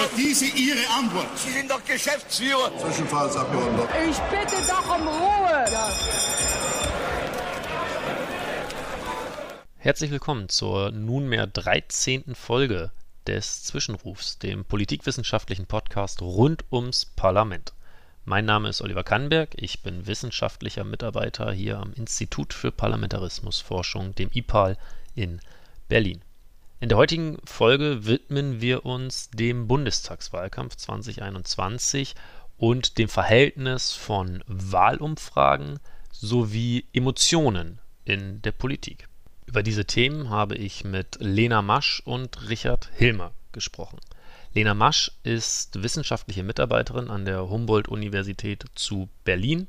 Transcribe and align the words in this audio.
für 0.00 0.16
diese 0.16 0.46
Ihre 0.46 0.88
Antwort. 0.98 1.26
Sie 1.36 1.50
sind 1.50 1.70
doch 1.70 1.84
Geschäftsführer. 1.84 2.72
Zwischenfallsabgeordneter. 2.78 3.88
Ich 4.08 4.16
bitte 4.16 4.56
doch 4.66 4.96
um 4.96 5.06
Ruhe. 5.06 5.64
Herzlich 9.76 10.10
willkommen 10.10 10.48
zur 10.48 10.90
nunmehr 10.90 11.46
13. 11.46 12.34
Folge 12.34 12.90
des 13.26 13.64
Zwischenrufs, 13.64 14.38
dem 14.38 14.64
politikwissenschaftlichen 14.64 15.66
Podcast 15.66 16.22
rund 16.22 16.64
ums 16.72 17.04
Parlament. 17.04 17.74
Mein 18.24 18.44
Name 18.44 18.68
ist 18.68 18.82
Oliver 18.82 19.04
Kannberg, 19.04 19.50
ich 19.56 19.82
bin 19.82 20.06
wissenschaftlicher 20.06 20.84
Mitarbeiter 20.84 21.52
hier 21.52 21.78
am 21.78 21.92
Institut 21.94 22.52
für 22.52 22.70
Parlamentarismusforschung, 22.70 24.14
dem 24.14 24.30
IPAL 24.32 24.76
in 25.14 25.40
Berlin. 25.88 26.22
In 26.82 26.88
der 26.88 26.96
heutigen 26.96 27.36
Folge 27.44 28.06
widmen 28.06 28.62
wir 28.62 28.86
uns 28.86 29.28
dem 29.28 29.68
Bundestagswahlkampf 29.68 30.76
2021 30.76 32.14
und 32.56 32.96
dem 32.96 33.10
Verhältnis 33.10 33.92
von 33.92 34.42
Wahlumfragen 34.46 35.78
sowie 36.10 36.86
Emotionen 36.94 37.80
in 38.06 38.40
der 38.40 38.52
Politik. 38.52 39.08
Über 39.44 39.62
diese 39.62 39.84
Themen 39.84 40.30
habe 40.30 40.54
ich 40.54 40.82
mit 40.82 41.18
Lena 41.20 41.60
Masch 41.60 42.00
und 42.06 42.48
Richard 42.48 42.88
Hilmer 42.94 43.32
gesprochen. 43.52 43.98
Lena 44.54 44.72
Masch 44.72 45.12
ist 45.22 45.82
wissenschaftliche 45.82 46.42
Mitarbeiterin 46.42 47.10
an 47.10 47.26
der 47.26 47.50
Humboldt-Universität 47.50 48.64
zu 48.74 49.10
Berlin. 49.24 49.66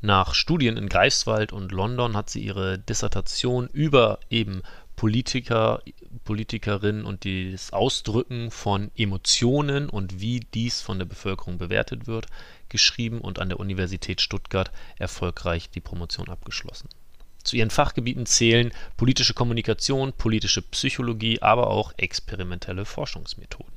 Nach 0.00 0.34
Studien 0.34 0.76
in 0.76 0.88
Greifswald 0.88 1.52
und 1.52 1.70
London 1.70 2.16
hat 2.16 2.28
sie 2.28 2.40
ihre 2.40 2.76
Dissertation 2.78 3.68
über 3.68 4.18
eben 4.30 4.62
Politiker, 5.00 5.80
Politikerinnen 6.24 7.06
und 7.06 7.24
das 7.24 7.72
Ausdrücken 7.72 8.50
von 8.50 8.90
Emotionen 8.94 9.88
und 9.88 10.20
wie 10.20 10.40
dies 10.40 10.82
von 10.82 10.98
der 10.98 11.06
Bevölkerung 11.06 11.56
bewertet 11.56 12.06
wird, 12.06 12.26
geschrieben 12.68 13.22
und 13.22 13.38
an 13.38 13.48
der 13.48 13.60
Universität 13.60 14.20
Stuttgart 14.20 14.70
erfolgreich 14.98 15.70
die 15.70 15.80
Promotion 15.80 16.28
abgeschlossen. 16.28 16.90
Zu 17.42 17.56
ihren 17.56 17.70
Fachgebieten 17.70 18.26
zählen 18.26 18.72
politische 18.98 19.32
Kommunikation, 19.32 20.12
politische 20.12 20.60
Psychologie, 20.60 21.40
aber 21.40 21.68
auch 21.68 21.94
experimentelle 21.96 22.84
Forschungsmethoden. 22.84 23.72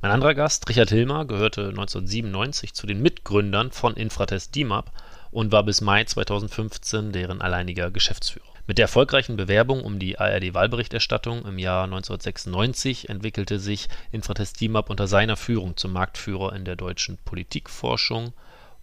Mein 0.00 0.12
anderer 0.12 0.32
Gast, 0.32 0.66
Richard 0.66 0.88
Hilmer, 0.88 1.26
gehörte 1.26 1.68
1997 1.68 2.72
zu 2.72 2.86
den 2.86 3.02
Mitgründern 3.02 3.70
von 3.70 3.96
Infratest 3.96 4.54
DIMAP 4.54 4.92
und 5.30 5.52
war 5.52 5.62
bis 5.62 5.82
Mai 5.82 6.04
2015 6.04 7.12
deren 7.12 7.42
alleiniger 7.42 7.90
Geschäftsführer. 7.90 8.51
Mit 8.66 8.78
der 8.78 8.84
erfolgreichen 8.84 9.36
Bewerbung 9.36 9.82
um 9.82 9.98
die 9.98 10.18
ARD-Wahlberichterstattung 10.18 11.44
im 11.44 11.58
Jahr 11.58 11.84
1996 11.84 13.08
entwickelte 13.08 13.58
sich 13.58 13.88
Infratest 14.12 14.60
DIMAP 14.60 14.88
unter 14.88 15.08
seiner 15.08 15.36
Führung 15.36 15.76
zum 15.76 15.92
Marktführer 15.92 16.54
in 16.54 16.64
der 16.64 16.76
deutschen 16.76 17.18
Politikforschung 17.24 18.32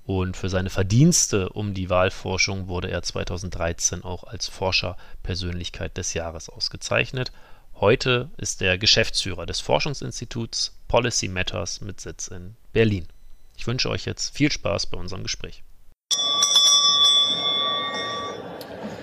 und 0.05 0.35
für 0.35 0.49
seine 0.49 0.69
Verdienste 0.69 1.49
um 1.49 1.73
die 1.73 1.89
Wahlforschung 1.89 2.67
wurde 2.67 2.91
er 2.91 3.03
2013 3.03 4.03
auch 4.03 4.23
als 4.25 4.47
Forscherpersönlichkeit 4.47 5.97
des 5.97 6.13
Jahres 6.13 6.49
ausgezeichnet 6.49 7.31
Heute 7.79 8.29
ist 8.35 8.61
er 8.61 8.77
Geschäftsführer 8.77 9.45
des 9.45 9.61
Forschungsinstituts 9.61 10.77
Policy 10.89 11.29
Matters 11.29 11.79
mit 11.79 12.01
Sitz 12.01 12.27
in 12.27 12.57
Berlin. 12.73 13.07
Ich 13.55 13.67
wünsche 13.67 13.89
euch 13.89 14.03
jetzt 14.03 14.35
viel 14.35 14.51
Spaß 14.51 14.87
bei 14.87 14.97
unserem 14.97 15.23
Gespräch. 15.23 15.63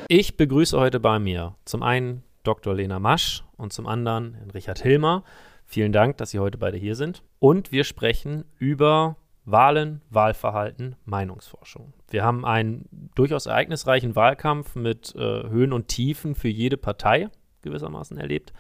Ich 0.09 0.37
begrüße 0.37 0.79
heute 0.79 1.01
bei 1.01 1.19
mir 1.19 1.57
zum 1.65 1.83
einen 1.83 2.23
Dr. 2.45 2.73
Lena 2.75 3.01
Masch 3.01 3.43
und 3.57 3.73
zum 3.73 3.89
anderen 3.89 4.37
Richard 4.55 4.79
Hilmer. 4.79 5.25
Vielen 5.65 5.91
Dank, 5.91 6.17
dass 6.19 6.31
Sie 6.31 6.39
heute 6.39 6.59
beide 6.59 6.77
hier 6.77 6.95
sind. 6.95 7.25
Und 7.41 7.73
wir 7.73 7.83
sprechen 7.83 8.45
über 8.57 9.17
Wahlen, 9.47 10.03
Wahlverhalten, 10.11 10.95
Meinungsforschung. 11.07 11.93
Wir 12.09 12.23
haben 12.23 12.45
einen 12.45 13.11
durchaus 13.17 13.47
ereignisreichen 13.47 14.15
Wahlkampf 14.15 14.77
mit 14.77 15.13
äh, 15.17 15.49
Höhen 15.49 15.73
und 15.73 15.89
Tiefen 15.89 16.37
für 16.37 16.49
jede 16.49 16.77
Partei 16.77 17.29
gewissermaßen 17.63 18.17
erlebt. 18.17 18.53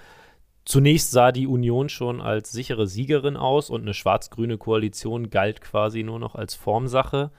Zunächst 0.64 1.12
sah 1.12 1.30
die 1.30 1.46
Union 1.46 1.88
schon 1.88 2.20
als 2.20 2.50
sichere 2.50 2.88
Siegerin 2.88 3.36
aus 3.36 3.70
und 3.70 3.82
eine 3.82 3.94
schwarz-grüne 3.94 4.58
Koalition 4.58 5.30
galt 5.30 5.60
quasi 5.60 6.02
nur 6.02 6.18
noch 6.18 6.34
als 6.34 6.56
Formsache. 6.56 7.30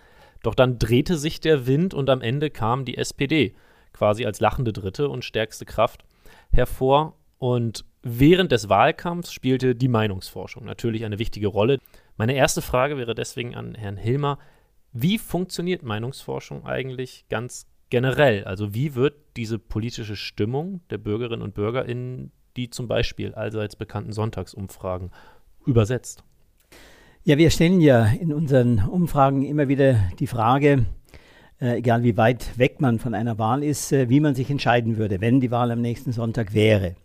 Doch 0.44 0.56
dann 0.56 0.80
drehte 0.80 1.18
sich 1.18 1.42
der 1.42 1.68
Wind 1.68 1.94
und 1.94 2.10
am 2.10 2.22
Ende 2.22 2.50
kam 2.50 2.86
die 2.86 2.98
SPD 2.98 3.54
quasi 3.98 4.26
als 4.26 4.40
lachende 4.40 4.74
dritte 4.74 5.10
und 5.10 5.26
stärkste 5.26 5.66
Kraft 5.66 6.04
hervor. 6.52 7.16
Und 7.40 7.86
während 8.04 8.52
des 8.52 8.70
Wahlkampfs 8.70 9.32
spielte 9.32 9.76
die 9.76 9.88
Meinungsforschung 9.88 10.66
natürlich 10.66 11.06
eine 11.06 11.20
wichtige 11.20 11.48
Rolle. 11.48 11.80
Meine 12.16 12.34
erste 12.34 12.62
Frage 12.62 12.98
wäre 12.98 13.16
deswegen 13.16 13.56
an 13.56 13.76
Herrn 13.76 13.98
Hilmer. 13.98 14.40
Wie 14.94 15.18
funktioniert 15.18 15.84
Meinungsforschung 15.84 16.66
eigentlich 16.66 17.26
ganz 17.30 17.68
generell? 17.90 18.44
Also 18.46 18.74
wie 18.74 18.96
wird 18.96 19.16
diese 19.36 19.60
politische 19.60 20.16
Stimmung 20.16 20.82
der 20.90 20.98
Bürgerinnen 20.98 21.42
und 21.42 21.54
Bürger 21.54 21.86
in 21.86 22.32
die 22.56 22.70
zum 22.70 22.88
Beispiel 22.88 23.36
allseits 23.36 23.76
bekannten 23.76 24.14
Sonntagsumfragen 24.14 25.12
übersetzt? 25.66 26.24
Ja, 27.24 27.38
wir 27.38 27.50
stellen 27.50 27.82
ja 27.82 28.06
in 28.06 28.34
unseren 28.34 28.80
Umfragen 28.88 29.44
immer 29.44 29.68
wieder 29.68 30.00
die 30.18 30.28
Frage, 30.28 30.86
äh, 31.60 31.78
egal 31.78 32.04
wie 32.04 32.18
weit 32.18 32.58
weg 32.58 32.82
man 32.82 33.00
von 33.00 33.14
einer 33.14 33.38
Wahl 33.38 33.64
ist, 33.64 33.92
äh, 33.92 34.10
wie 34.10 34.20
man 34.20 34.36
sich 34.36 34.50
entscheiden 34.50 34.98
würde, 34.98 35.22
wenn 35.22 35.40
die 35.40 35.52
Wahl 35.52 35.72
am 35.72 35.82
nächsten 35.82 36.12
Sonntag 36.12 36.54
wäre. 36.54 36.96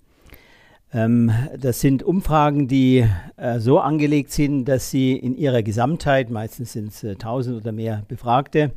Ähm, 0.92 1.30
das 1.58 1.80
sind 1.80 2.02
Umfragen, 2.02 2.68
die 2.68 3.06
äh, 3.36 3.58
so 3.58 3.80
angelegt 3.80 4.30
sind, 4.30 4.66
dass 4.66 4.90
sie 4.90 5.12
in 5.12 5.36
ihrer 5.36 5.62
Gesamtheit, 5.62 6.30
meistens 6.30 6.72
sind 6.72 6.88
es 6.88 7.02
1000 7.02 7.62
oder 7.62 7.72
mehr 7.72 8.04
Befragte, 8.08 8.72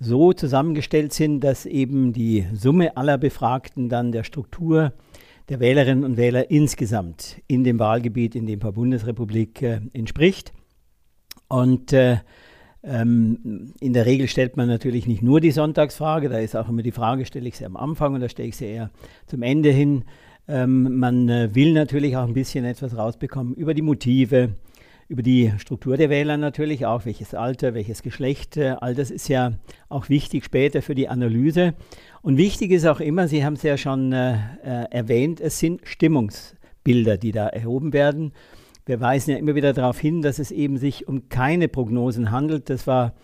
so 0.00 0.32
zusammengestellt 0.32 1.12
sind, 1.12 1.40
dass 1.40 1.66
eben 1.66 2.12
die 2.12 2.46
Summe 2.54 2.96
aller 2.96 3.18
Befragten 3.18 3.88
dann 3.88 4.12
der 4.12 4.24
Struktur 4.24 4.92
der 5.48 5.60
Wählerinnen 5.60 6.04
und 6.04 6.16
Wähler 6.16 6.50
insgesamt 6.50 7.40
in 7.46 7.64
dem 7.64 7.78
Wahlgebiet 7.78 8.34
in 8.34 8.46
dem 8.46 8.58
Bundesrepublik 8.58 9.62
äh, 9.62 9.80
entspricht. 9.92 10.52
Und 11.48 11.92
äh, 11.92 12.18
ähm, 12.84 13.72
in 13.80 13.92
der 13.92 14.06
Regel 14.06 14.28
stellt 14.28 14.56
man 14.56 14.68
natürlich 14.68 15.06
nicht 15.06 15.22
nur 15.22 15.40
die 15.40 15.52
Sonntagsfrage, 15.52 16.28
da 16.28 16.38
ist 16.38 16.56
auch 16.56 16.68
immer 16.68 16.82
die 16.82 16.92
Frage, 16.92 17.24
stelle 17.24 17.48
ich 17.48 17.56
sie 17.56 17.64
am 17.64 17.76
Anfang 17.76 18.14
oder 18.14 18.28
stelle 18.28 18.48
ich 18.48 18.56
sie 18.56 18.66
eher 18.66 18.90
zum 19.26 19.42
Ende 19.42 19.70
hin. 19.70 20.04
Ähm, 20.48 20.98
man 20.98 21.28
äh, 21.28 21.54
will 21.54 21.72
natürlich 21.72 22.16
auch 22.16 22.26
ein 22.26 22.34
bisschen 22.34 22.64
etwas 22.64 22.96
rausbekommen 22.96 23.54
über 23.54 23.74
die 23.74 23.82
Motive, 23.82 24.56
über 25.08 25.22
die 25.22 25.52
Struktur 25.58 25.96
der 25.96 26.10
Wähler 26.10 26.36
natürlich 26.36 26.84
auch, 26.86 27.04
welches 27.04 27.34
Alter, 27.34 27.74
welches 27.74 28.02
Geschlecht, 28.02 28.56
äh, 28.56 28.74
all 28.80 28.94
das 28.94 29.10
ist 29.10 29.28
ja 29.28 29.52
auch 29.88 30.08
wichtig 30.08 30.44
später 30.44 30.82
für 30.82 30.96
die 30.96 31.08
Analyse. 31.08 31.74
Und 32.22 32.36
wichtig 32.36 32.72
ist 32.72 32.86
auch 32.86 32.98
immer, 32.98 33.28
Sie 33.28 33.44
haben 33.44 33.54
es 33.54 33.62
ja 33.62 33.76
schon 33.76 34.12
äh, 34.12 34.34
äh, 34.64 34.86
erwähnt, 34.90 35.40
es 35.40 35.60
sind 35.60 35.82
Stimmungsbilder, 35.84 37.16
die 37.16 37.30
da 37.30 37.46
erhoben 37.46 37.92
werden. 37.92 38.32
Wir 38.84 39.00
weisen 39.00 39.30
ja 39.30 39.36
immer 39.36 39.54
wieder 39.54 39.72
darauf 39.72 39.98
hin, 39.98 40.22
dass 40.22 40.38
es 40.38 40.50
eben 40.50 40.76
sich 40.76 41.06
um 41.06 41.28
keine 41.28 41.68
Prognosen 41.68 42.30
handelt. 42.30 42.68
Das 42.68 42.86
war 42.86 43.14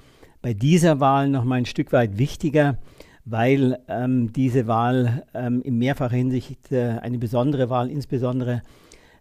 bei 0.40 0.54
dieser 0.54 1.00
Wahl 1.00 1.28
noch 1.28 1.44
mal 1.44 1.56
ein 1.56 1.66
Stück 1.66 1.92
weit 1.92 2.16
wichtiger, 2.16 2.78
weil 3.24 3.78
ähm, 3.88 4.32
diese 4.32 4.66
Wahl 4.66 5.24
ähm, 5.34 5.60
in 5.62 5.76
mehrfacher 5.78 6.16
Hinsicht 6.16 6.70
äh, 6.70 6.98
eine 7.00 7.18
besondere 7.18 7.70
Wahl, 7.70 7.90
insbesondere 7.90 8.62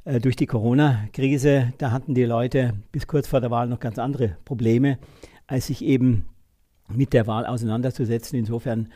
äh, 0.05 0.19
durch 0.19 0.35
die 0.35 0.45
Corona-Krise, 0.45 1.73
da 1.79 1.91
hatten 1.91 2.13
die 2.13 2.23
Leute 2.23 2.73
bis 2.91 3.07
kurz 3.07 3.27
vor 3.27 3.41
der 3.41 3.51
Wahl 3.51 3.67
noch 3.67 3.79
ganz 3.79 3.97
andere 3.97 4.37
Probleme, 4.45 4.99
als 5.47 5.67
sich 5.67 5.83
eben 5.83 6.27
mit 6.87 7.13
der 7.13 7.27
Wahl 7.27 7.45
auseinanderzusetzen. 7.45 8.37
Insofern 8.37 8.89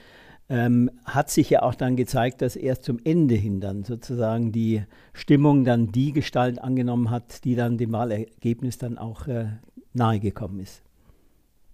ähm, 0.52 0.92
hat 1.06 1.30
sich 1.30 1.50
ja 1.50 1.62
auch 1.62 1.76
dann 1.76 1.96
gezeigt, 1.96 2.42
dass 2.42 2.58
erst 2.58 2.84
zum 2.84 3.00
Ende 3.06 3.36
hin 3.36 3.62
dann 3.62 3.86
sozusagen 3.86 4.52
die 4.52 4.84
Stimmung 5.14 5.64
dann 5.64 5.94
die 5.94 6.12
Gestalt 6.12 6.62
angenommen 6.62 7.10
hat, 7.10 7.46
die 7.46 7.56
dann 7.56 7.78
dem 7.78 7.94
Wahlergebnis 7.94 8.78
dann 8.78 8.98
auch 8.98 9.28
äh, 9.28 9.46
nahegekommen 9.94 10.60
ist. 10.60 10.84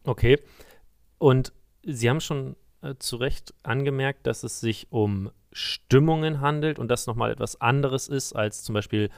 Okay. 0.03 0.39
Und 1.17 1.53
Sie 1.81 2.07
haben 2.07 2.21
schon 2.21 2.55
äh, 2.83 2.93
zu 2.99 3.15
Recht 3.15 3.55
angemerkt, 3.63 4.27
dass 4.27 4.43
es 4.43 4.59
sich 4.59 4.91
um 4.91 5.31
Stimmungen 5.51 6.39
handelt 6.39 6.77
und 6.77 6.89
das 6.89 7.07
nochmal 7.07 7.31
etwas 7.31 7.59
anderes 7.59 8.07
ist 8.07 8.33
als 8.33 8.63
zum 8.63 8.73
Beispiel 8.73 9.09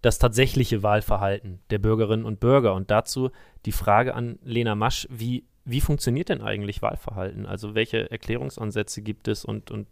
das 0.00 0.18
tatsächliche 0.18 0.82
Wahlverhalten 0.82 1.60
der 1.68 1.80
Bürgerinnen 1.80 2.24
und 2.24 2.40
Bürger. 2.40 2.72
Und 2.74 2.90
dazu 2.90 3.30
die 3.66 3.72
Frage 3.72 4.14
an 4.14 4.38
Lena 4.42 4.74
Masch, 4.74 5.06
wie, 5.10 5.44
wie 5.64 5.80
funktioniert 5.80 6.28
denn 6.28 6.42
eigentlich 6.42 6.82
Wahlverhalten? 6.82 7.46
Also 7.46 7.74
welche 7.74 8.10
Erklärungsansätze 8.10 9.02
gibt 9.02 9.28
es 9.28 9.44
und, 9.44 9.70
und 9.70 9.86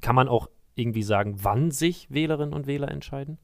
kann 0.00 0.14
man 0.14 0.28
auch 0.28 0.48
irgendwie 0.74 1.02
sagen, 1.02 1.36
wann 1.42 1.70
sich 1.70 2.10
Wählerinnen 2.10 2.54
und 2.54 2.66
Wähler 2.66 2.90
entscheiden? 2.90 3.38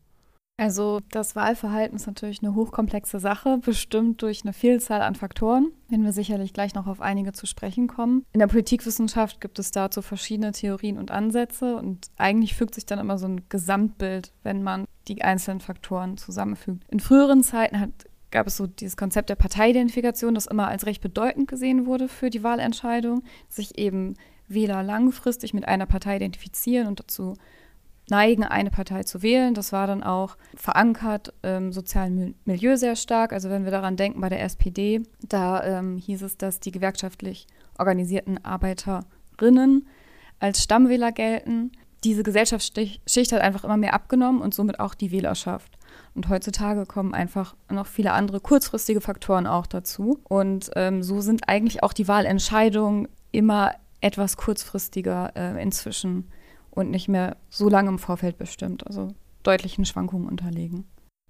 Also 0.60 1.00
das 1.12 1.36
Wahlverhalten 1.36 1.94
ist 1.94 2.08
natürlich 2.08 2.42
eine 2.42 2.56
hochkomplexe 2.56 3.20
Sache, 3.20 3.58
bestimmt 3.58 4.22
durch 4.22 4.42
eine 4.42 4.52
Vielzahl 4.52 5.02
an 5.02 5.14
Faktoren, 5.14 5.70
wenn 5.88 6.02
wir 6.02 6.10
sicherlich 6.10 6.52
gleich 6.52 6.74
noch 6.74 6.88
auf 6.88 7.00
einige 7.00 7.32
zu 7.32 7.46
sprechen 7.46 7.86
kommen. 7.86 8.24
In 8.32 8.40
der 8.40 8.48
Politikwissenschaft 8.48 9.40
gibt 9.40 9.60
es 9.60 9.70
dazu 9.70 10.02
verschiedene 10.02 10.50
Theorien 10.50 10.98
und 10.98 11.12
Ansätze 11.12 11.76
und 11.76 12.08
eigentlich 12.16 12.56
fügt 12.56 12.74
sich 12.74 12.86
dann 12.86 12.98
immer 12.98 13.18
so 13.18 13.28
ein 13.28 13.48
Gesamtbild, 13.48 14.32
wenn 14.42 14.64
man 14.64 14.84
die 15.06 15.22
einzelnen 15.22 15.60
Faktoren 15.60 16.16
zusammenfügt. 16.16 16.82
In 16.88 16.98
früheren 16.98 17.44
Zeiten 17.44 17.78
hat, 17.78 17.92
gab 18.30 18.46
es 18.46 18.56
so 18.56 18.66
dieses 18.66 18.96
Konzept 18.96 19.30
der 19.30 19.36
Parteiidentifikation, 19.36 20.34
das 20.34 20.46
immer 20.46 20.68
als 20.68 20.86
recht 20.86 21.02
bedeutend 21.02 21.48
gesehen 21.48 21.86
wurde 21.86 22.08
für 22.08 22.30
die 22.30 22.42
Wahlentscheidung, 22.42 23.22
sich 23.48 23.78
eben 23.78 24.16
Wähler 24.48 24.82
langfristig 24.82 25.54
mit 25.54 25.66
einer 25.66 25.86
Partei 25.86 26.16
identifizieren 26.16 26.86
und 26.86 27.00
dazu 27.00 27.34
neigen, 28.10 28.44
eine 28.44 28.70
Partei 28.70 29.02
zu 29.02 29.22
wählen. 29.22 29.54
Das 29.54 29.72
war 29.72 29.86
dann 29.86 30.02
auch 30.02 30.36
verankert 30.56 31.34
im 31.42 31.72
sozialen 31.72 32.34
Milieu 32.44 32.76
sehr 32.76 32.96
stark. 32.96 33.32
Also 33.32 33.50
wenn 33.50 33.64
wir 33.64 33.70
daran 33.70 33.96
denken 33.96 34.20
bei 34.20 34.28
der 34.28 34.42
SPD, 34.42 35.02
da 35.22 35.62
ähm, 35.64 35.98
hieß 35.98 36.22
es, 36.22 36.36
dass 36.36 36.60
die 36.60 36.72
gewerkschaftlich 36.72 37.46
organisierten 37.78 38.42
Arbeiterinnen 38.44 39.86
als 40.40 40.62
Stammwähler 40.62 41.12
gelten. 41.12 41.72
Diese 42.04 42.22
Gesellschaftsschicht 42.22 43.32
hat 43.32 43.40
einfach 43.40 43.64
immer 43.64 43.76
mehr 43.76 43.94
abgenommen 43.94 44.40
und 44.40 44.54
somit 44.54 44.80
auch 44.80 44.94
die 44.94 45.10
Wählerschaft. 45.10 45.77
Und 46.18 46.28
heutzutage 46.30 46.84
kommen 46.84 47.14
einfach 47.14 47.54
noch 47.70 47.86
viele 47.86 48.10
andere 48.10 48.40
kurzfristige 48.40 49.00
Faktoren 49.00 49.46
auch 49.46 49.68
dazu. 49.68 50.18
Und 50.28 50.68
ähm, 50.74 51.04
so 51.04 51.20
sind 51.20 51.48
eigentlich 51.48 51.84
auch 51.84 51.92
die 51.92 52.08
Wahlentscheidungen 52.08 53.06
immer 53.30 53.70
etwas 54.00 54.36
kurzfristiger 54.36 55.30
äh, 55.36 55.62
inzwischen 55.62 56.28
und 56.72 56.90
nicht 56.90 57.06
mehr 57.06 57.36
so 57.50 57.68
lange 57.68 57.90
im 57.90 58.00
Vorfeld 58.00 58.36
bestimmt, 58.36 58.84
also 58.84 59.14
deutlichen 59.44 59.84
Schwankungen 59.84 60.28
unterlegen. 60.28 60.88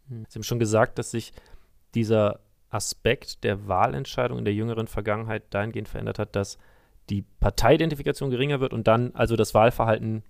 Hm. 0.08 0.24
Sie 0.26 0.38
haben 0.38 0.42
schon 0.42 0.58
gesagt, 0.58 0.98
dass 0.98 1.10
sich 1.10 1.34
dieser 1.94 2.40
Aspekt 2.70 3.44
der 3.44 3.68
Wahlentscheidung 3.68 4.38
in 4.38 4.46
der 4.46 4.54
jüngeren 4.54 4.86
Vergangenheit 4.86 5.42
dahingehend 5.50 5.90
verändert 5.90 6.18
hat, 6.18 6.34
dass 6.34 6.56
die 7.10 7.26
Parteiidentifikation 7.40 8.30
geringer 8.30 8.60
wird 8.60 8.72
und 8.72 8.86
dann 8.86 9.14
also 9.14 9.36
das 9.36 9.52
Wahlverhalten 9.52 10.22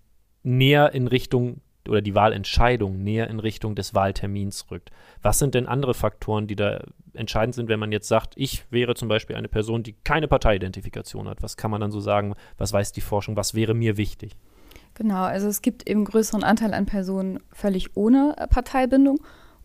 näher 0.42 0.94
in 0.94 1.06
Richtung 1.06 1.60
oder 1.88 2.02
die 2.02 2.14
Wahlentscheidung 2.14 3.02
näher 3.02 3.28
in 3.28 3.40
Richtung 3.40 3.74
des 3.74 3.94
Wahltermins 3.94 4.70
rückt. 4.70 4.90
Was 5.22 5.38
sind 5.38 5.54
denn 5.54 5.66
andere 5.66 5.94
Faktoren, 5.94 6.46
die 6.46 6.56
da 6.56 6.82
entscheidend 7.14 7.54
sind, 7.54 7.68
wenn 7.68 7.80
man 7.80 7.92
jetzt 7.92 8.08
sagt, 8.08 8.34
ich 8.36 8.64
wäre 8.70 8.94
zum 8.94 9.08
Beispiel 9.08 9.36
eine 9.36 9.48
Person, 9.48 9.82
die 9.82 9.94
keine 10.04 10.28
Parteiidentifikation 10.28 11.28
hat? 11.28 11.42
Was 11.42 11.56
kann 11.56 11.70
man 11.70 11.80
dann 11.80 11.90
so 11.90 12.00
sagen? 12.00 12.34
Was 12.56 12.72
weiß 12.72 12.92
die 12.92 13.00
Forschung? 13.00 13.36
Was 13.36 13.54
wäre 13.54 13.74
mir 13.74 13.96
wichtig? 13.96 14.36
Genau, 14.94 15.22
also 15.22 15.46
es 15.46 15.62
gibt 15.62 15.88
eben 15.88 16.04
größeren 16.04 16.42
Anteil 16.42 16.74
an 16.74 16.86
Personen 16.86 17.40
völlig 17.52 17.96
ohne 17.96 18.34
Parteibindung 18.50 19.20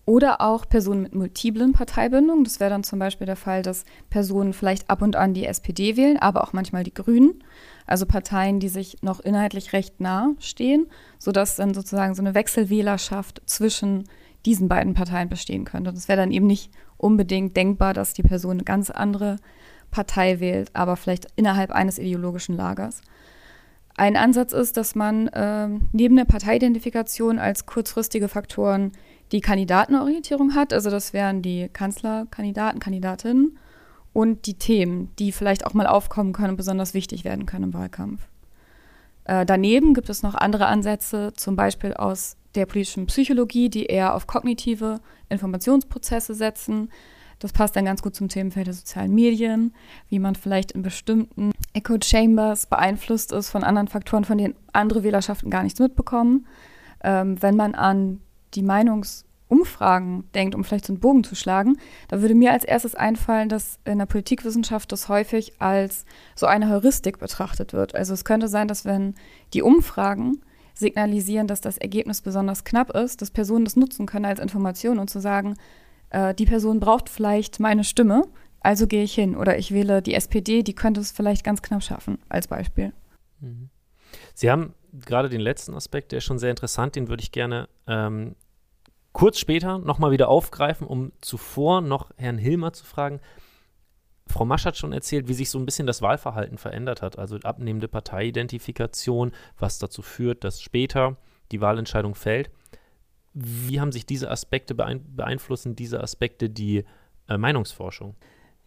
oder 0.05 0.41
auch 0.41 0.67
Personen 0.67 1.03
mit 1.03 1.15
multiplen 1.15 1.71
Parteibindungen. 1.71 2.43
Das 2.43 2.59
wäre 2.59 2.69
dann 2.69 2.83
zum 2.83 2.99
Beispiel 2.99 3.25
der 3.25 3.35
Fall, 3.35 3.61
dass 3.61 3.85
Personen 4.09 4.53
vielleicht 4.53 4.89
ab 4.89 5.01
und 5.01 5.15
an 5.15 5.33
die 5.33 5.45
SPD 5.45 5.95
wählen, 5.95 6.17
aber 6.17 6.43
auch 6.43 6.53
manchmal 6.53 6.83
die 6.83 6.93
Grünen. 6.93 7.43
Also 7.85 8.05
Parteien, 8.05 8.59
die 8.59 8.69
sich 8.69 8.97
noch 9.01 9.19
inhaltlich 9.19 9.73
recht 9.73 9.99
nah 10.01 10.33
stehen, 10.39 10.87
sodass 11.19 11.55
dann 11.55 11.73
sozusagen 11.73 12.15
so 12.15 12.21
eine 12.21 12.35
Wechselwählerschaft 12.35 13.41
zwischen 13.45 14.05
diesen 14.45 14.67
beiden 14.67 14.93
Parteien 14.93 15.29
bestehen 15.29 15.63
könnte. 15.63 15.93
Das 15.93 16.07
wäre 16.07 16.17
dann 16.17 16.31
eben 16.31 16.47
nicht 16.47 16.69
unbedingt 16.97 17.55
denkbar, 17.55 17.93
dass 17.93 18.13
die 18.13 18.23
Person 18.23 18.51
eine 18.51 18.63
ganz 18.63 18.89
andere 18.89 19.37
Partei 19.91 20.39
wählt, 20.39 20.69
aber 20.73 20.97
vielleicht 20.97 21.27
innerhalb 21.35 21.71
eines 21.71 21.97
ideologischen 21.97 22.57
Lagers. 22.57 23.01
Ein 23.95 24.17
Ansatz 24.17 24.53
ist, 24.53 24.75
dass 24.75 24.95
man 24.95 25.27
äh, 25.27 25.69
neben 25.91 26.15
der 26.15 26.25
Parteiidentifikation 26.25 27.37
als 27.37 27.67
kurzfristige 27.67 28.27
Faktoren 28.27 28.91
die 29.33 29.41
Kandidatenorientierung 29.41 30.55
hat. 30.55 30.71
Also 30.71 30.89
das 30.89 31.11
wären 31.11 31.41
die 31.41 31.67
Kanzlerkandidaten, 31.67 32.79
Kandidatinnen 32.79 33.57
und 34.13 34.45
die 34.45 34.53
Themen, 34.53 35.09
die 35.17 35.31
vielleicht 35.31 35.65
auch 35.65 35.73
mal 35.73 35.87
aufkommen 35.87 36.31
können 36.31 36.51
und 36.51 36.57
besonders 36.57 36.93
wichtig 36.93 37.25
werden 37.25 37.45
können 37.45 37.65
im 37.65 37.73
Wahlkampf. 37.73 38.21
Äh, 39.25 39.45
daneben 39.45 39.93
gibt 39.93 40.09
es 40.09 40.21
noch 40.21 40.35
andere 40.35 40.67
Ansätze, 40.67 41.33
zum 41.35 41.55
Beispiel 41.55 41.93
aus 41.93 42.37
der 42.55 42.67
politischen 42.67 43.07
Psychologie, 43.07 43.69
die 43.69 43.85
eher 43.85 44.13
auf 44.13 44.27
kognitive 44.27 44.99
Informationsprozesse 45.29 46.35
setzen. 46.35 46.89
Das 47.39 47.51
passt 47.51 47.75
dann 47.75 47.85
ganz 47.85 48.03
gut 48.03 48.15
zum 48.15 48.29
Themenfeld 48.29 48.67
der 48.67 48.73
sozialen 48.73 49.13
Medien, 49.15 49.73
wie 50.09 50.19
man 50.19 50.35
vielleicht 50.35 50.73
in 50.73 50.83
bestimmten 50.83 51.51
Echo 51.73 51.97
Chambers 52.01 52.67
beeinflusst 52.67 53.31
ist 53.31 53.49
von 53.49 53.63
anderen 53.63 53.87
Faktoren, 53.87 54.25
von 54.25 54.37
denen 54.37 54.55
andere 54.71 55.03
Wählerschaften 55.03 55.49
gar 55.49 55.63
nichts 55.63 55.79
mitbekommen. 55.79 56.45
Ähm, 57.03 57.41
wenn 57.41 57.55
man 57.55 57.73
an 57.75 58.21
die 58.55 58.63
Meinungsumfragen 58.63 60.31
denkt, 60.33 60.55
um 60.55 60.63
vielleicht 60.63 60.85
so 60.85 60.93
einen 60.93 60.99
Bogen 60.99 61.23
zu 61.23 61.35
schlagen, 61.35 61.77
da 62.07 62.21
würde 62.21 62.35
mir 62.35 62.51
als 62.51 62.63
erstes 62.63 62.95
einfallen, 62.95 63.49
dass 63.49 63.79
in 63.85 63.99
der 63.99 64.05
Politikwissenschaft 64.05 64.91
das 64.91 65.09
häufig 65.09 65.61
als 65.61 66.05
so 66.35 66.45
eine 66.45 66.69
Heuristik 66.69 67.19
betrachtet 67.19 67.73
wird. 67.73 67.95
Also 67.95 68.13
es 68.13 68.25
könnte 68.25 68.47
sein, 68.47 68.67
dass 68.67 68.85
wenn 68.85 69.15
die 69.53 69.61
Umfragen 69.61 70.41
signalisieren, 70.73 71.47
dass 71.47 71.61
das 71.61 71.77
Ergebnis 71.77 72.21
besonders 72.21 72.63
knapp 72.63 72.95
ist, 72.95 73.21
dass 73.21 73.31
Personen 73.31 73.65
das 73.65 73.75
nutzen 73.75 74.05
können 74.05 74.25
als 74.25 74.39
Information 74.39 74.99
und 74.99 75.09
zu 75.09 75.19
sagen, 75.19 75.55
äh, 76.09 76.33
die 76.33 76.45
Person 76.45 76.79
braucht 76.79 77.09
vielleicht 77.09 77.59
meine 77.59 77.83
Stimme, 77.83 78.27
also 78.59 78.87
gehe 78.87 79.03
ich 79.03 79.13
hin. 79.13 79.35
Oder 79.35 79.57
ich 79.57 79.71
wähle 79.71 80.01
die 80.01 80.15
SPD, 80.15 80.63
die 80.63 80.73
könnte 80.73 81.01
es 81.01 81.11
vielleicht 81.11 81.43
ganz 81.43 81.61
knapp 81.61 81.83
schaffen, 81.83 82.17
als 82.29 82.47
Beispiel. 82.47 82.93
Mhm. 83.39 83.69
Sie 84.33 84.49
haben 84.49 84.73
gerade 84.93 85.29
den 85.29 85.41
letzten 85.41 85.73
Aspekt, 85.73 86.11
der 86.11 86.17
ist 86.17 86.23
schon 86.23 86.39
sehr 86.39 86.51
interessant, 86.51 86.95
den 86.95 87.07
würde 87.07 87.21
ich 87.21 87.31
gerne 87.31 87.67
ähm, 87.87 88.35
kurz 89.13 89.39
später 89.39 89.77
nochmal 89.77 90.11
wieder 90.11 90.27
aufgreifen, 90.27 90.85
um 90.85 91.11
zuvor 91.21 91.81
noch 91.81 92.11
Herrn 92.17 92.37
Hilmer 92.37 92.73
zu 92.73 92.85
fragen. 92.85 93.21
Frau 94.27 94.45
Masch 94.45 94.65
hat 94.65 94.77
schon 94.77 94.93
erzählt, 94.93 95.27
wie 95.27 95.33
sich 95.33 95.49
so 95.49 95.59
ein 95.59 95.65
bisschen 95.65 95.87
das 95.87 96.01
Wahlverhalten 96.01 96.57
verändert 96.57 97.01
hat, 97.01 97.19
also 97.19 97.37
abnehmende 97.37 97.87
Parteiidentifikation, 97.87 99.31
was 99.57 99.79
dazu 99.79 100.01
führt, 100.01 100.43
dass 100.43 100.61
später 100.61 101.17
die 101.51 101.61
Wahlentscheidung 101.61 102.15
fällt. 102.15 102.49
Wie 103.33 103.79
haben 103.79 103.91
sich 103.91 104.05
diese 104.05 104.29
Aspekte 104.29 104.75
beeinflussen, 104.75 105.75
diese 105.75 106.01
Aspekte 106.01 106.49
die 106.49 106.85
äh, 107.27 107.37
Meinungsforschung? 107.37 108.15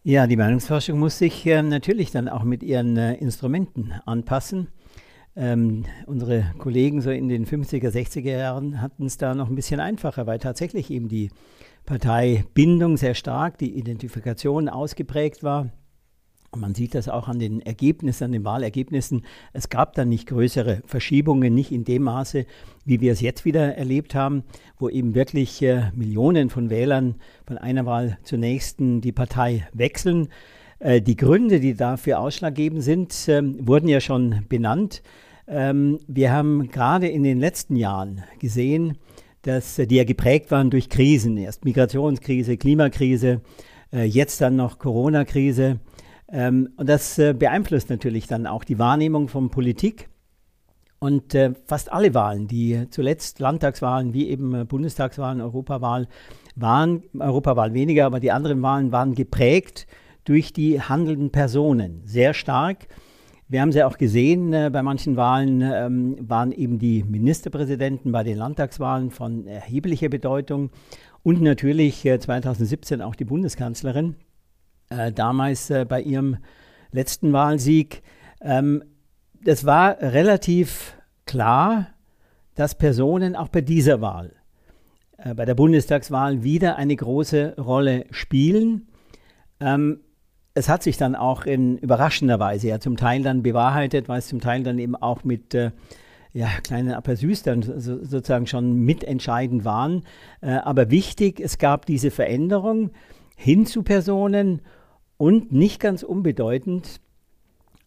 Ja, 0.02 0.26
die 0.26 0.36
Meinungsforschung 0.36 0.98
muss 0.98 1.18
sich 1.18 1.46
äh, 1.46 1.62
natürlich 1.62 2.10
dann 2.12 2.28
auch 2.28 2.44
mit 2.44 2.62
ihren 2.62 2.96
äh, 2.96 3.14
Instrumenten 3.14 3.92
anpassen. 4.04 4.68
Ähm, 5.36 5.84
unsere 6.06 6.54
Kollegen 6.58 7.02
so 7.02 7.10
in 7.10 7.28
den 7.28 7.44
50er, 7.44 7.90
60er 7.90 8.38
Jahren 8.38 8.80
hatten 8.80 9.04
es 9.04 9.18
da 9.18 9.34
noch 9.34 9.50
ein 9.50 9.54
bisschen 9.54 9.80
einfacher, 9.80 10.26
weil 10.26 10.38
tatsächlich 10.38 10.90
eben 10.90 11.08
die 11.08 11.30
Parteibindung 11.84 12.96
sehr 12.96 13.14
stark, 13.14 13.58
die 13.58 13.78
Identifikation 13.78 14.70
ausgeprägt 14.70 15.42
war. 15.42 15.70
Und 16.50 16.60
man 16.60 16.74
sieht 16.74 16.94
das 16.94 17.10
auch 17.10 17.28
an 17.28 17.38
den 17.38 17.60
Ergebnissen, 17.60 18.24
an 18.24 18.32
den 18.32 18.44
Wahlergebnissen. 18.44 19.26
Es 19.52 19.68
gab 19.68 19.94
dann 19.94 20.08
nicht 20.08 20.26
größere 20.26 20.82
Verschiebungen, 20.86 21.54
nicht 21.54 21.70
in 21.70 21.84
dem 21.84 22.04
Maße, 22.04 22.46
wie 22.86 23.00
wir 23.02 23.12
es 23.12 23.20
jetzt 23.20 23.44
wieder 23.44 23.76
erlebt 23.76 24.14
haben, 24.14 24.42
wo 24.78 24.88
eben 24.88 25.14
wirklich 25.14 25.60
äh, 25.60 25.90
Millionen 25.94 26.48
von 26.48 26.70
Wählern 26.70 27.16
von 27.46 27.58
einer 27.58 27.84
Wahl 27.84 28.16
zur 28.22 28.38
nächsten 28.38 29.02
die 29.02 29.12
Partei 29.12 29.68
wechseln. 29.74 30.28
Äh, 30.78 31.02
die 31.02 31.16
Gründe, 31.16 31.60
die 31.60 31.74
dafür 31.74 32.20
ausschlaggebend 32.20 32.82
sind, 32.82 33.28
äh, 33.28 33.42
wurden 33.66 33.88
ja 33.88 34.00
schon 34.00 34.46
benannt. 34.48 35.02
Ähm, 35.48 36.00
wir 36.06 36.32
haben 36.32 36.68
gerade 36.68 37.08
in 37.08 37.22
den 37.22 37.38
letzten 37.38 37.76
Jahren 37.76 38.24
gesehen, 38.40 38.98
dass 39.42 39.78
äh, 39.78 39.86
die 39.86 39.96
ja 39.96 40.04
geprägt 40.04 40.50
waren 40.50 40.70
durch 40.70 40.88
Krisen. 40.88 41.36
Erst 41.36 41.64
Migrationskrise, 41.64 42.56
Klimakrise, 42.56 43.40
äh, 43.92 44.04
jetzt 44.04 44.40
dann 44.40 44.56
noch 44.56 44.78
Corona-Krise. 44.78 45.78
Ähm, 46.28 46.70
und 46.76 46.88
das 46.88 47.18
äh, 47.18 47.32
beeinflusst 47.32 47.90
natürlich 47.90 48.26
dann 48.26 48.46
auch 48.46 48.64
die 48.64 48.78
Wahrnehmung 48.78 49.28
von 49.28 49.50
Politik. 49.50 50.08
Und 50.98 51.34
äh, 51.34 51.52
fast 51.66 51.92
alle 51.92 52.14
Wahlen, 52.14 52.48
die 52.48 52.86
zuletzt 52.90 53.38
Landtagswahlen 53.38 54.14
wie 54.14 54.28
eben 54.28 54.54
äh, 54.54 54.64
Bundestagswahlen, 54.64 55.40
Europawahl 55.40 56.08
waren, 56.56 57.02
Europawahl 57.18 57.74
weniger, 57.74 58.06
aber 58.06 58.18
die 58.18 58.32
anderen 58.32 58.62
Wahlen 58.62 58.92
waren 58.92 59.14
geprägt 59.14 59.86
durch 60.24 60.52
die 60.52 60.80
handelnden 60.80 61.30
Personen 61.30 62.00
sehr 62.04 62.34
stark. 62.34 62.88
Wir 63.48 63.60
haben 63.60 63.70
sie 63.70 63.84
auch 63.84 63.96
gesehen, 63.96 64.52
äh, 64.52 64.70
bei 64.72 64.82
manchen 64.82 65.16
Wahlen 65.16 65.62
ähm, 65.62 66.16
waren 66.20 66.50
eben 66.50 66.80
die 66.80 67.04
Ministerpräsidenten 67.04 68.10
bei 68.10 68.24
den 68.24 68.38
Landtagswahlen 68.38 69.12
von 69.12 69.46
erheblicher 69.46 70.08
Bedeutung 70.08 70.70
und 71.22 71.40
natürlich 71.42 72.04
äh, 72.04 72.18
2017 72.18 73.00
auch 73.00 73.14
die 73.14 73.24
Bundeskanzlerin 73.24 74.16
äh, 74.90 75.12
damals 75.12 75.70
äh, 75.70 75.84
bei 75.88 76.02
ihrem 76.02 76.38
letzten 76.90 77.32
Wahlsieg. 77.32 78.02
Ähm, 78.40 78.82
das 79.44 79.64
war 79.64 80.00
relativ 80.00 80.96
klar, 81.24 81.86
dass 82.56 82.76
Personen 82.76 83.36
auch 83.36 83.48
bei 83.48 83.60
dieser 83.60 84.00
Wahl, 84.00 84.32
äh, 85.18 85.34
bei 85.34 85.44
der 85.44 85.54
Bundestagswahl, 85.54 86.42
wieder 86.42 86.76
eine 86.76 86.96
große 86.96 87.54
Rolle 87.58 88.06
spielen. 88.10 88.88
Ähm, 89.60 90.00
es 90.56 90.70
hat 90.70 90.82
sich 90.82 90.96
dann 90.96 91.14
auch 91.14 91.44
in 91.44 91.76
überraschender 91.76 92.40
Weise 92.40 92.68
ja 92.68 92.80
zum 92.80 92.96
Teil 92.96 93.22
dann 93.22 93.42
bewahrheitet, 93.42 94.08
weil 94.08 94.20
es 94.20 94.28
zum 94.28 94.40
Teil 94.40 94.62
dann 94.62 94.78
eben 94.78 94.96
auch 94.96 95.22
mit 95.22 95.54
äh, 95.54 95.70
ja, 96.32 96.48
kleine 96.62 96.98
Aperçus 96.98 97.44
dann 97.44 97.62
so, 97.62 98.02
sozusagen 98.02 98.46
schon 98.46 98.74
mitentscheidend 98.76 99.66
waren. 99.66 100.04
Äh, 100.40 100.52
aber 100.52 100.90
wichtig, 100.90 101.40
es 101.40 101.58
gab 101.58 101.84
diese 101.84 102.10
Veränderung 102.10 102.90
hin 103.36 103.66
zu 103.66 103.82
Personen 103.82 104.62
und 105.18 105.52
nicht 105.52 105.78
ganz 105.78 106.02
unbedeutend 106.02 107.00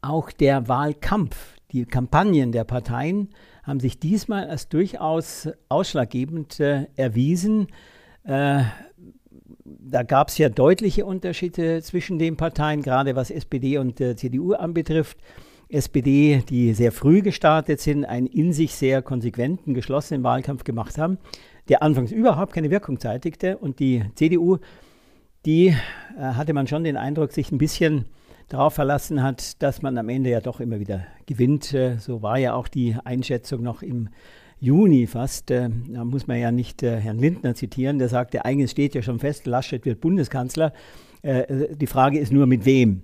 auch 0.01 0.31
der 0.31 0.67
Wahlkampf. 0.67 1.55
Die 1.71 1.85
Kampagnen 1.85 2.51
der 2.51 2.65
Parteien 2.65 3.29
haben 3.63 3.79
sich 3.79 3.99
diesmal 3.99 4.47
als 4.47 4.69
durchaus 4.69 5.49
ausschlaggebend 5.69 6.59
äh, 6.59 6.85
erwiesen. 6.95 7.67
Äh, 8.23 8.63
da 9.79 10.03
gab 10.03 10.29
es 10.29 10.37
ja 10.37 10.49
deutliche 10.49 11.05
Unterschiede 11.05 11.81
zwischen 11.81 12.19
den 12.19 12.37
Parteien, 12.37 12.81
gerade 12.81 13.15
was 13.15 13.31
SPD 13.31 13.77
und 13.77 13.99
äh, 14.01 14.15
CDU 14.15 14.53
anbetrifft. 14.53 15.17
SPD, 15.69 16.43
die 16.49 16.73
sehr 16.73 16.91
früh 16.91 17.21
gestartet 17.21 17.79
sind, 17.79 18.03
einen 18.03 18.25
in 18.25 18.53
sich 18.53 18.73
sehr 18.73 19.03
konsequenten, 19.03 19.75
geschlossenen 19.75 20.23
Wahlkampf 20.23 20.63
gemacht 20.63 20.97
haben, 20.97 21.19
der 21.67 21.83
anfangs 21.83 22.11
überhaupt 22.11 22.53
keine 22.53 22.71
Wirkung 22.71 22.99
zeitigte. 22.99 23.57
Und 23.57 23.79
die 23.79 24.03
CDU, 24.15 24.57
die 25.45 25.67
äh, 25.67 25.75
hatte 26.17 26.53
man 26.53 26.65
schon 26.65 26.83
den 26.83 26.97
Eindruck, 26.97 27.31
sich 27.31 27.51
ein 27.51 27.59
bisschen 27.59 28.05
darauf 28.47 28.73
verlassen 28.73 29.21
hat, 29.21 29.61
dass 29.61 29.83
man 29.83 29.97
am 29.99 30.09
Ende 30.09 30.31
ja 30.31 30.41
doch 30.41 30.59
immer 30.59 30.79
wieder 30.79 31.05
gewinnt. 31.27 31.73
Äh, 31.73 31.97
so 31.99 32.23
war 32.23 32.39
ja 32.39 32.55
auch 32.55 32.67
die 32.67 32.95
Einschätzung 33.03 33.61
noch 33.61 33.83
im 33.83 34.09
Juni 34.59 35.07
fast. 35.07 35.51
Äh, 35.51 35.69
da 35.87 36.03
muss 36.03 36.27
man 36.27 36.39
ja 36.39 36.51
nicht 36.51 36.83
äh, 36.83 36.99
Herrn 36.99 37.19
Lindner 37.19 37.55
zitieren, 37.55 37.99
der 37.99 38.09
sagte, 38.09 38.45
eigentlich 38.45 38.71
steht 38.71 38.95
ja 38.95 39.01
schon 39.01 39.19
fest, 39.19 39.45
Laschet 39.45 39.85
wird 39.85 40.01
Bundeskanzler. 40.01 40.73
Die 41.21 41.87
Frage 41.87 42.17
ist 42.17 42.31
nur, 42.31 42.47
mit 42.47 42.63
wem. 42.63 43.01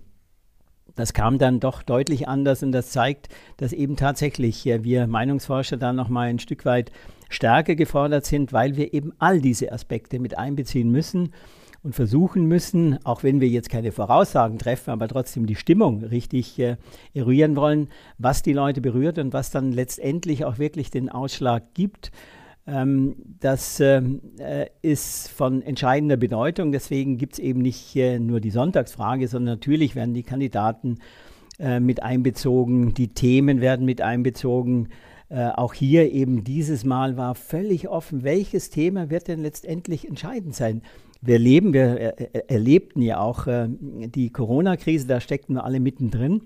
Das 0.96 1.12
kam 1.12 1.38
dann 1.38 1.60
doch 1.60 1.84
deutlich 1.84 2.30
anders 2.30 2.64
und 2.64 2.72
das 2.72 2.92
zeigt, 2.92 3.28
dass 3.58 3.74
eben 3.74 3.98
tatsächlich 3.98 4.64
wir 4.64 5.06
Meinungsforscher 5.06 5.76
da 5.76 5.92
nochmal 5.92 6.30
ein 6.30 6.40
Stück 6.40 6.64
weit 6.64 6.94
stärker 7.30 7.76
gefordert 7.76 8.26
sind, 8.26 8.54
weil 8.54 8.78
wir 8.78 8.94
eben 8.94 9.12
all 9.20 9.42
diese 9.42 9.74
Aspekte 9.74 10.20
mit 10.20 10.38
einbeziehen 10.38 10.90
müssen 10.90 11.34
und 11.86 11.94
versuchen 11.94 12.48
müssen, 12.48 12.98
auch 13.06 13.22
wenn 13.22 13.40
wir 13.40 13.48
jetzt 13.48 13.70
keine 13.70 13.92
Voraussagen 13.92 14.58
treffen, 14.58 14.90
aber 14.90 15.08
trotzdem 15.08 15.46
die 15.46 15.56
Stimmung 15.56 16.04
richtig 16.04 16.58
äh, 16.58 16.78
eruieren 17.14 17.56
wollen, 17.56 17.90
was 18.18 18.42
die 18.42 18.54
Leute 18.54 18.82
berührt 18.82 19.20
und 19.20 19.34
was 19.34 19.52
dann 19.52 19.72
letztendlich 19.72 20.46
auch 20.46 20.58
wirklich 20.58 20.90
den 20.90 21.10
Ausschlag 21.10 21.76
gibt. 21.76 22.12
Ähm, 22.66 23.16
das 23.40 23.80
ähm, 23.80 24.22
äh, 24.40 24.66
ist 24.82 25.30
von 25.30 25.62
entscheidender 25.62 26.18
Bedeutung. 26.18 26.72
Deswegen 26.72 27.20
gibt 27.20 27.34
es 27.34 27.40
eben 27.40 27.62
nicht 27.62 27.96
äh, 27.96 28.18
nur 28.18 28.40
die 28.40 28.50
Sonntagsfrage, 28.50 29.28
sondern 29.28 29.54
natürlich 29.54 29.96
werden 29.96 30.16
die 30.16 30.24
Kandidaten 30.24 30.98
äh, 31.60 31.80
mit 31.80 32.02
einbezogen, 32.02 32.96
die 32.96 33.10
Themen 33.10 33.62
werden 33.62 33.86
mit 33.86 34.02
einbezogen. 34.02 34.90
Äh, 35.30 35.50
auch 35.50 35.76
hier 35.76 36.12
eben 36.12 36.44
dieses 36.44 36.84
Mal 36.84 37.16
war 37.16 37.36
völlig 37.36 37.90
offen, 37.90 38.24
welches 38.24 38.72
Thema 38.72 39.12
wird 39.12 39.28
denn 39.28 39.44
letztendlich 39.44 40.08
entscheidend 40.08 40.56
sein 40.56 40.82
wir 41.26 41.40
leben, 41.40 41.74
wir 41.74 41.98
er, 42.00 42.50
erlebten 42.50 43.02
ja 43.02 43.20
auch 43.20 43.48
äh, 43.48 43.68
die 43.70 44.32
Corona-Krise, 44.32 45.08
da 45.08 45.20
steckten 45.20 45.56
wir 45.56 45.64
alle 45.64 45.80
mittendrin. 45.80 46.44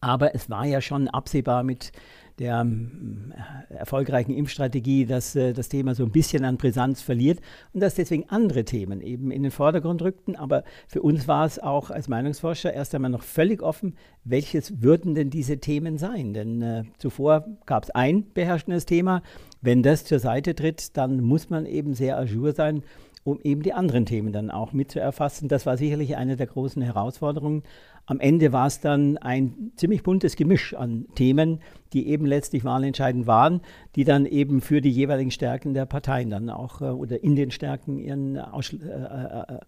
Aber 0.00 0.34
es 0.34 0.50
war 0.50 0.66
ja 0.66 0.80
schon 0.80 1.08
absehbar 1.08 1.62
mit 1.62 1.92
der 2.38 2.60
ähm, 2.60 3.32
erfolgreichen 3.70 4.34
Impfstrategie, 4.34 5.06
dass 5.06 5.34
äh, 5.36 5.54
das 5.54 5.70
Thema 5.70 5.94
so 5.94 6.04
ein 6.04 6.10
bisschen 6.10 6.44
an 6.44 6.58
Brisanz 6.58 7.00
verliert 7.00 7.40
und 7.72 7.80
dass 7.80 7.94
deswegen 7.94 8.28
andere 8.28 8.64
Themen 8.64 9.00
eben 9.00 9.30
in 9.30 9.42
den 9.42 9.50
Vordergrund 9.50 10.02
rückten. 10.02 10.36
Aber 10.36 10.62
für 10.86 11.00
uns 11.00 11.26
war 11.28 11.46
es 11.46 11.58
auch 11.58 11.90
als 11.90 12.08
Meinungsforscher 12.08 12.74
erst 12.74 12.94
einmal 12.94 13.10
noch 13.10 13.22
völlig 13.22 13.62
offen, 13.62 13.96
welches 14.24 14.82
würden 14.82 15.14
denn 15.14 15.30
diese 15.30 15.58
Themen 15.58 15.96
sein? 15.96 16.34
Denn 16.34 16.60
äh, 16.60 16.84
zuvor 16.98 17.46
gab 17.64 17.84
es 17.84 17.90
ein 17.90 18.26
beherrschendes 18.34 18.84
Thema. 18.84 19.22
Wenn 19.62 19.82
das 19.82 20.04
zur 20.04 20.18
Seite 20.18 20.54
tritt, 20.54 20.96
dann 20.98 21.22
muss 21.22 21.48
man 21.48 21.64
eben 21.64 21.94
sehr 21.94 22.18
ajour 22.18 22.52
sein 22.52 22.82
um 23.26 23.40
eben 23.42 23.62
die 23.62 23.72
anderen 23.72 24.06
Themen 24.06 24.32
dann 24.32 24.52
auch 24.52 24.72
mit 24.72 24.92
zu 24.92 25.00
erfassen. 25.00 25.48
Das 25.48 25.66
war 25.66 25.76
sicherlich 25.76 26.16
eine 26.16 26.36
der 26.36 26.46
großen 26.46 26.80
Herausforderungen. 26.80 27.64
Am 28.06 28.20
Ende 28.20 28.52
war 28.52 28.68
es 28.68 28.80
dann 28.80 29.18
ein 29.18 29.72
ziemlich 29.74 30.04
buntes 30.04 30.36
Gemisch 30.36 30.74
an 30.74 31.06
Themen, 31.16 31.60
die 31.92 32.06
eben 32.06 32.24
letztlich 32.24 32.62
wahlentscheidend 32.64 33.26
waren, 33.26 33.62
die 33.96 34.04
dann 34.04 34.26
eben 34.26 34.60
für 34.60 34.80
die 34.80 34.90
jeweiligen 34.90 35.32
Stärken 35.32 35.74
der 35.74 35.86
Parteien 35.86 36.30
dann 36.30 36.50
auch 36.50 36.80
äh, 36.80 36.84
oder 36.84 37.22
in 37.24 37.34
den 37.34 37.50
Stärken 37.50 37.98
ihren, 37.98 38.38
Ausschl 38.38 38.80
äh, 38.80 39.54
äh, 39.54 39.58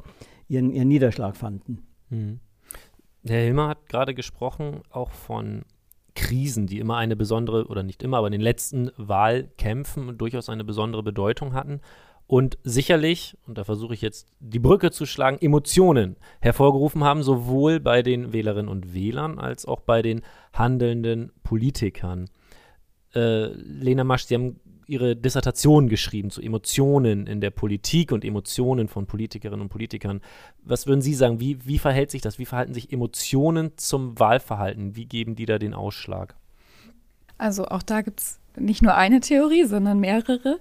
ihren, 0.46 0.70
ihren 0.70 0.86
Niederschlag 0.86 1.36
fanden. 1.36 1.82
Mhm. 2.10 2.38
Herr 3.26 3.42
Hilmer 3.42 3.68
hat 3.68 3.88
gerade 3.88 4.14
gesprochen 4.14 4.82
auch 4.90 5.10
von 5.10 5.62
Krisen, 6.14 6.68
die 6.68 6.78
immer 6.78 6.96
eine 6.96 7.16
besondere, 7.16 7.66
oder 7.66 7.82
nicht 7.82 8.04
immer, 8.04 8.18
aber 8.18 8.28
in 8.28 8.32
den 8.32 8.40
letzten 8.40 8.92
Wahlkämpfen 8.96 10.16
durchaus 10.16 10.48
eine 10.48 10.62
besondere 10.62 11.02
Bedeutung 11.02 11.54
hatten 11.54 11.80
und 12.28 12.58
sicherlich, 12.62 13.38
und 13.46 13.56
da 13.56 13.64
versuche 13.64 13.94
ich 13.94 14.02
jetzt 14.02 14.28
die 14.38 14.58
Brücke 14.58 14.90
zu 14.90 15.06
schlagen, 15.06 15.38
Emotionen 15.40 16.16
hervorgerufen 16.40 17.02
haben, 17.02 17.22
sowohl 17.22 17.80
bei 17.80 18.02
den 18.02 18.34
Wählerinnen 18.34 18.68
und 18.68 18.92
Wählern 18.92 19.38
als 19.38 19.64
auch 19.64 19.80
bei 19.80 20.02
den 20.02 20.20
handelnden 20.52 21.32
Politikern. 21.42 22.28
Äh, 23.14 23.46
Lena 23.46 24.04
Masch, 24.04 24.26
Sie 24.26 24.34
haben 24.34 24.60
Ihre 24.86 25.16
Dissertation 25.16 25.88
geschrieben 25.88 26.30
zu 26.30 26.42
Emotionen 26.42 27.26
in 27.26 27.40
der 27.40 27.50
Politik 27.50 28.12
und 28.12 28.26
Emotionen 28.26 28.88
von 28.88 29.06
Politikerinnen 29.06 29.62
und 29.62 29.68
Politikern. 29.70 30.20
Was 30.62 30.86
würden 30.86 31.00
Sie 31.00 31.14
sagen? 31.14 31.40
Wie, 31.40 31.66
wie 31.66 31.78
verhält 31.78 32.10
sich 32.10 32.20
das? 32.20 32.38
Wie 32.38 32.46
verhalten 32.46 32.74
sich 32.74 32.92
Emotionen 32.92 33.72
zum 33.78 34.18
Wahlverhalten? 34.18 34.96
Wie 34.96 35.06
geben 35.06 35.34
die 35.34 35.46
da 35.46 35.58
den 35.58 35.72
Ausschlag? 35.72 36.36
Also 37.38 37.66
auch 37.66 37.82
da 37.82 38.02
gibt 38.02 38.20
es 38.20 38.40
nicht 38.60 38.82
nur 38.82 38.94
eine 38.94 39.20
Theorie, 39.20 39.64
sondern 39.64 40.00
mehrere. 40.00 40.58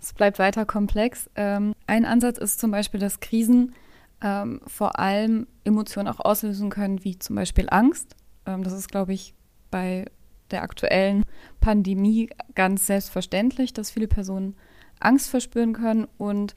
Es 0.00 0.12
bleibt 0.12 0.38
weiter 0.38 0.64
komplex. 0.64 1.30
Ähm, 1.34 1.74
ein 1.86 2.04
Ansatz 2.04 2.38
ist 2.38 2.60
zum 2.60 2.70
Beispiel, 2.70 3.00
dass 3.00 3.20
Krisen 3.20 3.74
ähm, 4.22 4.60
vor 4.66 4.98
allem 4.98 5.46
Emotionen 5.64 6.08
auch 6.08 6.20
auslösen 6.20 6.70
können, 6.70 7.04
wie 7.04 7.18
zum 7.18 7.36
Beispiel 7.36 7.68
Angst. 7.70 8.16
Ähm, 8.46 8.62
das 8.62 8.72
ist, 8.72 8.88
glaube 8.88 9.12
ich, 9.12 9.34
bei 9.70 10.06
der 10.50 10.62
aktuellen 10.62 11.24
Pandemie 11.60 12.30
ganz 12.54 12.86
selbstverständlich, 12.86 13.72
dass 13.72 13.90
viele 13.90 14.08
Personen 14.08 14.56
Angst 15.00 15.28
verspüren 15.28 15.72
können. 15.72 16.08
Und 16.16 16.54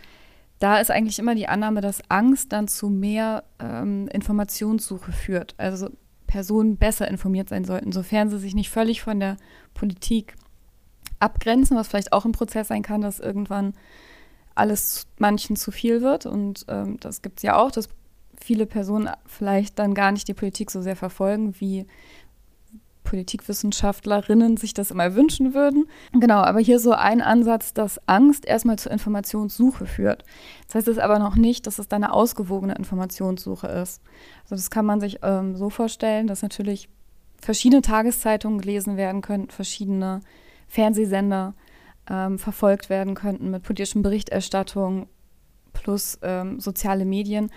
da 0.60 0.80
ist 0.80 0.92
eigentlich 0.92 1.20
immer 1.20 1.36
die 1.36 1.48
Annahme, 1.48 1.82
dass 1.82 2.10
Angst 2.10 2.54
dann 2.54 2.68
zu 2.68 2.90
mehr 2.90 3.44
ähm, 3.60 4.08
Informationssuche 4.08 5.12
führt. 5.12 5.56
Also 5.58 5.90
Personen 6.28 6.78
besser 6.78 7.08
informiert 7.10 7.50
sein 7.50 7.66
sollten, 7.66 7.92
sofern 7.92 8.30
sie 8.30 8.40
sich 8.40 8.56
nicht 8.56 8.70
völlig 8.70 9.02
von 9.02 9.20
der 9.20 9.38
Politik 9.74 10.36
abgrenzen, 11.22 11.78
was 11.78 11.88
vielleicht 11.88 12.14
auch 12.14 12.26
ein 12.26 12.32
Prozess 12.32 12.68
sein 12.70 12.84
kann, 12.84 13.02
dass 13.02 13.20
irgendwann 13.20 13.74
alles 14.56 15.08
manchen 15.18 15.56
zu 15.56 15.72
viel 15.72 16.02
wird. 16.02 16.26
Und 16.26 16.66
ähm, 16.68 16.98
das 17.00 17.22
gibt 17.22 17.40
es 17.40 17.44
ja 17.44 17.58
auch, 17.58 17.72
dass 17.72 17.90
viele 18.40 18.66
Personen 18.66 19.10
vielleicht 19.26 19.80
dann 19.80 19.94
gar 19.94 20.12
nicht 20.12 20.28
die 20.28 20.34
Politik 20.34 20.72
so 20.72 20.82
sehr 20.82 20.96
verfolgen, 20.96 21.56
wie 21.60 21.86
Politikwissenschaftlerinnen 23.04 24.58
sich 24.58 24.74
das 24.74 24.92
immer 24.92 25.16
wünschen 25.16 25.54
würden. 25.54 25.86
Genau, 26.14 26.42
aber 26.42 26.60
hier 26.60 26.80
so 26.80 26.94
ein 26.94 27.22
Ansatz, 27.22 27.74
dass 27.74 28.00
Angst 28.08 28.46
erstmal 28.46 28.80
zur 28.80 28.92
Informationssuche 28.92 29.86
führt. 29.86 30.24
Das 30.68 30.76
heißt 30.76 30.88
es 30.88 30.98
aber 30.98 31.20
noch 31.20 31.36
nicht, 31.36 31.68
dass 31.68 31.80
es 31.80 31.88
dann 31.88 32.04
eine 32.04 32.14
ausgewogene 32.14 32.76
Informationssuche 32.76 33.68
ist. 33.68 34.02
Also 34.44 34.56
das 34.56 34.70
kann 34.70 34.86
man 34.86 35.02
sich 35.02 35.20
ähm, 35.24 35.58
so 35.58 35.70
vorstellen, 35.70 36.28
dass 36.28 36.42
natürlich 36.42 36.88
verschiedene 37.42 37.82
Tageszeitungen 37.82 38.62
gelesen 38.62 38.98
werden 38.98 39.22
können, 39.22 39.50
verschiedene 39.50 40.22
Fernsehsender 40.72 41.54
ähm, 42.10 42.40
verfolgt 42.40 42.90
werden 42.90 43.14
könnten 43.14 43.52
mit 43.52 43.62
politischen 43.62 44.04
Berichterstattungen 44.04 45.08
plus 45.74 46.18
ähm, 46.22 46.62
soziale 46.62 47.04
Medien. 47.04 47.52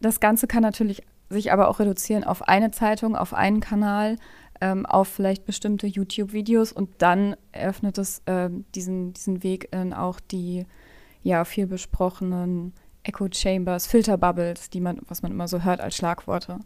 Das 0.00 0.18
Ganze 0.18 0.46
kann 0.46 0.62
natürlich 0.62 1.02
sich 1.28 1.52
aber 1.52 1.68
auch 1.68 1.78
reduzieren 1.78 2.24
auf 2.24 2.48
eine 2.48 2.70
Zeitung, 2.70 3.16
auf 3.16 3.34
einen 3.34 3.60
Kanal, 3.60 4.16
ähm, 4.62 4.86
auf 4.86 5.08
vielleicht 5.08 5.44
bestimmte 5.44 5.86
YouTube-Videos 5.86 6.72
und 6.72 6.88
dann 6.98 7.36
eröffnet 7.52 7.98
es 7.98 8.22
ähm, 8.26 8.64
diesen, 8.74 9.12
diesen 9.12 9.42
Weg 9.42 9.68
in 9.74 9.92
auch 9.92 10.18
die 10.18 10.64
ja 11.22 11.44
viel 11.44 11.66
besprochenen 11.66 12.72
Echo 13.02 13.28
Chambers, 13.30 13.86
Filterbubbles, 13.86 14.70
die 14.70 14.80
man, 14.80 15.00
was 15.06 15.20
man 15.20 15.32
immer 15.32 15.48
so 15.48 15.64
hört 15.64 15.82
als 15.82 15.96
Schlagworte. 15.96 16.60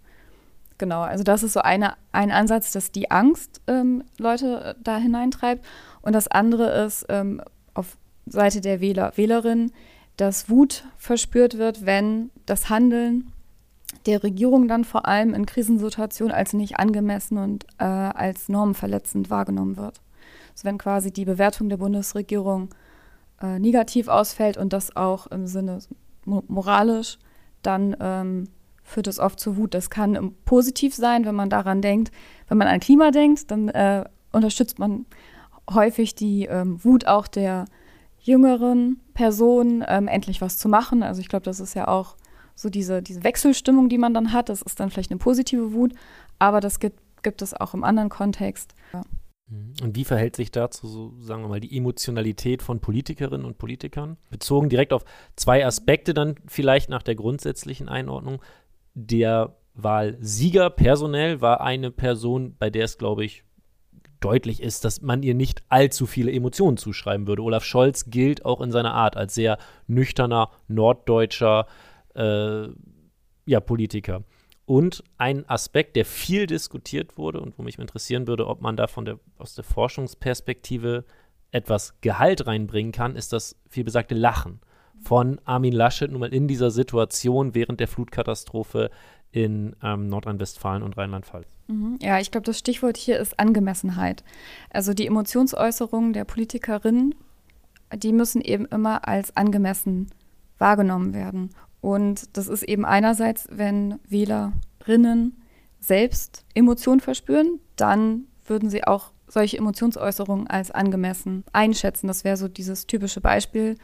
Genau, 0.80 1.02
also 1.02 1.22
das 1.24 1.42
ist 1.42 1.52
so 1.52 1.60
eine, 1.60 1.92
ein 2.10 2.30
Ansatz, 2.30 2.72
dass 2.72 2.90
die 2.90 3.10
Angst 3.10 3.60
ähm, 3.66 4.02
Leute 4.16 4.64
äh, 4.64 4.74
da 4.82 4.96
hineintreibt. 4.96 5.62
Und 6.00 6.14
das 6.14 6.26
andere 6.26 6.70
ist 6.86 7.04
ähm, 7.10 7.42
auf 7.74 7.98
Seite 8.24 8.62
der 8.62 8.80
Wähler, 8.80 9.12
Wählerin, 9.16 9.72
dass 10.16 10.48
Wut 10.48 10.86
verspürt 10.96 11.58
wird, 11.58 11.84
wenn 11.84 12.30
das 12.46 12.70
Handeln 12.70 13.30
der 14.06 14.22
Regierung 14.22 14.68
dann 14.68 14.84
vor 14.84 15.06
allem 15.06 15.34
in 15.34 15.44
Krisensituationen 15.44 16.34
als 16.34 16.54
nicht 16.54 16.78
angemessen 16.78 17.36
und 17.36 17.66
äh, 17.76 17.84
als 17.84 18.48
normenverletzend 18.48 19.28
wahrgenommen 19.28 19.76
wird. 19.76 20.00
Also 20.52 20.64
wenn 20.64 20.78
quasi 20.78 21.12
die 21.12 21.26
Bewertung 21.26 21.68
der 21.68 21.76
Bundesregierung 21.76 22.70
äh, 23.42 23.58
negativ 23.58 24.08
ausfällt 24.08 24.56
und 24.56 24.72
das 24.72 24.96
auch 24.96 25.26
im 25.26 25.46
Sinne 25.46 25.80
moralisch, 26.24 27.18
dann 27.60 27.94
ähm, 28.00 28.48
führt 28.90 29.06
es 29.06 29.18
oft 29.18 29.40
zu 29.40 29.56
Wut. 29.56 29.74
Das 29.74 29.90
kann 29.90 30.34
positiv 30.44 30.94
sein, 30.94 31.24
wenn 31.24 31.34
man 31.34 31.50
daran 31.50 31.80
denkt. 31.80 32.10
Wenn 32.48 32.58
man 32.58 32.68
an 32.68 32.80
Klima 32.80 33.10
denkt, 33.10 33.50
dann 33.50 33.68
äh, 33.68 34.04
unterstützt 34.32 34.78
man 34.78 35.06
häufig 35.70 36.14
die 36.14 36.46
ähm, 36.46 36.82
Wut 36.84 37.06
auch 37.06 37.28
der 37.28 37.66
jüngeren 38.18 39.00
Personen, 39.14 39.84
ähm, 39.86 40.08
endlich 40.08 40.40
was 40.40 40.58
zu 40.58 40.68
machen. 40.68 41.02
Also 41.02 41.20
ich 41.20 41.28
glaube, 41.28 41.44
das 41.44 41.60
ist 41.60 41.74
ja 41.74 41.88
auch 41.88 42.16
so 42.54 42.68
diese, 42.68 43.02
diese 43.02 43.24
Wechselstimmung, 43.24 43.88
die 43.88 43.98
man 43.98 44.12
dann 44.12 44.32
hat. 44.32 44.48
Das 44.48 44.62
ist 44.62 44.80
dann 44.80 44.90
vielleicht 44.90 45.10
eine 45.10 45.18
positive 45.18 45.72
Wut, 45.72 45.94
aber 46.38 46.60
das 46.60 46.80
gibt, 46.80 47.00
gibt 47.22 47.40
es 47.42 47.54
auch 47.54 47.72
im 47.72 47.84
anderen 47.84 48.10
Kontext. 48.10 48.74
Ja. 48.92 49.02
Mhm. 49.50 49.74
Und 49.82 49.96
wie 49.96 50.04
verhält 50.04 50.36
sich 50.36 50.50
dazu, 50.50 50.86
so, 50.86 51.14
sagen 51.18 51.42
wir 51.42 51.48
mal, 51.48 51.60
die 51.60 51.76
Emotionalität 51.76 52.62
von 52.62 52.80
Politikerinnen 52.80 53.46
und 53.46 53.58
Politikern? 53.58 54.16
Bezogen 54.30 54.68
direkt 54.68 54.92
auf 54.92 55.04
zwei 55.36 55.66
Aspekte 55.66 56.14
dann 56.14 56.36
vielleicht 56.46 56.88
nach 56.88 57.02
der 57.02 57.14
grundsätzlichen 57.14 57.88
Einordnung. 57.88 58.40
Der 58.94 59.56
Wahlsieger 59.74 60.70
personell 60.70 61.40
war 61.40 61.60
eine 61.60 61.90
Person, 61.90 62.56
bei 62.58 62.70
der 62.70 62.84
es, 62.84 62.98
glaube 62.98 63.24
ich, 63.24 63.44
deutlich 64.20 64.62
ist, 64.62 64.84
dass 64.84 65.00
man 65.00 65.22
ihr 65.22 65.34
nicht 65.34 65.62
allzu 65.68 66.06
viele 66.06 66.32
Emotionen 66.32 66.76
zuschreiben 66.76 67.26
würde. 67.26 67.42
Olaf 67.42 67.64
Scholz 67.64 68.10
gilt 68.10 68.44
auch 68.44 68.60
in 68.60 68.70
seiner 68.70 68.92
Art 68.92 69.16
als 69.16 69.34
sehr 69.34 69.58
nüchterner, 69.86 70.50
norddeutscher 70.68 71.66
äh, 72.14 72.68
ja, 73.46 73.60
Politiker. 73.60 74.24
Und 74.66 75.02
ein 75.16 75.48
Aspekt, 75.48 75.96
der 75.96 76.04
viel 76.04 76.46
diskutiert 76.46 77.18
wurde 77.18 77.40
und 77.40 77.58
wo 77.58 77.62
mich 77.62 77.78
interessieren 77.78 78.28
würde, 78.28 78.46
ob 78.46 78.60
man 78.60 78.76
da 78.76 78.86
von 78.86 79.04
der, 79.04 79.18
aus 79.38 79.54
der 79.54 79.64
Forschungsperspektive 79.64 81.04
etwas 81.50 82.00
Gehalt 82.02 82.46
reinbringen 82.46 82.92
kann, 82.92 83.16
ist 83.16 83.32
das 83.32 83.56
vielbesagte 83.68 84.14
Lachen 84.14 84.60
von 85.02 85.40
Armin 85.44 85.72
Laschet 85.72 86.10
nun 86.10 86.20
mal 86.20 86.34
in 86.34 86.48
dieser 86.48 86.70
Situation 86.70 87.54
während 87.54 87.80
der 87.80 87.88
Flutkatastrophe 87.88 88.90
in 89.32 89.76
ähm, 89.82 90.08
Nordrhein-Westfalen 90.08 90.82
und 90.82 90.96
Rheinland-Pfalz. 90.96 91.48
Mhm. 91.68 91.98
Ja, 92.02 92.18
ich 92.18 92.30
glaube, 92.30 92.46
das 92.46 92.58
Stichwort 92.58 92.96
hier 92.96 93.18
ist 93.18 93.38
Angemessenheit. 93.38 94.24
Also 94.70 94.92
die 94.92 95.06
Emotionsäußerungen 95.06 96.12
der 96.12 96.24
Politikerinnen, 96.24 97.14
die 97.94 98.12
müssen 98.12 98.40
eben 98.40 98.66
immer 98.66 99.06
als 99.06 99.36
angemessen 99.36 100.10
wahrgenommen 100.58 101.14
werden. 101.14 101.50
Und 101.80 102.36
das 102.36 102.48
ist 102.48 102.62
eben 102.64 102.84
einerseits, 102.84 103.48
wenn 103.50 103.98
Wählerinnen 104.08 105.36
selbst 105.78 106.44
Emotionen 106.54 107.00
verspüren, 107.00 107.60
dann 107.76 108.24
würden 108.44 108.68
sie 108.68 108.84
auch 108.84 109.12
solche 109.26 109.56
Emotionsäußerungen 109.58 110.48
als 110.48 110.70
angemessen 110.70 111.44
einschätzen. 111.52 112.08
Das 112.08 112.24
wäre 112.24 112.36
so 112.36 112.48
dieses 112.48 112.86
typische 112.86 113.20
Beispiel, 113.20 113.76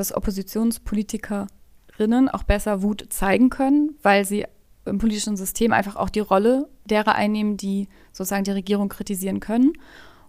dass 0.00 0.16
Oppositionspolitikerinnen 0.16 2.28
auch 2.30 2.42
besser 2.42 2.82
Wut 2.82 3.06
zeigen 3.10 3.50
können, 3.50 3.94
weil 4.02 4.24
sie 4.24 4.46
im 4.86 4.96
politischen 4.98 5.36
System 5.36 5.72
einfach 5.72 5.94
auch 5.96 6.08
die 6.08 6.20
Rolle 6.20 6.70
derer 6.86 7.14
einnehmen, 7.14 7.58
die 7.58 7.88
sozusagen 8.12 8.44
die 8.44 8.50
Regierung 8.50 8.88
kritisieren 8.88 9.40
können. 9.40 9.74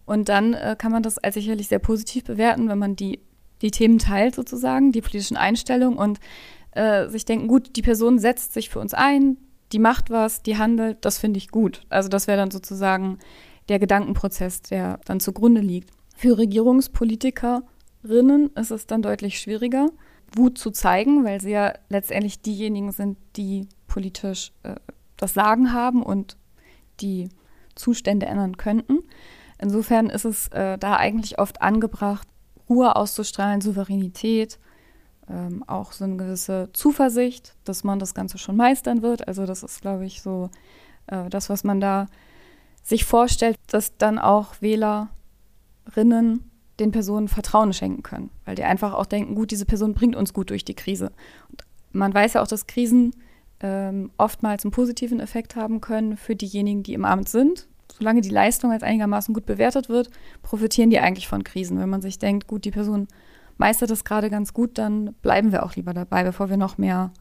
Und 0.05 0.29
dann 0.29 0.53
äh, 0.53 0.75
kann 0.77 0.91
man 0.91 1.03
das 1.03 1.17
als 1.17 1.35
sicherlich 1.35 1.69
sehr 1.69 1.79
positiv 1.79 2.25
bewerten, 2.25 2.67
wenn 2.67 2.77
man 2.77 2.97
die, 2.97 3.21
die 3.61 3.71
Themen 3.71 3.97
teilt 3.97 4.35
sozusagen, 4.35 4.91
die 4.91 4.99
politischen 4.99 5.37
Einstellungen 5.37 5.97
und 5.97 6.19
äh, 6.71 7.07
sich 7.07 7.23
denken, 7.23 7.47
gut, 7.47 7.77
die 7.77 7.81
Person 7.81 8.19
setzt 8.19 8.53
sich 8.53 8.69
für 8.69 8.79
uns 8.79 8.93
ein, 8.93 9.37
die 9.71 9.79
macht 9.79 10.09
was, 10.09 10.43
die 10.43 10.57
handelt, 10.57 11.05
das 11.05 11.17
finde 11.17 11.37
ich 11.37 11.49
gut. 11.49 11.83
Also 11.89 12.09
das 12.09 12.27
wäre 12.27 12.37
dann 12.37 12.51
sozusagen 12.51 13.19
der 13.69 13.79
Gedankenprozess, 13.79 14.63
der 14.63 14.99
dann 15.05 15.21
zugrunde 15.21 15.61
liegt. 15.61 15.91
Für 16.17 16.37
Regierungspolitikerinnen 18.03 18.51
ist 18.55 18.72
es 18.72 18.88
dann 18.88 19.01
deutlich 19.01 19.39
schwieriger, 19.39 19.89
Wut 20.36 20.58
zu 20.58 20.72
zeigen, 20.72 21.25
weil 21.25 21.41
sie 21.41 21.51
ja 21.51 21.74
letztendlich 21.89 22.41
diejenigen 22.41 22.91
sind, 22.91 23.17
die 23.36 23.67
politisch 23.88 24.51
äh, 24.63 24.75
das 25.17 25.34
Sagen 25.34 25.74
haben 25.74 26.03
und 26.03 26.38
die 27.01 27.29
Zustände 27.75 28.25
ändern 28.25 28.58
könnten. 28.58 29.00
Insofern 29.60 30.10
ist 30.10 30.25
es 30.25 30.48
äh, 30.50 30.77
da 30.77 30.96
eigentlich 30.96 31.39
oft 31.39 31.62
angebracht, 31.62 32.27
Ruhe 32.70 32.96
auszustrahlen, 32.96 33.62
Souveränität, 33.62 34.58
ähm, 35.29 35.63
auch 35.67 35.91
so 35.91 36.05
eine 36.05 36.15
gewisse 36.15 36.70
Zuversicht, 36.74 37.55
dass 37.65 37.84
man 37.84 38.00
das 38.00 38.13
Ganze 38.13 38.38
schon 38.38 38.55
meistern 38.55 39.01
wird. 39.01 39.27
Also 39.27 39.46
das 39.46 39.63
ist, 39.63 39.81
glaube 39.81 40.05
ich, 40.05 40.22
so 40.22 40.50
äh, 41.08 41.29
das, 41.29 41.50
was 41.50 41.63
man 41.63 41.81
da 41.81 42.08
sich 42.81 43.05
vorstellt, 43.05 43.58
dass 43.67 43.98
dann 43.98 44.17
auch 44.17 44.62
Wählerinnen 44.62 46.50
den 46.81 46.91
Personen 46.91 47.27
Vertrauen 47.27 47.71
schenken 47.73 48.03
können, 48.03 48.29
weil 48.45 48.55
die 48.55 48.63
einfach 48.63 48.93
auch 48.93 49.05
denken, 49.05 49.35
gut, 49.35 49.51
diese 49.51 49.65
Person 49.65 49.93
bringt 49.93 50.15
uns 50.15 50.33
gut 50.33 50.50
durch 50.50 50.65
die 50.65 50.75
Krise. 50.75 51.11
Und 51.50 51.63
man 51.93 52.13
weiß 52.13 52.33
ja 52.33 52.41
auch, 52.41 52.47
dass 52.47 52.67
Krisen 52.67 53.15
ähm, 53.61 54.11
oftmals 54.17 54.65
einen 54.65 54.72
positiven 54.72 55.20
Effekt 55.20 55.55
haben 55.55 55.81
können 55.81 56.17
für 56.17 56.35
diejenigen, 56.35 56.83
die 56.83 56.94
im 56.94 57.05
Amt 57.05 57.29
sind. 57.29 57.67
Solange 57.98 58.22
die 58.22 58.29
Leistung 58.29 58.72
als 58.72 58.83
einigermaßen 58.83 59.33
gut 59.33 59.46
bewertet 59.46 59.89
wird, 59.89 60.09
profitieren 60.41 60.89
die 60.89 61.00
eigentlich 61.00 61.27
von 61.27 61.44
Krisen. 61.44 61.79
Wenn 61.79 61.89
man 61.89 62.01
sich 62.01 62.20
denkt, 62.20 62.48
gut, 62.48 62.65
die 62.65 62.72
Person 62.72 63.07
meistert 63.57 63.91
das 63.91 64.03
gerade 64.03 64.29
ganz 64.29 64.53
gut, 64.53 64.77
dann 64.77 65.13
bleiben 65.22 65.51
wir 65.51 65.63
auch 65.63 65.75
lieber 65.75 65.94
dabei, 65.94 66.24
bevor 66.24 66.50
wir 66.50 66.57
noch 66.57 66.77
mehr 66.77 67.11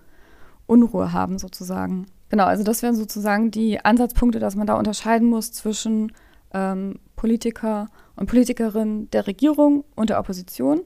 Unruhe 0.66 1.12
haben, 1.12 1.38
sozusagen. 1.38 2.06
Genau, 2.30 2.44
also 2.44 2.62
das 2.62 2.82
wären 2.82 2.94
sozusagen 2.94 3.50
die 3.50 3.84
Ansatzpunkte, 3.84 4.38
dass 4.38 4.56
man 4.56 4.66
da 4.66 4.74
unterscheiden 4.74 5.28
muss 5.28 5.52
zwischen 5.52 6.12
ähm, 6.54 7.00
Politiker 7.16 7.88
und 8.20 8.26
Politikerinnen 8.26 9.10
der 9.10 9.26
Regierung 9.26 9.84
und 9.96 10.10
der 10.10 10.20
Opposition 10.20 10.82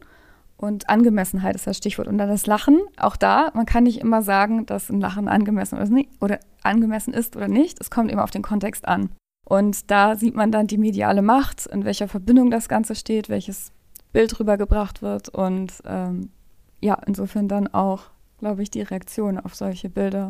und 0.56 0.88
Angemessenheit 0.88 1.56
ist 1.56 1.66
das 1.66 1.76
Stichwort. 1.76 2.06
Und 2.06 2.16
dann 2.16 2.28
das 2.28 2.46
Lachen, 2.46 2.80
auch 2.96 3.16
da, 3.16 3.50
man 3.54 3.66
kann 3.66 3.84
nicht 3.84 4.00
immer 4.00 4.22
sagen, 4.22 4.66
dass 4.66 4.88
ein 4.88 5.00
Lachen 5.00 5.26
angemessen 5.26 5.76
ist 5.78 5.92
oder 6.20 6.38
angemessen 6.62 7.12
ist 7.12 7.36
oder 7.36 7.48
nicht. 7.48 7.80
Es 7.80 7.90
kommt 7.90 8.12
immer 8.12 8.22
auf 8.22 8.30
den 8.30 8.42
Kontext 8.42 8.86
an. 8.86 9.10
Und 9.44 9.90
da 9.90 10.14
sieht 10.14 10.36
man 10.36 10.52
dann 10.52 10.68
die 10.68 10.78
mediale 10.78 11.22
Macht, 11.22 11.66
in 11.66 11.84
welcher 11.84 12.06
Verbindung 12.06 12.52
das 12.52 12.68
Ganze 12.68 12.94
steht, 12.94 13.28
welches 13.28 13.72
Bild 14.12 14.38
rübergebracht 14.38 15.02
wird. 15.02 15.28
Und 15.28 15.72
ähm, 15.84 16.30
ja, 16.80 16.96
insofern 17.04 17.48
dann 17.48 17.66
auch, 17.66 18.04
glaube 18.38 18.62
ich, 18.62 18.70
die 18.70 18.82
Reaktion 18.82 19.40
auf 19.40 19.56
solche 19.56 19.90
Bilder. 19.90 20.28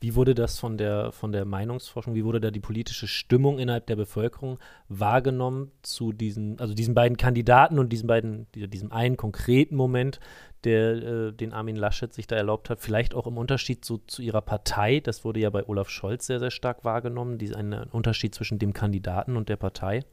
Wie 0.00 0.14
wurde 0.14 0.34
das 0.34 0.58
von 0.58 0.76
der, 0.76 1.12
von 1.12 1.32
der 1.32 1.44
Meinungsforschung, 1.44 2.14
wie 2.14 2.24
wurde 2.24 2.40
da 2.40 2.50
die 2.50 2.60
politische 2.60 3.06
Stimmung 3.06 3.58
innerhalb 3.58 3.86
der 3.86 3.96
Bevölkerung 3.96 4.58
wahrgenommen 4.88 5.70
zu 5.82 6.12
diesen, 6.12 6.58
also 6.58 6.74
diesen 6.74 6.94
beiden 6.94 7.16
Kandidaten 7.16 7.78
und 7.78 7.90
diesen 7.90 8.06
beiden, 8.06 8.46
diesem 8.52 8.92
einen 8.92 9.16
konkreten 9.16 9.76
Moment, 9.76 10.20
der, 10.64 10.92
äh, 10.94 11.32
den 11.32 11.52
Armin 11.52 11.76
Laschet 11.76 12.12
sich 12.12 12.26
da 12.26 12.36
erlaubt 12.36 12.70
hat, 12.70 12.80
vielleicht 12.80 13.14
auch 13.14 13.26
im 13.26 13.36
Unterschied 13.36 13.84
zu, 13.84 13.98
zu 14.06 14.22
ihrer 14.22 14.42
Partei, 14.42 15.00
das 15.00 15.24
wurde 15.24 15.40
ja 15.40 15.50
bei 15.50 15.66
Olaf 15.68 15.88
Scholz 15.88 16.26
sehr, 16.26 16.38
sehr 16.38 16.50
stark 16.50 16.84
wahrgenommen, 16.84 17.38
diesen 17.38 17.56
einen 17.56 17.84
Unterschied 17.90 18.34
zwischen 18.34 18.58
dem 18.58 18.72
Kandidaten 18.72 19.36
und 19.36 19.48
der 19.48 19.56
Partei? 19.56 20.04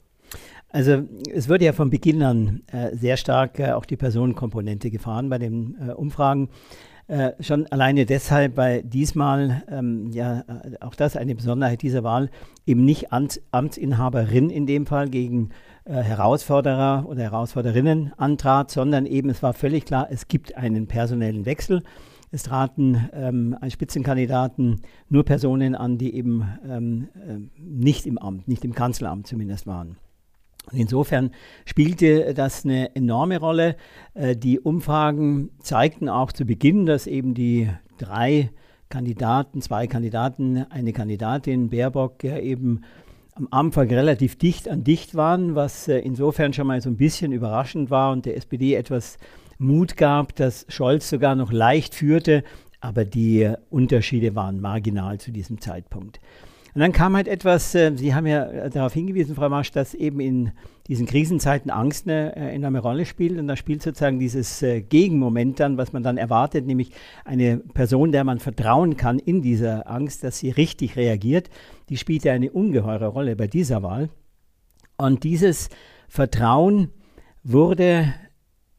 Also 0.69 1.03
es 1.31 1.49
wurde 1.49 1.65
ja 1.65 1.73
von 1.73 1.89
Beginn 1.89 2.21
an 2.21 2.61
äh, 2.67 2.95
sehr 2.95 3.17
stark 3.17 3.59
äh, 3.59 3.71
auch 3.71 3.85
die 3.85 3.97
Personenkomponente 3.97 4.91
gefahren 4.91 5.29
bei 5.29 5.39
den 5.39 5.75
äh, 5.79 5.91
Umfragen. 5.93 6.49
Äh, 7.09 7.41
schon 7.41 7.65
alleine 7.71 8.05
deshalb, 8.05 8.55
weil 8.55 8.83
diesmal, 8.83 9.63
ähm, 9.67 10.11
ja, 10.11 10.41
äh, 10.41 10.75
auch 10.79 10.93
das 10.93 11.17
eine 11.17 11.33
Besonderheit 11.33 11.81
dieser 11.81 12.03
Wahl, 12.03 12.29
eben 12.67 12.85
nicht 12.85 13.11
Amts, 13.11 13.41
Amtsinhaberin 13.49 14.51
in 14.51 14.67
dem 14.67 14.85
Fall 14.85 15.09
gegen 15.09 15.49
äh, 15.85 15.93
Herausforderer 15.93 17.07
oder 17.09 17.23
Herausforderinnen 17.23 18.13
antrat, 18.17 18.69
sondern 18.69 19.07
eben 19.07 19.31
es 19.31 19.41
war 19.41 19.53
völlig 19.53 19.85
klar, 19.85 20.07
es 20.11 20.27
gibt 20.27 20.55
einen 20.55 20.85
personellen 20.85 21.47
Wechsel. 21.47 21.81
Es 22.29 22.43
traten 22.43 23.09
ähm, 23.11 23.57
als 23.59 23.73
Spitzenkandidaten 23.73 24.81
nur 25.09 25.25
Personen 25.25 25.73
an, 25.73 25.97
die 25.97 26.13
eben 26.13 26.47
ähm, 26.63 27.07
äh, 27.15 27.39
nicht 27.57 28.05
im 28.05 28.19
Amt, 28.19 28.47
nicht 28.47 28.63
im 28.63 28.75
Kanzleramt 28.75 29.25
zumindest 29.25 29.65
waren. 29.65 29.97
Und 30.71 30.79
insofern 30.79 31.31
spielte 31.65 32.33
das 32.33 32.65
eine 32.65 32.95
enorme 32.95 33.39
Rolle. 33.39 33.75
Äh, 34.13 34.35
die 34.35 34.59
Umfragen 34.59 35.51
zeigten 35.59 36.09
auch 36.09 36.31
zu 36.31 36.45
Beginn, 36.45 36.85
dass 36.85 37.07
eben 37.07 37.33
die 37.33 37.69
drei 37.97 38.49
Kandidaten, 38.89 39.61
zwei 39.61 39.87
Kandidaten, 39.87 40.65
eine 40.69 40.93
Kandidatin, 40.93 41.69
Baerbock, 41.69 42.23
ja 42.23 42.39
eben 42.39 42.81
am 43.35 43.47
Anfang 43.51 43.87
relativ 43.87 44.37
dicht 44.37 44.67
an 44.67 44.83
dicht 44.83 45.15
waren, 45.15 45.55
was 45.55 45.87
äh, 45.87 45.99
insofern 45.99 46.53
schon 46.53 46.67
mal 46.67 46.81
so 46.81 46.89
ein 46.89 46.97
bisschen 46.97 47.31
überraschend 47.31 47.89
war 47.89 48.11
und 48.11 48.25
der 48.25 48.35
SPD 48.35 48.75
etwas 48.75 49.17
Mut 49.57 49.97
gab, 49.97 50.35
dass 50.35 50.65
Scholz 50.69 51.09
sogar 51.09 51.35
noch 51.35 51.51
leicht 51.51 51.95
führte, 51.95 52.43
aber 52.81 53.05
die 53.05 53.51
Unterschiede 53.69 54.35
waren 54.35 54.61
marginal 54.61 55.19
zu 55.19 55.31
diesem 55.31 55.61
Zeitpunkt. 55.61 56.19
Und 56.79 56.83
dann 56.83 56.91
kam 56.93 57.13
halt 57.13 57.27
etwas, 57.27 57.75
äh, 57.75 57.91
Sie 57.97 58.15
haben 58.15 58.25
ja 58.25 58.45
äh, 58.45 58.69
darauf 58.69 58.93
hingewiesen, 58.93 59.35
Frau 59.35 59.49
Marsch, 59.49 59.71
dass 59.71 59.93
eben 59.93 60.21
in 60.21 60.53
diesen 60.87 61.07
Krisenzeiten 61.07 61.69
Angst 61.69 62.07
eine 62.07 62.33
äh, 62.37 62.55
enorme 62.55 62.79
Rolle 62.79 63.05
spielt. 63.05 63.37
Und 63.37 63.49
da 63.49 63.57
spielt 63.57 63.81
sozusagen 63.81 64.17
dieses 64.17 64.63
Gegenmoment 64.87 65.59
dann, 65.59 65.77
was 65.77 65.91
man 65.91 66.03
dann 66.03 66.15
erwartet, 66.15 66.65
nämlich 66.65 66.91
eine 67.25 67.57
Person, 67.57 68.13
der 68.13 68.23
man 68.23 68.39
vertrauen 68.39 68.95
kann 68.95 69.19
in 69.19 69.41
dieser 69.41 69.91
Angst, 69.91 70.23
dass 70.23 70.39
sie 70.39 70.51
richtig 70.51 70.95
reagiert, 70.95 71.49
die 71.89 71.97
spielt 71.97 72.23
ja 72.23 72.31
eine 72.31 72.49
ungeheure 72.49 73.07
Rolle 73.07 73.35
bei 73.35 73.47
dieser 73.47 73.83
Wahl. 73.83 74.07
Und 74.95 75.25
dieses 75.25 75.67
Vertrauen 76.07 76.91
wurde 77.43 78.13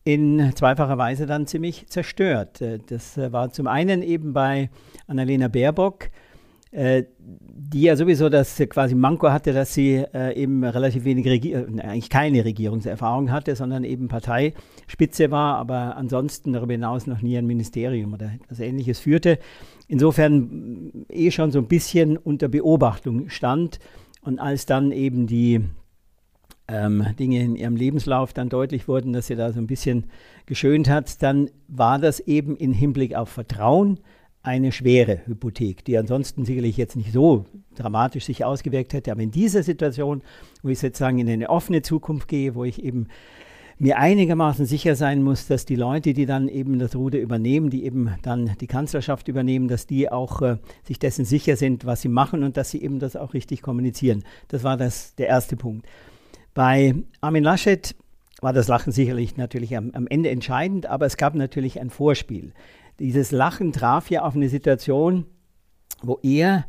in 0.05 0.53
zweifacher 0.55 0.97
Weise 0.97 1.27
dann 1.27 1.47
ziemlich 1.47 1.87
zerstört. 1.89 2.65
Das 2.87 3.19
war 3.19 3.53
zum 3.53 3.67
einen 3.67 4.03
eben 4.03 4.33
bei 4.33 4.71
Annalena 5.07 5.49
Baerbock, 5.49 6.09
die 6.73 7.83
ja 7.83 7.97
sowieso 7.97 8.29
das 8.29 8.57
quasi 8.69 8.95
Manko 8.95 9.31
hatte, 9.31 9.53
dass 9.53 9.75
sie 9.75 10.05
äh, 10.15 10.41
eben 10.41 10.63
relativ 10.63 11.05
wenig, 11.05 11.27
Regi 11.27 11.53
äh, 11.53 11.67
eigentlich 11.81 12.11
keine 12.11 12.45
Regierungserfahrung 12.45 13.33
hatte, 13.33 13.57
sondern 13.57 13.83
eben 13.83 14.07
Parteispitze 14.07 15.33
war, 15.33 15.57
aber 15.57 15.97
ansonsten 15.97 16.53
darüber 16.53 16.73
hinaus 16.73 17.09
noch 17.09 17.23
nie 17.23 17.37
ein 17.37 17.47
Ministerium 17.47 18.15
oder 18.15 18.31
etwas 18.41 18.61
Ähnliches 18.61 19.01
führte. 19.01 19.39
Insofern 19.89 21.07
eh 21.09 21.33
schon 21.33 21.51
so 21.51 21.59
ein 21.59 21.67
bisschen 21.67 22.17
unter 22.17 22.49
Beobachtung 22.49 23.29
stand. 23.29 23.81
Und 24.23 24.39
als 24.39 24.67
dann 24.67 24.93
eben 24.93 25.27
die 25.27 25.63
ähm, 26.69 27.05
Dinge 27.19 27.43
in 27.43 27.57
ihrem 27.57 27.75
Lebenslauf 27.75 28.33
dann 28.33 28.49
deutlich 28.49 28.87
wurden, 28.87 29.13
dass 29.13 29.27
sie 29.27 29.35
da 29.35 29.53
so 29.53 29.59
ein 29.59 29.67
bisschen 29.67 30.05
geschönt 30.47 30.89
hat, 30.89 31.21
dann 31.23 31.51
war 31.67 31.99
das 31.99 32.21
eben 32.21 32.57
im 32.57 32.73
Hinblick 32.73 33.17
auf 33.17 33.29
Vertrauen 33.29 33.99
eine 34.43 34.73
schwere 34.73 35.21
Hypothek, 35.27 35.85
die 35.85 35.99
ansonsten 35.99 36.45
sicherlich 36.45 36.77
jetzt 36.77 36.97
nicht 36.97 37.13
so 37.13 37.45
dramatisch 37.75 38.25
sich 38.25 38.45
ausgewirkt 38.45 38.95
hätte. 38.95 39.13
Aber 39.13 39.21
in 39.21 39.31
dieser 39.31 39.63
Situation, 39.63 40.23
wo 40.63 40.71
ich 40.71 40.79
sozusagen 40.79 41.19
in 41.19 41.29
eine 41.29 41.51
offene 41.51 41.83
Zukunft 41.83 42.29
gehe, 42.29 42.55
wo 42.55 42.65
ich 42.65 42.83
eben 42.83 43.09
mir 43.79 43.99
einigermaßen 43.99 44.67
sicher 44.67 44.95
sein 44.95 45.23
muss, 45.23 45.47
dass 45.47 45.65
die 45.65 45.77
Leute, 45.77 46.13
die 46.13 46.27
dann 46.27 46.49
eben 46.49 46.79
das 46.79 46.95
Ruder 46.95 47.19
übernehmen, 47.19 47.71
die 47.71 47.85
eben 47.85 48.15
dann 48.23 48.57
die 48.61 48.67
Kanzlerschaft 48.67 49.29
übernehmen, 49.29 49.69
dass 49.69 49.87
die 49.87 50.13
auch 50.13 50.43
äh, 50.43 50.59
sich 50.85 50.99
dessen 50.99 51.25
sicher 51.25 51.57
sind, 51.57 51.87
was 51.87 52.03
sie 52.03 52.09
machen 52.09 52.45
und 52.45 52.59
dass 52.59 52.71
sie 52.71 52.83
eben 52.83 52.99
das 52.99 53.17
auch 53.17 53.33
richtig 53.33 53.63
kommunizieren. 53.63 54.23
Das 54.49 54.65
war 54.65 54.77
das, 54.77 55.15
der 55.15 55.29
erste 55.29 55.57
Punkt. 55.57 55.87
Bei 56.53 56.95
Armin 57.23 57.43
Laschet 57.43 57.95
war 58.43 58.53
das 58.53 58.69
Lachen 58.69 58.93
sicherlich 58.93 59.39
natürlich 59.39 59.75
am, 59.77 59.93
am 59.93 60.07
Ende 60.07 60.29
entscheidend, 60.29 60.85
aber 60.85 61.07
es 61.07 61.17
gab 61.17 61.35
natürlich 61.35 61.81
ein 61.81 61.89
Vorspiel. 61.89 62.53
Dieses 63.01 63.33
Lachen 63.33 63.73
traf 63.73 64.11
ja 64.11 64.23
auf 64.23 64.37
eine 64.37 64.51
Situation, 64.51 65.25
wo 66.03 66.19
er 66.23 66.67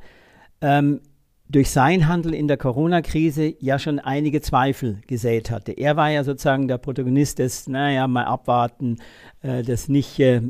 ähm, 0.62 1.02
durch 1.50 1.70
sein 1.70 2.08
Handeln 2.08 2.34
in 2.34 2.48
der 2.48 2.56
Corona-Krise 2.56 3.54
ja 3.60 3.78
schon 3.78 4.00
einige 4.00 4.40
Zweifel 4.40 5.02
gesät 5.08 5.52
hatte. 5.52 5.74
Er 5.74 5.98
war 5.98 6.10
ja 6.10 6.24
sozusagen 6.24 6.70
der 6.70 6.78
Protagonist 6.78 7.40
des, 7.40 7.68
naja, 7.68 8.08
mal 8.08 8.24
abwarten, 8.24 8.98
äh, 9.42 9.62
des 9.62 9.90
nicht 9.90 10.18
äh, 10.20 10.42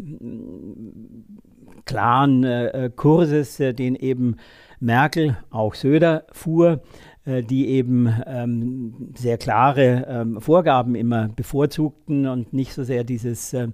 klaren 1.86 2.44
äh, 2.44 2.91
Kurses, 2.96 3.60
äh, 3.60 3.74
den 3.74 3.96
eben 3.96 4.36
Merkel, 4.80 5.38
auch 5.50 5.74
Söder 5.74 6.26
fuhr, 6.32 6.84
äh, 7.26 7.41
die 7.41 7.70
eben 7.70 8.13
ähm, 8.28 9.12
sehr 9.15 9.39
klare 9.39 10.06
ähm, 10.08 10.39
Vorgaben 10.39 10.94
immer 10.94 11.30
bevorzugten 11.30 12.28
und 12.28 12.54
nicht 12.54 12.74
so 12.74 12.84
sehr 12.84 13.04
dieses 13.04 13.54
äh, 13.54 13.70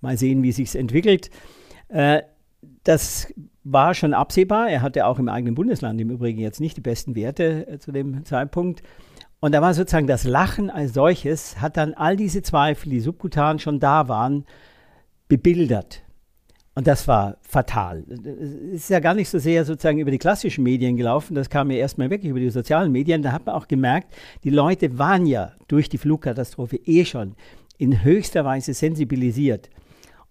mal 0.00 0.16
sehen, 0.16 0.42
wie 0.42 0.52
sich 0.52 0.74
entwickelt. 0.76 1.30
das 2.84 3.32
war 3.72 3.94
schon 3.94 4.14
absehbar. 4.14 4.70
Er 4.70 4.82
hatte 4.82 5.06
auch 5.06 5.18
im 5.18 5.28
eigenen 5.28 5.54
Bundesland 5.54 6.00
im 6.00 6.10
Übrigen 6.10 6.40
jetzt 6.40 6.60
nicht 6.60 6.76
die 6.76 6.82
besten 6.82 7.14
Werte 7.14 7.66
äh, 7.68 7.78
zu 7.78 7.92
dem 7.92 8.24
Zeitpunkt. 8.24 8.82
Und 9.40 9.52
da 9.52 9.62
war 9.62 9.74
sozusagen 9.74 10.06
das 10.06 10.24
Lachen 10.24 10.68
als 10.68 10.94
solches, 10.94 11.60
hat 11.60 11.76
dann 11.76 11.94
all 11.94 12.16
diese 12.16 12.42
Zweifel, 12.42 12.90
die 12.90 13.00
subkutan 13.00 13.60
schon 13.60 13.78
da 13.78 14.08
waren, 14.08 14.44
bebildert. 15.28 16.02
Und 16.74 16.86
das 16.86 17.06
war 17.06 17.36
fatal. 17.42 18.04
Es 18.08 18.54
ist 18.54 18.90
ja 18.90 19.00
gar 19.00 19.14
nicht 19.14 19.28
so 19.28 19.38
sehr 19.38 19.64
sozusagen 19.64 19.98
über 19.98 20.10
die 20.10 20.18
klassischen 20.18 20.64
Medien 20.64 20.96
gelaufen, 20.96 21.34
das 21.34 21.50
kam 21.50 21.70
ja 21.70 21.76
erstmal 21.76 22.10
wirklich 22.10 22.30
über 22.30 22.40
die 22.40 22.50
sozialen 22.50 22.90
Medien. 22.90 23.22
Da 23.22 23.32
hat 23.32 23.46
man 23.46 23.54
auch 23.54 23.68
gemerkt, 23.68 24.12
die 24.42 24.50
Leute 24.50 24.98
waren 24.98 25.26
ja 25.26 25.52
durch 25.68 25.88
die 25.88 25.98
Flugkatastrophe 25.98 26.76
eh 26.76 27.04
schon 27.04 27.34
in 27.78 28.02
höchster 28.02 28.44
Weise 28.44 28.74
sensibilisiert. 28.74 29.70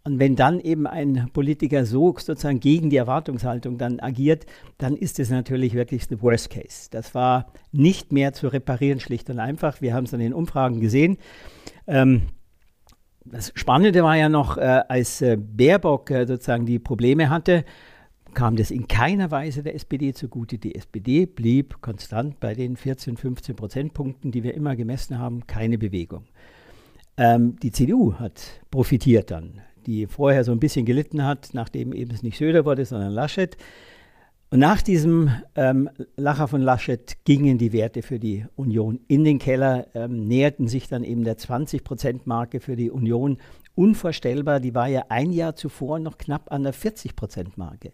Und 0.08 0.20
wenn 0.20 0.38
dann 0.38 0.62
eben 0.62 0.88
ein 0.88 1.30
Politiker 1.34 1.86
so 1.86 2.16
sozusagen 2.18 2.62
gegen 2.62 2.90
die 2.90 2.96
Erwartungshaltung 2.96 3.78
dann 3.78 4.00
agiert, 4.00 4.46
dann 4.78 4.96
ist 4.96 5.20
es 5.20 5.30
natürlich 5.30 5.74
wirklich 5.74 6.06
the 6.08 6.22
worst 6.22 6.50
case. 6.50 6.88
Das 6.90 7.14
war 7.14 7.52
nicht 7.74 8.14
mehr 8.14 8.32
zu 8.32 8.48
reparieren, 8.48 9.02
schlicht 9.02 9.30
und 9.30 9.40
einfach. 9.40 9.82
Wir 9.82 9.94
haben 9.94 10.06
es 10.06 10.14
an 10.14 10.22
den 10.22 10.34
Umfragen 10.34 10.80
gesehen. 10.80 11.18
Ähm, 11.88 12.22
das 13.26 13.52
Spannende 13.56 14.02
war 14.02 14.16
ja 14.16 14.30
noch, 14.30 14.56
äh, 14.56 14.62
als 14.88 15.22
äh, 15.22 15.36
Baerbock 15.36 16.10
äh, 16.10 16.26
sozusagen 16.26 16.66
die 16.66 16.80
Probleme 16.80 17.30
hatte, 17.30 17.66
kam 18.34 18.56
das 18.56 18.72
in 18.72 18.88
keiner 18.88 19.30
Weise 19.30 19.62
der 19.62 19.76
SPD 19.76 20.14
zugute. 20.14 20.58
Die 20.58 20.76
SPD 20.76 21.26
blieb 21.26 21.82
konstant 21.82 22.40
bei 22.40 22.54
den 22.54 22.78
14, 22.78 23.18
15 23.18 23.58
Prozentpunkten, 23.58 24.32
die 24.32 24.44
wir 24.44 24.54
immer 24.54 24.78
gemessen 24.78 25.20
haben, 25.20 25.48
keine 25.48 25.78
Bewegung. 25.78 26.24
Ähm, 27.18 27.58
die 27.62 27.74
CDU 27.74 28.14
hat 28.14 28.62
profitiert 28.72 29.32
dann 29.32 29.60
die 29.88 30.06
vorher 30.06 30.44
so 30.44 30.52
ein 30.52 30.60
bisschen 30.60 30.86
gelitten 30.86 31.24
hat, 31.24 31.50
nachdem 31.54 31.94
eben 31.94 32.12
es 32.12 32.22
nicht 32.22 32.38
Söder 32.38 32.66
wurde, 32.66 32.86
sondern 32.86 33.14
Laschet. 33.14 33.58
Und 34.50 34.60
nach 34.60 34.82
diesem 34.82 35.30
ähm, 35.56 35.90
Lacher 36.16 36.48
von 36.48 36.62
Laschet 36.62 37.18
gingen 37.26 37.58
die 37.58 37.74
Werte 37.74 38.02
für 38.02 38.20
die 38.20 38.46
Union 38.56 39.00
in 39.08 39.24
den 39.24 39.40
Keller, 39.40 39.88
ähm, 39.94 40.28
näherten 40.28 40.68
sich 40.68 40.88
dann 40.88 41.04
eben 41.04 41.24
der 41.24 41.38
20-Prozent-Marke 41.38 42.60
für 42.60 42.76
die 42.76 42.92
Union. 42.92 43.38
Unvorstellbar, 43.76 44.60
die 44.60 44.74
war 44.74 44.88
ja 44.88 45.06
ein 45.10 45.32
Jahr 45.32 45.56
zuvor 45.56 46.00
noch 46.00 46.18
knapp 46.18 46.52
an 46.52 46.64
der 46.64 46.74
40-Prozent-Marke. 46.74 47.92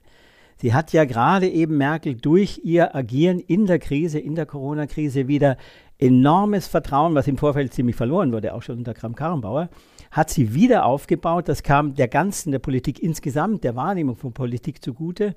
Sie 0.58 0.73
hat 0.73 0.93
ja 0.93 1.06
gerade 1.06 1.49
eben 1.49 1.77
Merkel 1.77 2.15
durch 2.15 2.62
ihr 2.63 2.95
Agieren 2.95 3.39
in 3.39 3.65
der 3.65 3.79
Krise, 3.79 4.19
in 4.19 4.36
der 4.36 4.45
Corona-Krise 4.45 5.27
wieder 5.27 5.58
enormes 5.97 6.67
Vertrauen, 6.67 7.15
was 7.15 7.27
im 7.27 7.38
Vorfeld 7.38 7.73
ziemlich 7.73 7.95
verloren 7.95 8.32
wurde, 8.32 8.53
auch 8.53 8.62
schon 8.62 8.77
unter 8.77 8.93
Kram-Karrenbauer, 8.93 9.69
hat 10.13 10.30
sie 10.30 10.54
wieder 10.54 10.86
aufgebaut. 10.86 11.49
Das 11.49 11.63
kam 11.63 11.95
der 11.95 12.08
ganzen, 12.08 12.52
der 12.52 12.60
Politik 12.60 13.02
insgesamt, 13.02 13.63
der 13.63 13.76
Wahrnehmung 13.76 14.15
von 14.15 14.32
Politik 14.32 14.84
zugute. 14.84 15.34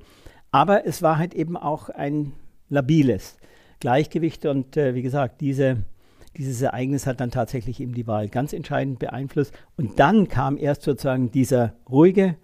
Aber 0.52 0.86
es 0.86 1.00
war 1.00 1.18
halt 1.18 1.34
eben 1.34 1.56
auch 1.56 1.88
ein 1.88 2.34
labiles 2.68 3.38
Gleichgewicht. 3.80 4.44
Und 4.44 4.76
äh, 4.76 4.94
wie 4.94 5.00
gesagt, 5.00 5.40
diese, 5.40 5.78
dieses 6.36 6.60
Ereignis 6.60 7.06
hat 7.06 7.20
dann 7.20 7.30
tatsächlich 7.30 7.80
eben 7.80 7.94
die 7.94 8.06
Wahl 8.06 8.28
ganz 8.28 8.52
entscheidend 8.52 8.98
beeinflusst. 8.98 9.54
Und 9.78 9.98
dann 9.98 10.28
kam 10.28 10.58
erst 10.58 10.82
sozusagen 10.82 11.30
dieser 11.30 11.72
ruhige 11.88 12.36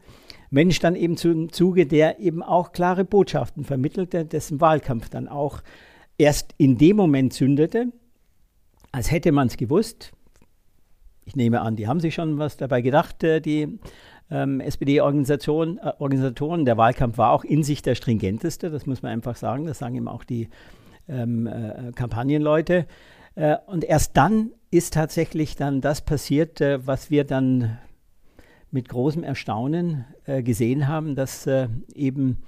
Mensch 0.50 0.78
dann 0.78 0.96
eben 0.96 1.18
zum 1.18 1.52
Zuge, 1.52 1.86
der 1.86 2.18
eben 2.18 2.42
auch 2.42 2.72
klare 2.72 3.04
Botschaften 3.04 3.64
vermittelte, 3.64 4.24
dessen 4.24 4.58
Wahlkampf 4.58 5.10
dann 5.10 5.28
auch 5.28 5.62
erst 6.16 6.54
in 6.56 6.78
dem 6.78 6.96
Moment 6.96 7.34
zündete, 7.34 7.88
als 8.90 9.10
hätte 9.10 9.32
man 9.32 9.48
es 9.48 9.58
gewusst 9.58 10.12
ich 11.24 11.36
nehme 11.36 11.60
an, 11.60 11.76
die 11.76 11.88
haben 11.88 12.00
sich 12.00 12.14
schon 12.14 12.38
was 12.38 12.56
dabei 12.56 12.82
gedacht, 12.82 13.22
äh, 13.24 13.40
die 13.40 13.78
ähm, 14.30 14.60
SPD-Organisatoren. 14.60 15.78
Äh, 15.78 16.64
der 16.64 16.76
Wahlkampf 16.76 17.18
war 17.18 17.32
auch 17.32 17.44
in 17.44 17.62
sich 17.62 17.82
der 17.82 17.94
stringenteste, 17.94 18.70
das 18.70 18.86
muss 18.86 19.02
man 19.02 19.12
einfach 19.12 19.36
sagen. 19.36 19.66
Das 19.66 19.78
sagen 19.78 19.96
eben 19.96 20.08
auch 20.08 20.24
die 20.24 20.48
ähm, 21.08 21.46
äh, 21.46 21.92
Kampagnenleute. 21.94 22.86
Äh, 23.34 23.56
und 23.66 23.84
erst 23.84 24.16
dann 24.16 24.50
ist 24.70 24.94
tatsächlich 24.94 25.56
dann 25.56 25.80
das 25.80 26.00
passiert, 26.00 26.60
äh, 26.60 26.86
was 26.86 27.10
wir 27.10 27.24
dann 27.24 27.78
mit 28.70 28.88
großem 28.88 29.22
Erstaunen 29.22 30.06
äh, 30.24 30.42
gesehen 30.42 30.88
haben, 30.88 31.14
dass 31.14 31.46
eben 31.94 32.38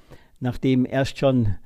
nachdem 0.40 0.86
erst 0.86 1.18
schon 1.18 1.56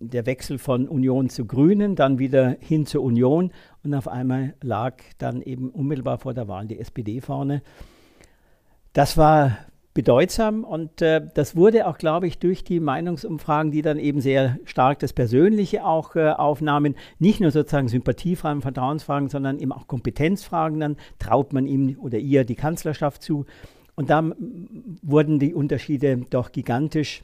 der 0.00 0.26
Wechsel 0.26 0.58
von 0.58 0.86
Union 0.86 1.30
zu 1.30 1.46
Grünen, 1.46 1.96
dann 1.96 2.18
wieder 2.18 2.56
hin 2.60 2.84
zur 2.84 3.02
Union 3.02 3.52
und 3.82 3.94
auf 3.94 4.06
einmal 4.06 4.54
lag 4.62 4.96
dann 5.18 5.40
eben 5.40 5.70
unmittelbar 5.70 6.18
vor 6.18 6.34
der 6.34 6.46
Wahl 6.46 6.66
die 6.66 6.78
SPD 6.78 7.20
vorne. 7.20 7.62
Das 8.92 9.16
war 9.16 9.56
bedeutsam 9.94 10.64
und 10.64 11.02
äh, 11.02 11.26
das 11.34 11.54
wurde 11.56 11.86
auch, 11.86 11.98
glaube 11.98 12.26
ich, 12.26 12.38
durch 12.38 12.64
die 12.64 12.80
Meinungsumfragen, 12.80 13.72
die 13.72 13.82
dann 13.82 13.98
eben 13.98 14.20
sehr 14.20 14.58
stark 14.64 14.98
das 15.00 15.12
Persönliche 15.12 15.84
auch 15.84 16.16
äh, 16.16 16.30
aufnahmen, 16.30 16.94
nicht 17.18 17.40
nur 17.40 17.50
sozusagen 17.50 17.88
Sympathiefragen, 17.88 18.62
Vertrauensfragen, 18.62 19.28
sondern 19.28 19.58
eben 19.58 19.72
auch 19.72 19.86
Kompetenzfragen, 19.86 20.80
dann 20.80 20.96
traut 21.18 21.52
man 21.52 21.66
ihm 21.66 21.98
oder 22.00 22.18
ihr 22.18 22.44
die 22.44 22.54
Kanzlerschaft 22.54 23.22
zu. 23.22 23.44
Und 23.94 24.08
da 24.08 24.32
wurden 25.02 25.38
die 25.38 25.54
Unterschiede 25.54 26.22
doch 26.30 26.52
gigantisch. 26.52 27.22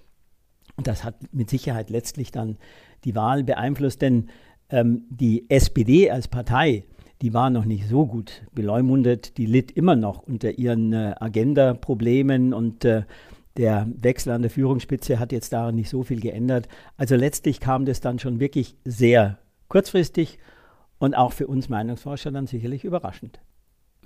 Und 0.79 0.87
das 0.87 1.03
hat 1.03 1.17
mit 1.33 1.51
Sicherheit 1.51 1.91
letztlich 1.91 2.31
dann 2.31 2.57
die 3.05 3.17
Wahl 3.17 3.43
beeinflusst, 3.43 4.01
denn 4.01 4.29
ähm, 4.71 5.03
die 5.11 5.51
SPD 5.51 6.09
als 6.09 6.29
Partei, 6.29 6.85
die 7.21 7.35
war 7.35 7.51
noch 7.51 7.65
nicht 7.65 7.89
so 7.89 8.07
gut 8.07 8.43
beleumundet, 8.55 9.39
die 9.39 9.47
litt 9.47 9.73
immer 9.73 9.97
noch 9.97 10.23
unter 10.23 10.57
ihren 10.57 10.93
äh, 10.93 11.17
Agenda-Problemen 11.19 12.55
und 12.55 12.85
äh, 12.85 13.03
der 13.57 13.89
Wechsel 14.01 14.33
an 14.33 14.43
der 14.43 14.53
Führungsspitze 14.53 15.19
hat 15.19 15.33
jetzt 15.33 15.53
daran 15.53 15.75
nicht 15.75 15.91
so 15.91 16.05
viel 16.05 16.21
geändert. 16.21 16.69
Also 16.97 17.17
letztlich 17.17 17.59
kam 17.59 17.85
das 17.85 18.01
dann 18.01 18.21
schon 18.21 18.39
wirklich 18.39 18.77
sehr 18.85 19.39
kurzfristig 19.67 20.39
und 21.01 21.17
auch 21.17 21.33
für 21.33 21.49
uns 21.49 21.69
Meinungsforscher 21.69 22.31
dann 22.31 22.47
sicherlich 22.47 22.85
überraschend. 22.85 23.41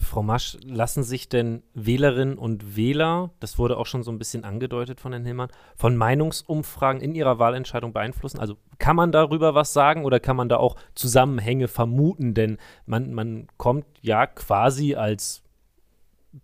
Frau 0.03 0.23
Masch, 0.23 0.57
lassen 0.65 1.03
sich 1.03 1.29
denn 1.29 1.62
Wählerinnen 1.75 2.37
und 2.37 2.77
Wähler, 2.77 3.31
das 3.41 3.59
wurde 3.59 3.77
auch 3.77 3.87
schon 3.87 4.03
so 4.03 4.11
ein 4.11 4.19
bisschen 4.19 4.45
angedeutet 4.45 5.01
von 5.01 5.12
Herrn 5.12 5.25
Hillmann, 5.25 5.51
von 5.77 5.97
Meinungsumfragen 5.97 7.01
in 7.01 7.15
ihrer 7.15 7.38
Wahlentscheidung 7.38 7.93
beeinflussen? 7.93 8.38
Also 8.38 8.57
kann 8.79 8.97
man 8.97 9.12
darüber 9.12 9.55
was 9.55 9.73
sagen 9.73 10.05
oder 10.05 10.21
kann 10.21 10.37
man 10.37 10.49
da 10.49 10.57
auch 10.57 10.77
Zusammenhänge 10.95 11.69
vermuten? 11.69 12.35
Denn 12.35 12.59
man, 12.87 13.15
man 13.15 13.47
kommt 13.57 13.87
ja 14.01 14.27
quasi 14.27 14.95
als 14.95 15.43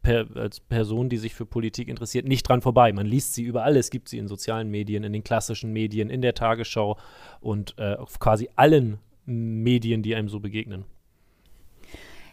per, 0.02 0.26
als 0.36 0.60
Person, 0.60 1.08
die 1.08 1.16
sich 1.16 1.34
für 1.34 1.46
Politik 1.46 1.88
interessiert, 1.88 2.26
nicht 2.26 2.48
dran 2.48 2.62
vorbei. 2.62 2.92
Man 2.92 3.06
liest 3.06 3.34
sie 3.34 3.42
überall. 3.42 3.76
Es 3.76 3.90
gibt 3.90 4.08
sie 4.08 4.18
in 4.18 4.28
sozialen 4.28 4.70
Medien, 4.70 5.04
in 5.04 5.12
den 5.12 5.24
klassischen 5.24 5.72
Medien, 5.72 6.10
in 6.10 6.22
der 6.22 6.34
Tagesschau 6.34 6.98
und 7.40 7.74
äh, 7.78 7.94
auf 7.94 8.18
quasi 8.18 8.48
allen 8.56 8.98
Medien, 9.24 10.02
die 10.02 10.14
einem 10.14 10.28
so 10.28 10.40
begegnen. 10.40 10.84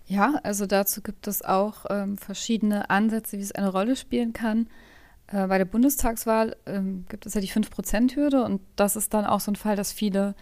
Ja, 0.07 0.35
also 0.43 0.65
dazu 0.67 1.01
gibt 1.01 1.27
es 1.27 1.43
auch 1.43 1.85
ähm, 1.89 2.17
verschiedene 2.17 2.89
Ansätze, 2.89 3.37
wie 3.37 3.41
es 3.41 3.53
eine 3.53 3.69
Rolle 3.69 3.95
spielen 3.95 4.33
kann. 4.33 4.67
Äh, 5.27 5.47
bei 5.47 5.57
der 5.57 5.65
Bundestagswahl 5.65 6.55
ähm, 6.65 7.05
gibt 7.09 7.25
es 7.25 7.33
ja 7.33 7.41
die 7.41 7.49
5%-Hürde 7.49 8.43
und 8.43 8.61
das 8.75 8.95
ist 8.95 9.13
dann 9.13 9.25
auch 9.25 9.39
so 9.39 9.51
ein 9.51 9.55
Fall, 9.55 9.75
dass 9.75 9.91
viele 9.91 10.35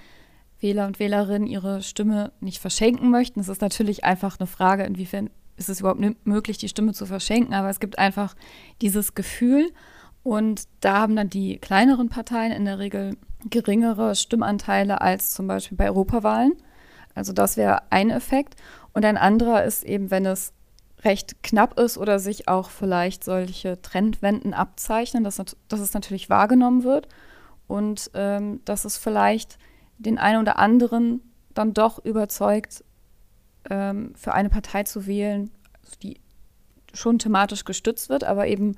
Wähler 0.60 0.88
und 0.88 1.00
Wählerinnen 1.00 1.48
ihre 1.48 1.82
Stimme 1.82 2.32
nicht 2.42 2.60
verschenken 2.60 3.10
möchten. 3.10 3.40
Es 3.40 3.48
ist 3.48 3.62
natürlich 3.62 4.04
einfach 4.04 4.40
eine 4.40 4.48
Frage, 4.48 4.84
inwiefern 4.84 5.30
ist 5.56 5.70
es 5.70 5.80
überhaupt 5.80 6.02
möglich, 6.26 6.58
die 6.58 6.70
Stimme 6.70 6.94
zu 6.94 7.06
verschenken, 7.06 7.54
aber 7.54 7.70
es 7.70 7.80
gibt 7.80 8.00
einfach 8.00 8.36
dieses 8.82 9.14
Gefühl 9.14 9.72
und 10.24 10.64
da 10.80 11.00
haben 11.00 11.16
dann 11.16 11.30
die 11.30 11.58
kleineren 11.58 12.10
Parteien 12.10 12.52
in 12.52 12.66
der 12.66 12.80
Regel 12.80 13.18
geringere 13.50 14.16
Stimmanteile 14.16 15.02
als 15.02 15.32
zum 15.32 15.48
Beispiel 15.48 15.78
bei 15.78 15.88
Europawahlen. 15.88 16.54
Also 17.14 17.34
das 17.34 17.58
wäre 17.58 17.92
ein 17.92 18.10
Effekt. 18.10 18.56
Und 18.94 19.06
ein 19.06 19.18
anderer 19.18 19.64
ist 19.64 19.84
eben, 19.84 20.12
wenn 20.12 20.26
es 20.26 20.54
recht 21.04 21.44
knapp 21.44 21.80
ist 21.80 21.98
oder 21.98 22.20
sich 22.20 22.48
auch 22.48 22.70
vielleicht 22.70 23.24
solche 23.24 23.82
Trendwenden 23.82 24.54
abzeichnen, 24.54 25.24
dass, 25.24 25.42
dass 25.68 25.80
es 25.80 25.94
natürlich 25.94 26.30
wahrgenommen 26.30 26.84
wird 26.84 27.08
und 27.68 28.12
ähm, 28.14 28.62
dass 28.66 28.86
es 28.86 28.98
vielleicht 28.98 29.58
den 29.98 30.18
einen 30.18 30.42
oder 30.42 30.60
anderen 30.60 31.22
dann 31.54 31.74
doch 31.74 32.04
überzeugt, 32.04 32.84
ähm, 33.70 34.14
für 34.16 34.34
eine 34.34 34.50
Partei 34.50 34.84
zu 34.84 35.06
wählen, 35.06 35.52
die 36.02 36.20
schon 36.94 37.20
thematisch 37.20 37.66
gestützt 37.66 38.10
wird, 38.10 38.24
aber 38.24 38.48
eben 38.48 38.76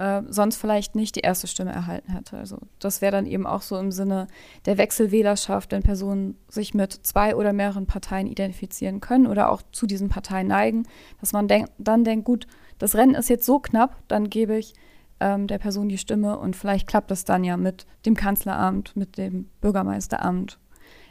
äh, 0.00 0.22
sonst 0.28 0.56
vielleicht 0.56 0.96
nicht 0.96 1.14
die 1.16 1.20
erste 1.20 1.46
Stimme 1.46 1.72
erhalten 1.72 2.12
hätte. 2.12 2.38
Also 2.38 2.56
das 2.78 3.02
wäre 3.02 3.12
dann 3.12 3.26
eben 3.26 3.46
auch 3.46 3.60
so 3.60 3.76
im 3.76 3.92
Sinne 3.92 4.28
der 4.64 4.78
Wechselwählerschaft, 4.78 5.72
wenn 5.72 5.82
Personen 5.82 6.38
sich 6.48 6.72
mit 6.72 6.92
zwei 6.92 7.36
oder 7.36 7.52
mehreren 7.52 7.86
Parteien 7.86 8.26
identifizieren 8.26 9.00
können 9.00 9.26
oder 9.26 9.52
auch 9.52 9.60
zu 9.72 9.86
diesen 9.86 10.08
Parteien 10.08 10.46
neigen, 10.46 10.84
dass 11.20 11.34
man 11.34 11.48
denk 11.48 11.68
dann 11.76 12.02
denkt, 12.02 12.24
gut, 12.24 12.46
das 12.78 12.94
Rennen 12.94 13.14
ist 13.14 13.28
jetzt 13.28 13.44
so 13.44 13.60
knapp, 13.60 14.02
dann 14.08 14.30
gebe 14.30 14.56
ich 14.56 14.72
ähm, 15.20 15.46
der 15.46 15.58
Person 15.58 15.90
die 15.90 15.98
Stimme 15.98 16.38
und 16.38 16.56
vielleicht 16.56 16.86
klappt 16.86 17.10
das 17.10 17.26
dann 17.26 17.44
ja 17.44 17.58
mit 17.58 17.86
dem 18.06 18.16
Kanzleramt, 18.16 18.96
mit 18.96 19.18
dem 19.18 19.50
Bürgermeisteramt 19.60 20.58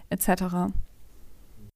etc. 0.10 0.30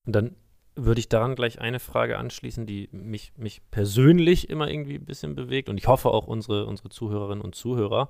Und 0.08 0.16
dann 0.16 0.36
würde 0.76 1.00
ich 1.00 1.10
daran 1.10 1.36
gleich 1.36 1.60
eine 1.60 1.80
Frage 1.80 2.18
anschließen, 2.18 2.66
die 2.66 2.90
mich, 2.92 3.34
mich 3.38 3.62
persönlich 3.72 4.50
immer 4.50 4.70
irgendwie 4.70 4.96
ein 4.96 5.06
bisschen 5.06 5.36
bewegt 5.36 5.70
und 5.70 5.78
ich 5.78 5.88
hoffe 5.88 6.10
auch 6.10 6.28
unsere, 6.28 6.66
unsere 6.66 6.90
Zuhörerinnen 6.90 7.44
und 7.44 7.56
Zuhörer. 7.56 8.08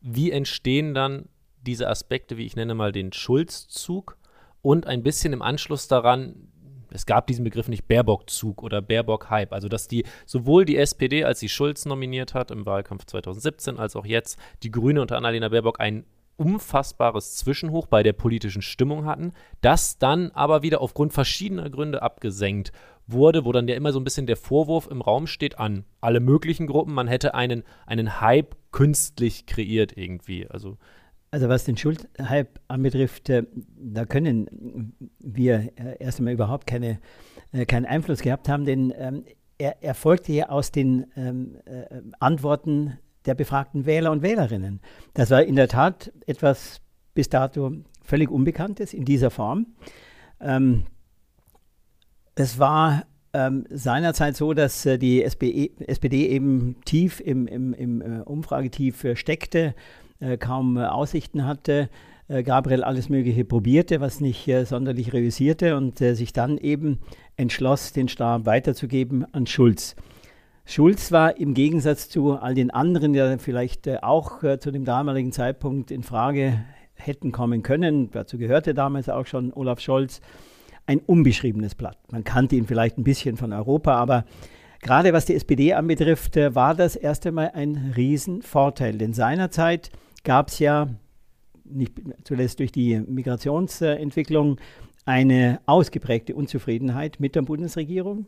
Wie 0.00 0.30
entstehen 0.30 0.94
dann 0.94 1.28
diese 1.62 1.88
Aspekte, 1.88 2.36
wie 2.36 2.46
ich 2.46 2.56
nenne 2.56 2.74
mal 2.74 2.92
den 2.92 3.12
Schulzzug 3.12 4.18
und 4.60 4.86
ein 4.86 5.02
bisschen 5.02 5.32
im 5.32 5.42
Anschluss 5.42 5.88
daran, 5.88 6.48
es 6.90 7.06
gab 7.06 7.26
diesen 7.26 7.44
Begriff 7.44 7.68
nicht 7.68 7.88
Baerbock-Zug 7.88 8.62
oder 8.62 8.82
Baerbock-Hype, 8.82 9.52
also 9.52 9.68
dass 9.68 9.88
die 9.88 10.04
sowohl 10.26 10.64
die 10.64 10.76
SPD, 10.76 11.24
als 11.24 11.40
sie 11.40 11.48
Schulz 11.48 11.86
nominiert 11.86 12.34
hat 12.34 12.50
im 12.50 12.66
Wahlkampf 12.66 13.06
2017, 13.06 13.78
als 13.78 13.96
auch 13.96 14.04
jetzt 14.04 14.38
die 14.62 14.70
Grüne 14.70 15.00
unter 15.00 15.16
Annalena 15.16 15.48
Baerbock 15.48 15.80
einen 15.80 16.04
unfassbares 16.42 17.36
Zwischenhoch 17.36 17.86
bei 17.86 18.02
der 18.02 18.12
politischen 18.12 18.62
Stimmung 18.62 19.04
hatten, 19.04 19.32
das 19.60 19.98
dann 19.98 20.30
aber 20.32 20.62
wieder 20.62 20.80
aufgrund 20.80 21.12
verschiedener 21.12 21.70
Gründe 21.70 22.02
abgesenkt 22.02 22.72
wurde, 23.06 23.44
wo 23.44 23.52
dann 23.52 23.68
ja 23.68 23.74
immer 23.74 23.92
so 23.92 24.00
ein 24.00 24.04
bisschen 24.04 24.26
der 24.26 24.36
Vorwurf 24.36 24.88
im 24.90 25.00
Raum 25.00 25.26
steht 25.26 25.58
an 25.58 25.84
alle 26.00 26.20
möglichen 26.20 26.66
Gruppen, 26.66 26.94
man 26.94 27.08
hätte 27.08 27.34
einen, 27.34 27.64
einen 27.86 28.20
Hype 28.20 28.56
künstlich 28.70 29.46
kreiert 29.46 29.96
irgendwie. 29.96 30.46
Also 30.48 30.78
also 31.32 31.48
was 31.48 31.64
den 31.64 31.78
Schuldhype 31.78 32.60
anbetrifft, 32.68 33.30
äh, 33.30 33.44
da 33.54 34.04
können 34.04 34.92
wir 35.18 35.72
äh, 35.76 35.96
erst 35.98 36.18
einmal 36.18 36.34
überhaupt 36.34 36.66
keine, 36.66 36.98
äh, 37.52 37.64
keinen 37.64 37.86
Einfluss 37.86 38.20
gehabt 38.20 38.50
haben, 38.50 38.66
denn 38.66 38.92
ähm, 38.94 39.24
er, 39.56 39.82
er 39.82 39.94
folgte 39.94 40.32
ja 40.32 40.50
aus 40.50 40.72
den 40.72 41.06
ähm, 41.16 41.56
äh, 41.64 42.02
Antworten 42.20 42.98
der 43.26 43.34
befragten 43.34 43.86
Wähler 43.86 44.10
und 44.10 44.22
Wählerinnen. 44.22 44.80
Das 45.14 45.30
war 45.30 45.42
in 45.42 45.56
der 45.56 45.68
Tat 45.68 46.12
etwas 46.26 46.80
bis 47.14 47.28
dato 47.28 47.72
völlig 48.02 48.30
Unbekanntes 48.30 48.94
in 48.94 49.04
dieser 49.04 49.30
Form. 49.30 49.66
Ähm, 50.40 50.84
es 52.34 52.58
war 52.58 53.04
ähm, 53.32 53.64
seinerzeit 53.70 54.36
so, 54.36 54.52
dass 54.52 54.84
äh, 54.86 54.98
die 54.98 55.22
SPD, 55.22 55.72
SPD, 55.86 56.28
eben 56.28 56.76
tief 56.84 57.20
im, 57.20 57.46
im, 57.46 57.72
im 57.72 58.02
äh, 58.02 58.20
Umfragetief 58.20 59.04
äh, 59.04 59.16
steckte, 59.16 59.74
äh, 60.20 60.36
kaum 60.36 60.76
äh, 60.76 60.84
Aussichten 60.84 61.46
hatte. 61.46 61.88
Äh, 62.28 62.42
Gabriel 62.42 62.84
alles 62.84 63.08
Mögliche 63.08 63.44
probierte, 63.44 64.00
was 64.00 64.20
nicht 64.20 64.50
sonderlich 64.64 65.12
reüssierte 65.12 65.76
und 65.76 65.98
sich 65.98 66.32
dann 66.32 66.58
eben 66.58 66.98
entschloss, 67.36 67.92
den 67.92 68.08
Stab 68.08 68.46
weiterzugeben 68.46 69.26
an 69.32 69.46
Schulz. 69.46 69.96
Schulz 70.64 71.10
war 71.10 71.36
im 71.38 71.54
Gegensatz 71.54 72.08
zu 72.08 72.32
all 72.32 72.54
den 72.54 72.70
anderen, 72.70 73.12
die 73.12 73.36
vielleicht 73.38 73.86
äh, 73.86 73.98
auch 74.00 74.42
äh, 74.42 74.58
zu 74.58 74.70
dem 74.70 74.84
damaligen 74.84 75.32
Zeitpunkt 75.32 75.90
in 75.90 76.02
Frage 76.02 76.64
hätten 76.94 77.32
kommen 77.32 77.62
können, 77.62 78.10
dazu 78.12 78.38
gehörte 78.38 78.74
damals 78.74 79.08
auch 79.08 79.26
schon 79.26 79.52
Olaf 79.52 79.80
Scholz, 79.80 80.20
ein 80.86 81.00
unbeschriebenes 81.00 81.74
Blatt. 81.74 81.98
Man 82.10 82.24
kannte 82.24 82.56
ihn 82.56 82.66
vielleicht 82.66 82.98
ein 82.98 83.04
bisschen 83.04 83.36
von 83.36 83.52
Europa, 83.52 83.94
aber 83.94 84.24
gerade 84.80 85.12
was 85.12 85.26
die 85.26 85.34
SPD 85.34 85.74
anbetrifft, 85.74 86.36
äh, 86.36 86.54
war 86.54 86.74
das 86.74 86.96
erst 86.96 87.26
einmal 87.26 87.50
ein 87.54 87.92
Riesenvorteil. 87.96 88.98
Denn 88.98 89.12
seinerzeit 89.12 89.90
gab 90.22 90.48
es 90.48 90.58
ja, 90.58 90.88
nicht 91.64 91.94
zuletzt 92.24 92.60
durch 92.60 92.72
die 92.72 93.00
Migrationsentwicklung, 93.00 94.60
eine 95.04 95.60
ausgeprägte 95.66 96.34
Unzufriedenheit 96.36 97.18
mit 97.18 97.34
der 97.34 97.42
Bundesregierung 97.42 98.26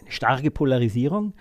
eine 0.00 0.10
starke 0.10 0.50
Polarisierung. 0.50 1.34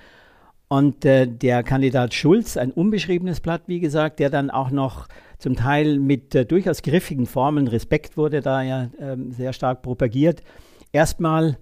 Und 0.68 1.06
äh, 1.06 1.28
der 1.28 1.62
Kandidat 1.62 2.14
Schulz, 2.14 2.58
ein 2.58 2.72
unbeschriebenes 2.72 3.42
Blatt, 3.42 3.64
wie 3.68 3.80
gesagt, 3.80 4.20
der 4.20 4.30
dann 4.30 4.50
auch 4.50 4.72
noch 4.72 5.08
zum 5.38 5.56
Teil 5.56 6.00
mit 6.00 6.34
äh, 6.34 6.46
durchaus 6.46 6.82
griffigen 6.82 7.26
Formen, 7.26 7.68
Respekt 7.68 8.18
wurde 8.18 8.42
da 8.42 8.64
ja 8.64 8.90
äh, 8.98 9.18
sehr 9.30 9.54
stark 9.54 9.84
propagiert, 9.84 10.42
erstmal 10.92 11.58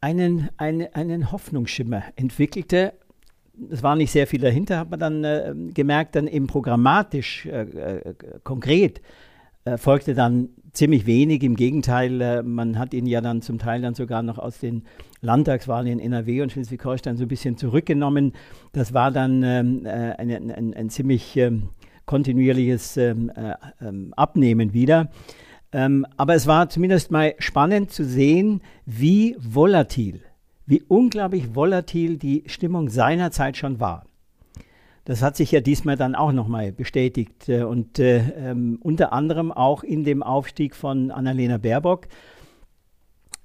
einen, 0.00 0.48
eine, 0.58 0.94
einen 0.94 1.32
Hoffnungsschimmer 1.32 2.04
entwickelte. 2.16 2.92
Es 3.70 3.82
war 3.82 3.96
nicht 3.96 4.12
sehr 4.12 4.26
viel 4.26 4.40
dahinter, 4.40 4.78
hat 4.78 4.90
man 4.90 5.00
dann 5.00 5.24
äh, 5.24 5.52
gemerkt, 5.74 6.14
dann 6.14 6.26
eben 6.26 6.46
programmatisch, 6.46 7.46
äh, 7.46 7.62
äh, 7.62 8.14
konkret 8.44 9.00
folgte 9.76 10.14
dann 10.14 10.48
ziemlich 10.72 11.06
wenig. 11.06 11.42
Im 11.42 11.56
Gegenteil, 11.56 12.42
man 12.42 12.78
hat 12.78 12.94
ihn 12.94 13.06
ja 13.06 13.20
dann 13.20 13.42
zum 13.42 13.58
Teil 13.58 13.80
dann 13.82 13.94
sogar 13.94 14.22
noch 14.22 14.38
aus 14.38 14.58
den 14.58 14.84
Landtagswahlen 15.20 15.86
in 15.86 16.00
NRW 16.00 16.42
und 16.42 16.52
Schleswig-Holstein 16.52 17.16
so 17.16 17.24
ein 17.24 17.28
bisschen 17.28 17.56
zurückgenommen. 17.56 18.32
Das 18.72 18.94
war 18.94 19.10
dann 19.10 19.42
ähm, 19.42 19.86
äh, 19.86 20.12
ein, 20.12 20.50
ein, 20.50 20.74
ein, 20.74 20.90
ziemlich 20.90 21.36
ähm, 21.36 21.70
kontinuierliches 22.06 22.96
ähm, 22.96 23.30
äh, 23.34 23.54
ähm, 23.80 24.14
Abnehmen 24.16 24.72
wieder. 24.72 25.10
Ähm, 25.72 26.06
aber 26.16 26.34
es 26.34 26.46
war 26.46 26.68
zumindest 26.68 27.10
mal 27.10 27.34
spannend 27.38 27.92
zu 27.92 28.04
sehen, 28.04 28.60
wie 28.86 29.36
volatil, 29.38 30.20
wie 30.66 30.82
unglaublich 30.88 31.54
volatil 31.54 32.16
die 32.16 32.44
Stimmung 32.46 32.88
seinerzeit 32.88 33.56
schon 33.56 33.78
war. 33.78 34.04
Das 35.04 35.22
hat 35.22 35.36
sich 35.36 35.50
ja 35.50 35.60
diesmal 35.60 35.96
dann 35.96 36.14
auch 36.14 36.32
nochmal 36.32 36.72
bestätigt 36.72 37.48
äh, 37.48 37.62
und 37.62 37.98
äh, 37.98 38.18
ähm, 38.36 38.78
unter 38.82 39.12
anderem 39.12 39.50
auch 39.52 39.82
in 39.82 40.04
dem 40.04 40.22
Aufstieg 40.22 40.74
von 40.76 41.10
Annalena 41.10 41.58
Baerbock 41.58 42.08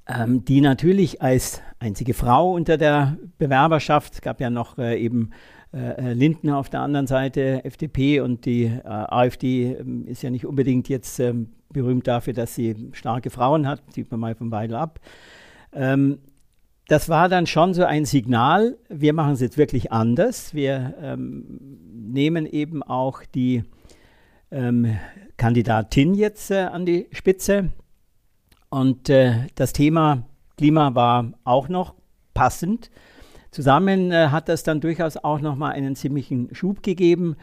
ähm, 0.08 0.46
die 0.46 0.62
natürlich 0.62 1.22
als 1.22 1.62
einzige 1.80 2.14
Frau 2.14 2.54
unter 2.54 2.78
der 2.78 3.18
Bewerberschaft, 3.38 4.22
gab 4.22 4.40
ja 4.40 4.50
noch 4.50 4.78
äh, 4.78 5.02
eben 5.02 5.32
äh, 5.74 6.12
äh 6.12 6.14
Lindner 6.14 6.58
auf 6.58 6.70
der 6.70 6.82
anderen 6.82 7.08
Seite, 7.08 7.66
FDP 7.66 8.20
und 8.20 8.46
die 8.46 8.66
äh, 8.66 8.82
AfD 8.84 9.74
äh, 9.74 9.84
ist 10.06 10.22
ja 10.22 10.30
nicht 10.30 10.46
unbedingt 10.46 10.90
jetzt 10.90 11.20
ähm, 11.20 11.54
berühmt 11.72 12.08
dafür, 12.08 12.34
dass 12.34 12.56
sie 12.56 12.90
starke 12.94 13.30
Frauen 13.30 13.68
hat, 13.68 13.82
sieht 13.94 14.12
man 14.12 14.20
mal 14.20 14.36
von 14.36 14.52
Weidel 14.52 14.76
ab. 14.76 15.00
Ähm, 15.74 16.20
das 16.88 17.10
war 17.10 17.30
dann 17.30 17.48
schon 17.48 17.74
so 17.74 17.84
ein 17.84 18.06
Signal, 18.06 18.78
wir 18.90 19.14
machen 19.14 19.34
es 19.34 19.42
jetzt 19.42 19.58
wirklich 19.58 19.92
anders. 19.92 20.54
Wir 20.54 20.96
ähm, 21.02 21.60
nehmen 21.92 22.46
eben 22.46 22.84
auch 22.84 23.24
die 23.34 23.64
ähm, 24.52 24.98
Kandidatin 25.38 26.14
jetzt 26.14 26.52
äh, 26.52 26.62
an 26.62 26.86
die 26.86 27.08
Spitze. 27.12 27.72
Und 28.70 29.10
äh, 29.10 29.48
das 29.56 29.74
Thema 29.74 30.28
Klima 30.58 30.94
war 30.96 31.34
auch 31.44 31.70
noch 31.70 31.96
passend. 32.34 32.92
Zusammen 33.52 34.12
äh, 34.12 34.28
hat 34.28 34.50
das 34.50 34.64
dann 34.64 34.82
durchaus 34.82 35.18
auch 35.18 35.40
nochmal 35.40 35.74
einen 35.74 35.96
ziemlichen 35.96 36.54
Schub 36.54 36.84
gegeben. 36.84 37.36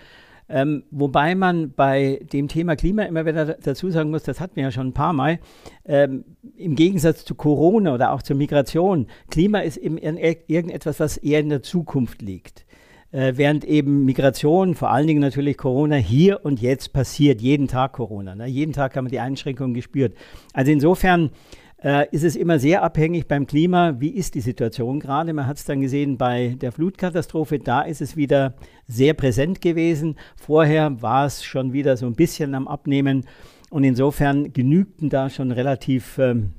Ähm, 0.48 0.84
wobei 0.90 1.34
man 1.34 1.72
bei 1.72 2.20
dem 2.32 2.48
Thema 2.48 2.76
Klima 2.76 3.04
immer 3.04 3.24
wieder 3.24 3.44
dazu 3.54 3.90
sagen 3.90 4.10
muss, 4.10 4.22
das 4.22 4.40
hatten 4.40 4.56
wir 4.56 4.64
ja 4.64 4.70
schon 4.70 4.88
ein 4.88 4.92
paar 4.92 5.12
Mal, 5.12 5.38
ähm, 5.84 6.24
im 6.56 6.74
Gegensatz 6.74 7.24
zu 7.24 7.34
Corona 7.34 7.94
oder 7.94 8.12
auch 8.12 8.22
zur 8.22 8.36
Migration, 8.36 9.06
Klima 9.30 9.60
ist 9.60 9.76
eben 9.76 9.98
irgendetwas, 9.98 11.00
was 11.00 11.16
eher 11.16 11.40
in 11.40 11.48
der 11.48 11.62
Zukunft 11.62 12.22
liegt. 12.22 12.66
Äh, 13.12 13.34
während 13.36 13.64
eben 13.64 14.06
Migration, 14.06 14.74
vor 14.74 14.90
allen 14.90 15.06
Dingen 15.06 15.20
natürlich 15.20 15.58
Corona, 15.58 15.96
hier 15.96 16.44
und 16.44 16.62
jetzt 16.62 16.94
passiert, 16.94 17.42
jeden 17.42 17.68
Tag 17.68 17.92
Corona. 17.92 18.34
Ne? 18.34 18.46
Jeden 18.46 18.72
Tag 18.72 18.96
haben 18.96 19.04
wir 19.04 19.10
die 19.10 19.20
Einschränkungen 19.20 19.74
gespürt. 19.74 20.14
Also 20.54 20.72
insofern 20.72 21.30
äh, 21.82 22.06
ist 22.10 22.24
es 22.24 22.36
immer 22.36 22.58
sehr 22.58 22.82
abhängig 22.82 23.26
beim 23.26 23.46
Klima, 23.46 24.00
wie 24.00 24.10
ist 24.10 24.34
die 24.34 24.40
Situation 24.40 25.00
gerade. 25.00 25.32
Man 25.32 25.46
hat 25.46 25.56
es 25.56 25.64
dann 25.64 25.80
gesehen 25.80 26.16
bei 26.16 26.56
der 26.60 26.72
Flutkatastrophe, 26.72 27.58
da 27.58 27.82
ist 27.82 28.00
es 28.00 28.16
wieder 28.16 28.54
sehr 28.86 29.14
präsent 29.14 29.60
gewesen. 29.60 30.16
Vorher 30.36 31.02
war 31.02 31.26
es 31.26 31.44
schon 31.44 31.72
wieder 31.72 31.96
so 31.96 32.06
ein 32.06 32.14
bisschen 32.14 32.54
am 32.54 32.68
Abnehmen 32.68 33.26
und 33.70 33.84
insofern 33.84 34.52
genügten 34.52 35.08
da 35.08 35.30
schon 35.30 35.50
relativ 35.50 36.18
ähm, 36.18 36.52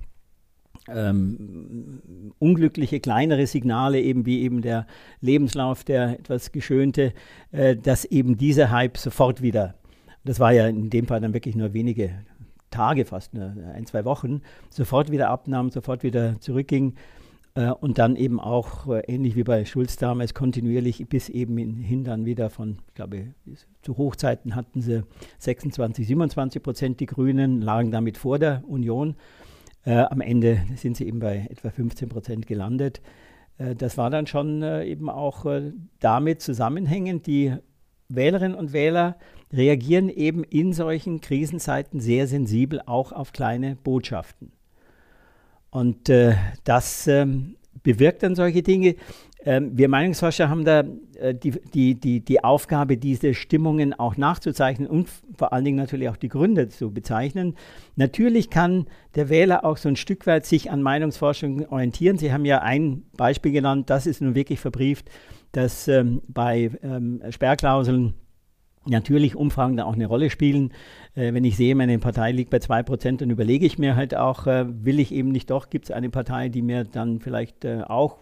ähm, 0.90 2.34
unglückliche 2.40 3.00
kleinere 3.00 3.48
Signale, 3.48 4.02
eben 4.02 4.26
wie 4.26 4.42
eben 4.42 4.62
der 4.62 4.88
Lebenslauf, 5.22 5.84
der 5.84 6.20
etwas 6.20 6.52
geschönte, 6.52 7.14
äh, 7.52 7.76
dass 7.76 8.06
eben 8.06 8.38
dieser 8.38 8.72
Hype 8.72 8.98
sofort 8.98 9.42
wieder, 9.42 9.76
das 10.26 10.40
war 10.40 10.52
ja 10.52 10.68
in 10.68 10.90
dem 10.90 11.08
Fall 11.08 11.22
dann 11.22 11.34
wirklich 11.34 11.56
nur 11.56 11.74
wenige 11.74 12.26
Tage 12.74 13.06
fast, 13.06 13.34
ne, 13.34 13.72
ein, 13.76 13.86
zwei 13.86 14.04
Wochen, 14.06 14.42
sofort 14.70 15.12
wieder 15.12 15.30
abnahm, 15.30 15.70
sofort 15.70 16.04
wieder 16.04 16.40
zurückging 16.40 16.96
äh, 17.56 17.70
und 17.70 17.98
dann 18.00 18.16
eben 18.16 18.40
auch 18.40 18.88
äh, 18.88 19.02
ähnlich 19.08 19.36
wie 19.36 19.44
bei 19.44 19.66
Schulz 19.66 19.98
damals 19.98 20.34
kontinuierlich 20.34 21.08
bis 21.08 21.30
eben 21.30 21.58
hin 21.58 22.04
dann 22.04 22.26
wieder 22.26 22.50
von, 22.50 22.78
ich 22.88 22.94
glaube, 22.96 23.28
zu 23.82 23.98
Hochzeiten 23.98 24.56
hatten 24.56 24.82
sie 24.82 25.04
26, 25.40 26.08
27 26.08 26.64
Prozent 26.64 27.00
die 27.00 27.06
Grünen, 27.06 27.62
lagen 27.62 27.92
damit 27.92 28.18
vor 28.18 28.40
der 28.40 28.64
Union. 28.68 29.16
Äh, 29.86 29.98
am 29.98 30.22
Ende 30.22 30.64
sind 30.76 30.98
sie 30.98 31.06
eben 31.08 31.20
bei 31.20 31.48
etwa 31.50 31.70
15 31.70 32.10
Prozent 32.10 32.48
gelandet. 32.48 33.02
Äh, 33.58 33.76
das 33.76 33.98
war 33.98 34.10
dann 34.10 34.28
schon 34.28 34.64
äh, 34.64 34.86
eben 34.86 35.10
auch 35.10 35.46
äh, 35.46 35.74
damit 36.00 36.42
zusammenhängend, 36.42 37.28
die 37.28 37.56
Wählerinnen 38.10 38.58
und 38.58 38.74
Wähler 38.74 39.18
reagieren 39.54 40.10
eben 40.10 40.44
in 40.44 40.74
solchen 40.74 41.22
Krisenzeiten 41.22 42.00
sehr 42.00 42.28
sensibel 42.28 42.82
auch 42.86 43.12
auf 43.12 43.32
kleine 43.32 43.76
Botschaften. 43.76 44.52
Und 45.70 46.10
äh, 46.10 46.36
das 46.64 47.08
ähm, 47.08 47.56
bewirkt 47.84 48.24
dann 48.24 48.36
solche 48.36 48.64
Dinge. 48.64 48.96
Ähm, 49.46 49.78
wir 49.78 49.90
Meinungsforscher 49.90 50.50
haben 50.50 50.64
da 50.64 50.84
äh, 51.20 51.36
die, 51.36 51.52
die, 51.74 51.96
die, 51.96 52.20
die 52.22 52.44
Aufgabe, 52.44 52.98
diese 52.98 53.34
Stimmungen 53.34 53.94
auch 53.94 54.16
nachzuzeichnen 54.16 54.88
und 54.88 55.10
vor 55.38 55.52
allen 55.52 55.66
Dingen 55.66 55.78
natürlich 55.78 56.10
auch 56.10 56.18
die 56.18 56.30
Gründe 56.30 56.70
zu 56.70 56.92
bezeichnen. 56.92 57.56
Natürlich 57.96 58.50
kann 58.50 58.86
der 59.16 59.30
Wähler 59.30 59.66
auch 59.66 59.78
so 59.78 59.90
ein 59.90 59.96
Stück 59.96 60.26
weit 60.28 60.46
sich 60.46 60.72
an 60.72 60.82
Meinungsforschung 60.82 61.68
orientieren. 61.68 62.18
Sie 62.18 62.32
haben 62.32 62.46
ja 62.46 62.62
ein 62.62 63.04
Beispiel 63.18 63.52
genannt, 63.52 63.90
das 63.90 64.06
ist 64.06 64.22
nun 64.22 64.36
wirklich 64.36 64.60
verbrieft, 64.60 65.10
dass 65.52 65.88
ähm, 65.88 66.22
bei 66.28 66.72
ähm, 66.82 67.22
Sperrklauseln 67.30 68.14
natürlich 68.86 69.36
Umfragen 69.36 69.78
da 69.78 69.86
auch 69.86 69.94
eine 69.94 70.08
Rolle 70.08 70.30
spielen. 70.30 70.72
Äh, 71.16 71.34
wenn 71.34 71.44
ich 71.44 71.58
sehe, 71.58 71.76
meine 71.76 71.98
Partei 72.00 72.32
liegt 72.32 72.50
bei 72.50 72.58
2%, 72.58 73.18
dann 73.18 73.30
überlege 73.30 73.66
ich 73.66 73.78
mir 73.78 73.96
halt 73.96 74.16
auch, 74.16 74.48
äh, 74.48 74.66
will 74.68 75.00
ich 75.00 75.12
eben 75.12 75.30
nicht 75.30 75.50
doch, 75.50 75.70
gibt 75.70 75.86
es 75.86 75.92
eine 75.92 76.10
Partei, 76.10 76.50
die 76.50 76.62
mir 76.62 76.84
dann 76.84 77.20
vielleicht 77.20 77.66
äh, 77.66 77.82
auch 77.88 78.20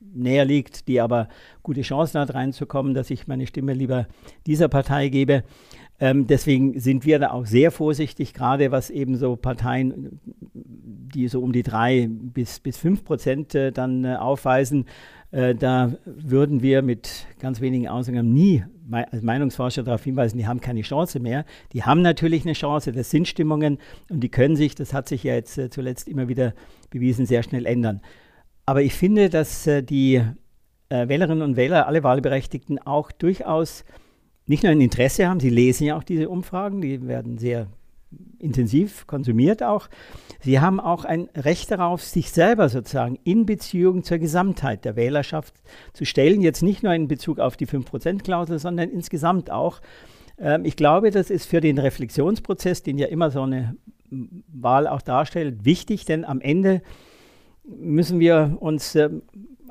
näher 0.00 0.44
liegt, 0.44 0.88
die 0.88 1.00
aber 1.00 1.28
gute 1.62 1.82
Chancen 1.82 2.20
hat 2.20 2.34
reinzukommen, 2.34 2.94
dass 2.94 3.10
ich 3.10 3.26
meine 3.26 3.46
Stimme 3.46 3.72
lieber 3.72 4.06
dieser 4.46 4.68
Partei 4.68 5.08
gebe. 5.08 5.44
Ähm, 6.00 6.26
deswegen 6.26 6.78
sind 6.80 7.04
wir 7.06 7.18
da 7.18 7.30
auch 7.30 7.46
sehr 7.46 7.70
vorsichtig, 7.70 8.34
gerade 8.34 8.72
was 8.72 8.90
eben 8.90 9.16
so 9.16 9.36
Parteien, 9.36 10.20
die 11.14 11.28
so 11.28 11.40
um 11.40 11.52
die 11.52 11.62
drei 11.62 12.08
bis, 12.10 12.60
bis 12.60 12.76
fünf 12.76 13.04
Prozent 13.04 13.54
äh, 13.54 13.72
dann 13.72 14.04
äh, 14.04 14.16
aufweisen, 14.16 14.86
äh, 15.30 15.54
da 15.54 15.92
würden 16.04 16.62
wir 16.62 16.82
mit 16.82 17.26
ganz 17.38 17.60
wenigen 17.60 17.88
Ausnahmen 17.88 18.32
nie 18.32 18.64
als 18.90 19.22
Meinungsforscher 19.22 19.82
darauf 19.82 20.04
hinweisen, 20.04 20.36
die 20.36 20.46
haben 20.46 20.60
keine 20.60 20.82
Chance 20.82 21.18
mehr. 21.18 21.46
Die 21.72 21.84
haben 21.84 22.02
natürlich 22.02 22.44
eine 22.44 22.52
Chance, 22.52 22.92
das 22.92 23.10
sind 23.10 23.26
Stimmungen 23.26 23.78
und 24.10 24.20
die 24.20 24.28
können 24.28 24.56
sich, 24.56 24.74
das 24.74 24.92
hat 24.92 25.08
sich 25.08 25.24
ja 25.24 25.34
jetzt 25.34 25.58
zuletzt 25.70 26.06
immer 26.06 26.28
wieder 26.28 26.52
bewiesen, 26.90 27.24
sehr 27.24 27.42
schnell 27.42 27.64
ändern. 27.64 28.02
Aber 28.66 28.82
ich 28.82 28.92
finde, 28.92 29.30
dass 29.30 29.64
die 29.64 30.22
Wählerinnen 30.90 31.40
und 31.40 31.56
Wähler, 31.56 31.86
alle 31.86 32.02
Wahlberechtigten 32.02 32.78
auch 32.78 33.10
durchaus 33.10 33.86
nicht 34.46 34.64
nur 34.64 34.72
ein 34.72 34.82
Interesse 34.82 35.28
haben, 35.28 35.40
sie 35.40 35.48
lesen 35.48 35.86
ja 35.86 35.96
auch 35.96 36.04
diese 36.04 36.28
Umfragen, 36.28 36.82
die 36.82 37.06
werden 37.06 37.38
sehr 37.38 37.68
intensiv 38.44 39.06
konsumiert 39.06 39.62
auch. 39.62 39.88
Sie 40.40 40.60
haben 40.60 40.78
auch 40.78 41.04
ein 41.04 41.28
Recht 41.34 41.70
darauf, 41.70 42.02
sich 42.02 42.30
selber 42.30 42.68
sozusagen 42.68 43.18
in 43.24 43.46
Beziehung 43.46 44.04
zur 44.04 44.18
Gesamtheit 44.18 44.84
der 44.84 44.94
Wählerschaft 44.94 45.54
zu 45.92 46.04
stellen. 46.04 46.42
Jetzt 46.42 46.62
nicht 46.62 46.82
nur 46.82 46.92
in 46.92 47.08
Bezug 47.08 47.38
auf 47.40 47.56
die 47.56 47.66
5%-Klausel, 47.66 48.58
sondern 48.58 48.90
insgesamt 48.90 49.50
auch. 49.50 49.80
Ähm, 50.38 50.64
ich 50.64 50.76
glaube, 50.76 51.10
das 51.10 51.30
ist 51.30 51.46
für 51.46 51.60
den 51.60 51.78
Reflexionsprozess, 51.78 52.82
den 52.82 52.98
ja 52.98 53.06
immer 53.06 53.30
so 53.30 53.42
eine 53.42 53.76
Wahl 54.10 54.86
auch 54.86 55.02
darstellt, 55.02 55.64
wichtig, 55.64 56.04
denn 56.04 56.24
am 56.24 56.40
Ende 56.40 56.82
müssen 57.64 58.20
wir 58.20 58.58
uns 58.60 58.94
ähm, 58.94 59.22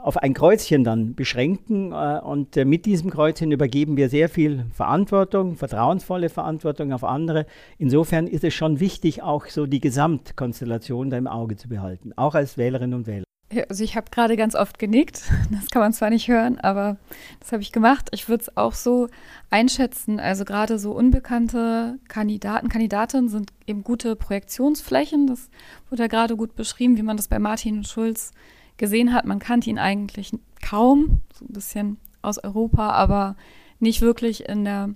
auf 0.03 0.17
ein 0.17 0.33
Kreuzchen 0.33 0.83
dann 0.83 1.15
beschränken. 1.15 1.91
Äh, 1.91 2.19
und 2.23 2.57
äh, 2.57 2.65
mit 2.65 2.85
diesem 2.85 3.09
Kreuzchen 3.09 3.51
übergeben 3.51 3.97
wir 3.97 4.09
sehr 4.09 4.29
viel 4.29 4.65
Verantwortung, 4.73 5.55
vertrauensvolle 5.55 6.29
Verantwortung 6.29 6.93
auf 6.93 7.03
andere. 7.03 7.45
Insofern 7.77 8.27
ist 8.27 8.43
es 8.43 8.53
schon 8.53 8.79
wichtig, 8.79 9.23
auch 9.23 9.47
so 9.47 9.65
die 9.65 9.79
Gesamtkonstellation 9.79 11.09
da 11.09 11.17
im 11.17 11.27
Auge 11.27 11.55
zu 11.55 11.69
behalten, 11.69 12.11
auch 12.15 12.35
als 12.35 12.57
Wählerinnen 12.57 12.93
und 12.93 13.07
Wähler. 13.07 13.23
Also 13.69 13.83
ich 13.83 13.95
habe 13.95 14.07
gerade 14.09 14.35
ganz 14.35 14.55
oft 14.55 14.79
genickt. 14.79 15.21
Das 15.51 15.69
kann 15.69 15.81
man 15.81 15.93
zwar 15.93 16.09
nicht 16.09 16.27
hören, 16.27 16.59
aber 16.59 16.97
das 17.39 17.51
habe 17.51 17.61
ich 17.61 17.71
gemacht. 17.71 18.09
Ich 18.11 18.27
würde 18.27 18.41
es 18.41 18.57
auch 18.57 18.73
so 18.73 19.07
einschätzen. 19.49 20.19
Also 20.19 20.43
gerade 20.43 20.79
so 20.79 20.91
unbekannte 20.91 21.99
Kandidaten, 22.07 22.69
Kandidatinnen 22.69 23.29
sind 23.29 23.53
eben 23.67 23.83
gute 23.83 24.15
Projektionsflächen. 24.15 25.27
Das 25.27 25.49
wurde 25.89 26.03
ja 26.03 26.07
gerade 26.07 26.35
gut 26.35 26.55
beschrieben, 26.55 26.97
wie 26.97 27.03
man 27.03 27.17
das 27.17 27.27
bei 27.27 27.39
Martin 27.39 27.83
Schulz 27.83 28.31
gesehen 28.77 29.13
hat. 29.13 29.25
Man 29.25 29.39
kannte 29.39 29.69
ihn 29.69 29.79
eigentlich 29.79 30.31
kaum, 30.61 31.21
so 31.33 31.45
ein 31.45 31.53
bisschen 31.53 31.97
aus 32.21 32.37
Europa, 32.43 32.89
aber 32.89 33.35
nicht 33.79 34.01
wirklich 34.01 34.47
in 34.47 34.65
der 34.65 34.89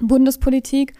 Bundespolitik. 0.00 0.94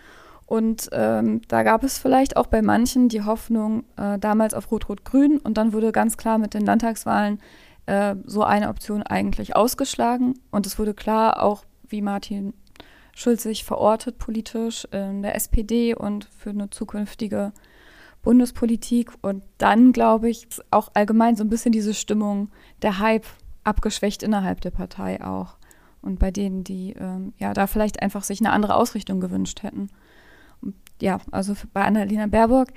Und 0.46 0.90
ähm, 0.92 1.40
da 1.48 1.62
gab 1.62 1.83
es 1.83 1.98
vielleicht 1.98 2.37
auch 2.37 2.46
bei 2.46 2.61
manchen 2.61 3.09
die 3.09 3.22
Hoffnung 3.22 3.85
äh, 3.96 4.18
damals 4.18 4.53
auf 4.53 4.70
Rot-Rot-Grün. 4.70 5.38
Und 5.38 5.57
dann 5.57 5.72
wurde 5.72 5.92
ganz 5.92 6.16
klar 6.16 6.38
mit 6.38 6.53
den 6.53 6.66
Landtagswahlen 6.66 7.40
äh, 7.87 8.16
so 8.27 8.42
eine 8.42 8.68
Option 8.68 9.03
eigentlich 9.03 9.57
ausgeschlagen. 9.57 10.35
Und 10.51 10.66
es 10.66 10.79
wurde 10.79 10.94
klar, 10.94 11.42
auch 11.42 11.64
wie 11.88 12.03
Martin 12.03 12.53
Schulz 13.14 13.42
sich 13.42 13.64
verortet 13.64 14.18
politisch 14.18 14.87
in 14.90 15.22
der 15.22 15.37
SPD 15.37 15.94
und 15.94 16.29
für 16.37 16.51
eine 16.51 16.70
zukünftige 16.70 17.53
Bundespolitik 18.22 19.12
und 19.20 19.42
dann, 19.58 19.92
glaube 19.92 20.30
ich, 20.30 20.46
auch 20.70 20.90
allgemein 20.94 21.37
so 21.37 21.44
ein 21.44 21.50
bisschen 21.50 21.72
diese 21.72 21.92
Stimmung, 21.92 22.50
der 22.80 22.98
Hype 22.98 23.26
abgeschwächt 23.64 24.22
innerhalb 24.22 24.61
der 24.61 24.70
Partei 24.70 25.22
auch. 25.24 25.56
Und 26.00 26.18
bei 26.18 26.30
denen, 26.30 26.64
die 26.64 26.94
ähm, 26.98 27.32
ja 27.38 27.52
da 27.52 27.66
vielleicht 27.66 28.02
einfach 28.02 28.24
sich 28.24 28.40
eine 28.40 28.50
andere 28.50 28.74
Ausrichtung 28.74 29.20
gewünscht 29.20 29.62
hätten. 29.62 29.88
Und 30.61 30.74
ja, 31.00 31.18
also 31.30 31.54
bei 31.72 31.85
Annalena 31.85 32.26
Baerbock, 32.26 32.68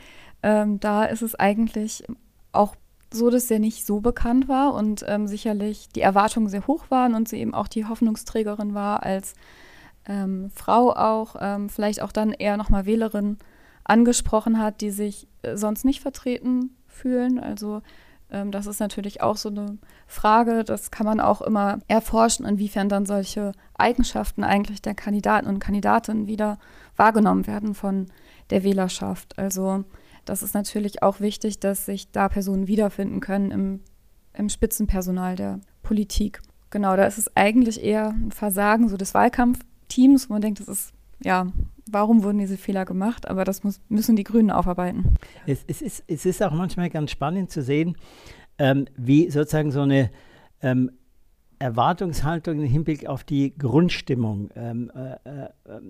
ähm, 0.43 0.79
da 0.79 1.05
ist 1.05 1.21
es 1.21 1.35
eigentlich 1.35 2.03
auch 2.51 2.75
so, 3.11 3.29
dass 3.29 3.49
er 3.49 3.59
nicht 3.59 3.85
so 3.85 4.01
bekannt 4.01 4.47
war 4.47 4.73
und 4.73 5.05
ähm, 5.07 5.27
sicherlich 5.27 5.89
die 5.89 6.01
Erwartungen 6.01 6.49
sehr 6.49 6.67
hoch 6.67 6.85
waren 6.89 7.13
und 7.13 7.29
sie 7.29 7.37
eben 7.37 7.53
auch 7.53 7.67
die 7.67 7.85
Hoffnungsträgerin 7.85 8.73
war 8.73 9.03
als 9.03 9.35
ähm, 10.07 10.51
Frau 10.53 10.91
auch, 10.93 11.35
ähm, 11.39 11.69
vielleicht 11.69 12.01
auch 12.01 12.11
dann 12.11 12.31
eher 12.31 12.57
nochmal 12.57 12.85
Wählerin 12.85 13.37
angesprochen 13.85 14.59
hat, 14.59 14.81
die 14.81 14.91
sich 14.91 15.27
äh, 15.41 15.55
sonst 15.55 15.85
nicht 15.85 16.01
vertreten 16.01 16.75
fühlen. 16.87 17.39
Also 17.39 17.81
ähm, 18.29 18.51
das 18.51 18.65
ist 18.65 18.79
natürlich 18.79 19.21
auch 19.21 19.37
so 19.37 19.49
eine 19.49 19.77
Frage, 20.07 20.63
das 20.63 20.91
kann 20.91 21.05
man 21.05 21.19
auch 21.19 21.41
immer 21.41 21.79
erforschen, 21.87 22.45
inwiefern 22.45 22.89
dann 22.89 23.05
solche 23.05 23.53
Eigenschaften 23.75 24.43
eigentlich 24.43 24.81
der 24.81 24.95
Kandidaten 24.95 25.47
und 25.47 25.59
Kandidatinnen 25.59 26.27
wieder 26.27 26.59
wahrgenommen 26.97 27.47
werden 27.47 27.73
von 27.73 28.07
der 28.49 28.63
Wählerschaft. 28.63 29.37
Also 29.37 29.85
das 30.25 30.43
ist 30.43 30.55
natürlich 30.55 31.03
auch 31.03 31.19
wichtig, 31.19 31.59
dass 31.59 31.85
sich 31.85 32.11
da 32.11 32.27
Personen 32.27 32.67
wiederfinden 32.67 33.19
können 33.19 33.51
im, 33.51 33.79
im 34.33 34.49
Spitzenpersonal 34.49 35.35
der 35.35 35.59
Politik. 35.83 36.41
Genau, 36.71 36.95
da 36.97 37.05
ist 37.05 37.19
es 37.19 37.35
eigentlich 37.35 37.83
eher 37.83 38.09
ein 38.09 38.31
Versagen 38.31 38.89
so 38.89 38.97
des 38.97 39.13
Wahlkampfteams, 39.13 40.29
wo 40.29 40.33
man 40.33 40.41
denkt, 40.41 40.59
das 40.59 40.67
ist 40.67 40.93
ja 41.23 41.47
warum 41.89 42.23
wurden 42.23 42.39
diese 42.39 42.57
Fehler 42.57 42.85
gemacht, 42.85 43.27
aber 43.27 43.43
das 43.43 43.63
muss, 43.63 43.81
müssen 43.89 44.15
die 44.15 44.23
Grünen 44.23 44.51
aufarbeiten. 44.51 45.15
Es, 45.45 45.63
es, 45.67 45.81
ist, 45.81 46.03
es 46.07 46.25
ist 46.25 46.43
auch 46.43 46.51
manchmal 46.51 46.89
ganz 46.89 47.11
spannend 47.11 47.51
zu 47.51 47.61
sehen, 47.61 47.97
ähm, 48.57 48.85
wie 48.97 49.29
sozusagen 49.29 49.71
so 49.71 49.81
eine 49.81 50.11
ähm, 50.61 50.91
Erwartungshaltung 51.59 52.59
im 52.59 52.67
Hinblick 52.67 53.07
auf 53.07 53.23
die 53.23 53.57
Grundstimmung 53.57 54.49
ähm, 54.55 54.91
äh, 54.95 55.45
äh, 55.45 55.49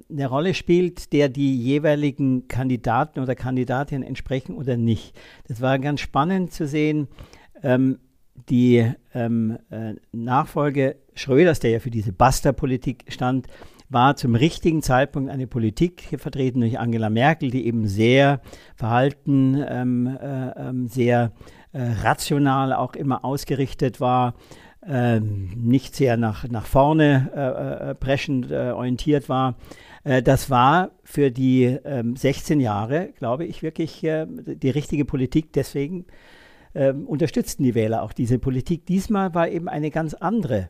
eine 0.10 0.28
Rolle 0.28 0.54
spielt, 0.54 1.12
der 1.12 1.30
die 1.30 1.58
jeweiligen 1.58 2.48
Kandidaten 2.48 3.20
oder 3.20 3.36
Kandidatinnen 3.36 4.08
entsprechen 4.08 4.56
oder 4.56 4.78
nicht. 4.78 5.18
Das 5.48 5.62
war 5.62 5.80
ganz 5.80 6.02
spannend 6.02 6.52
zu 6.52 6.68
sehen. 6.68 7.08
Ähm, 7.64 8.00
die 8.50 8.92
ähm, 9.14 9.58
äh, 9.70 9.94
Nachfolge 10.12 10.98
Schröders, 11.14 11.62
der 11.62 11.72
ja 11.72 11.80
für 11.80 11.90
diese 11.90 12.12
Basta-Politik 12.12 13.06
stand, 13.08 13.48
war 13.90 14.16
zum 14.16 14.36
richtigen 14.36 14.82
Zeitpunkt 14.82 15.30
eine 15.30 15.48
Politik 15.48 16.16
vertreten 16.18 16.62
durch 16.62 16.80
Angela 16.80 17.10
Merkel, 17.10 17.52
die 17.52 17.66
eben 17.66 17.88
sehr 17.88 18.42
verhalten, 18.76 19.64
ähm, 19.68 20.08
äh, 20.08 20.50
ähm, 20.70 20.88
sehr 20.88 21.32
äh, 21.72 21.82
rational 22.02 22.74
auch 22.74 22.96
immer 22.96 23.24
ausgerichtet 23.24 24.00
war, 24.00 24.36
äh, 24.86 25.20
nicht 25.20 25.96
sehr 25.96 26.18
nach, 26.18 26.48
nach 26.48 26.66
vorne 26.66 27.32
äh, 27.36 27.92
äh, 27.92 27.96
preschend 27.96 28.52
äh, 28.52 28.72
orientiert 28.72 29.30
war. 29.30 29.56
das 30.24 30.52
war 30.52 30.92
für 31.04 31.32
die 31.32 31.80
16 31.84 32.60
ähm, 32.60 32.64
Jahre, 32.64 33.10
glaube 33.18 33.46
ich, 33.46 33.64
wirklich 33.64 34.02
die 34.02 34.70
richtige 34.70 35.04
Politik. 35.04 35.52
Deswegen 35.54 36.06
ähm, 36.76 37.08
unterstützten 37.08 37.64
die 37.64 37.74
Wähler 37.74 38.04
auch 38.04 38.14
diese 38.14 38.38
Politik. 38.38 38.86
Diesmal 38.86 39.34
war 39.34 39.50
eben 39.50 39.68
eine 39.68 39.90
ganz 39.90 40.14
andere 40.14 40.70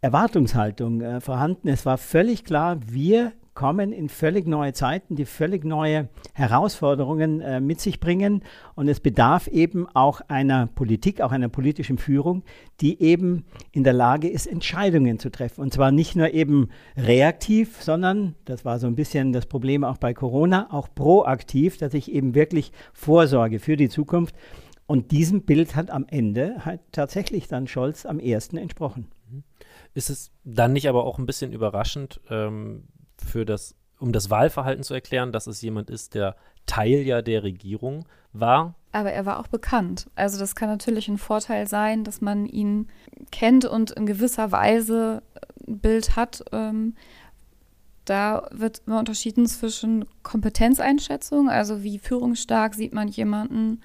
Erwartungshaltung 0.00 1.00
äh, 1.02 1.20
vorhanden. 1.20 1.68
Es 1.68 1.84
war 1.84 1.98
völlig 1.98 2.44
klar, 2.44 2.78
wir 2.86 3.32
kommen 3.52 3.92
in 3.92 4.08
völlig 4.08 4.46
neue 4.46 4.72
Zeiten, 4.72 5.16
die 5.16 5.26
völlig 5.26 5.64
neue 5.64 6.08
Herausforderungen 6.32 7.42
äh, 7.42 7.60
mit 7.60 7.80
sich 7.80 8.00
bringen. 8.00 8.42
Und 8.74 8.88
es 8.88 9.00
bedarf 9.00 9.48
eben 9.48 9.86
auch 9.88 10.22
einer 10.28 10.66
Politik, 10.68 11.20
auch 11.20 11.32
einer 11.32 11.50
politischen 11.50 11.98
Führung, 11.98 12.42
die 12.80 13.02
eben 13.02 13.44
in 13.72 13.84
der 13.84 13.92
Lage 13.92 14.28
ist, 14.28 14.46
Entscheidungen 14.46 15.18
zu 15.18 15.30
treffen. 15.30 15.60
Und 15.60 15.74
zwar 15.74 15.92
nicht 15.92 16.16
nur 16.16 16.32
eben 16.32 16.70
reaktiv, 16.96 17.82
sondern, 17.82 18.34
das 18.46 18.64
war 18.64 18.78
so 18.78 18.86
ein 18.86 18.94
bisschen 18.94 19.34
das 19.34 19.44
Problem 19.44 19.84
auch 19.84 19.98
bei 19.98 20.14
Corona, 20.14 20.68
auch 20.72 20.88
proaktiv, 20.94 21.76
dass 21.76 21.92
ich 21.92 22.10
eben 22.10 22.34
wirklich 22.34 22.72
Vorsorge 22.94 23.58
für 23.58 23.76
die 23.76 23.90
Zukunft 23.90 24.34
und 24.86 25.12
diesem 25.12 25.42
Bild 25.42 25.76
hat 25.76 25.90
am 25.90 26.06
Ende 26.08 26.64
halt 26.64 26.80
tatsächlich 26.90 27.46
dann 27.46 27.68
Scholz 27.68 28.06
am 28.06 28.18
ersten 28.18 28.56
entsprochen. 28.56 29.06
Ist 29.94 30.10
es 30.10 30.30
dann 30.44 30.72
nicht 30.72 30.88
aber 30.88 31.04
auch 31.04 31.18
ein 31.18 31.26
bisschen 31.26 31.52
überraschend 31.52 32.20
ähm, 32.30 32.88
für 33.16 33.44
das, 33.44 33.74
um 33.98 34.12
das 34.12 34.30
Wahlverhalten 34.30 34.84
zu 34.84 34.94
erklären, 34.94 35.32
dass 35.32 35.46
es 35.46 35.60
jemand 35.62 35.90
ist, 35.90 36.14
der 36.14 36.36
Teil 36.66 37.00
ja 37.00 37.22
der 37.22 37.42
Regierung 37.42 38.06
war? 38.32 38.74
Aber 38.92 39.12
er 39.12 39.26
war 39.26 39.38
auch 39.38 39.48
bekannt. 39.48 40.10
Also 40.14 40.38
das 40.38 40.54
kann 40.54 40.68
natürlich 40.68 41.08
ein 41.08 41.18
Vorteil 41.18 41.66
sein, 41.66 42.04
dass 42.04 42.20
man 42.20 42.46
ihn 42.46 42.88
kennt 43.30 43.64
und 43.64 43.92
in 43.92 44.06
gewisser 44.06 44.52
Weise 44.52 45.22
ein 45.66 45.78
Bild 45.78 46.16
hat. 46.16 46.44
Ähm, 46.52 46.94
da 48.04 48.48
wird 48.50 48.82
immer 48.86 48.98
unterschieden 48.98 49.46
zwischen 49.46 50.04
Kompetenzeinschätzung, 50.22 51.48
also 51.48 51.82
wie 51.82 51.98
führungsstark 51.98 52.74
sieht 52.74 52.92
man 52.92 53.08
jemanden, 53.08 53.82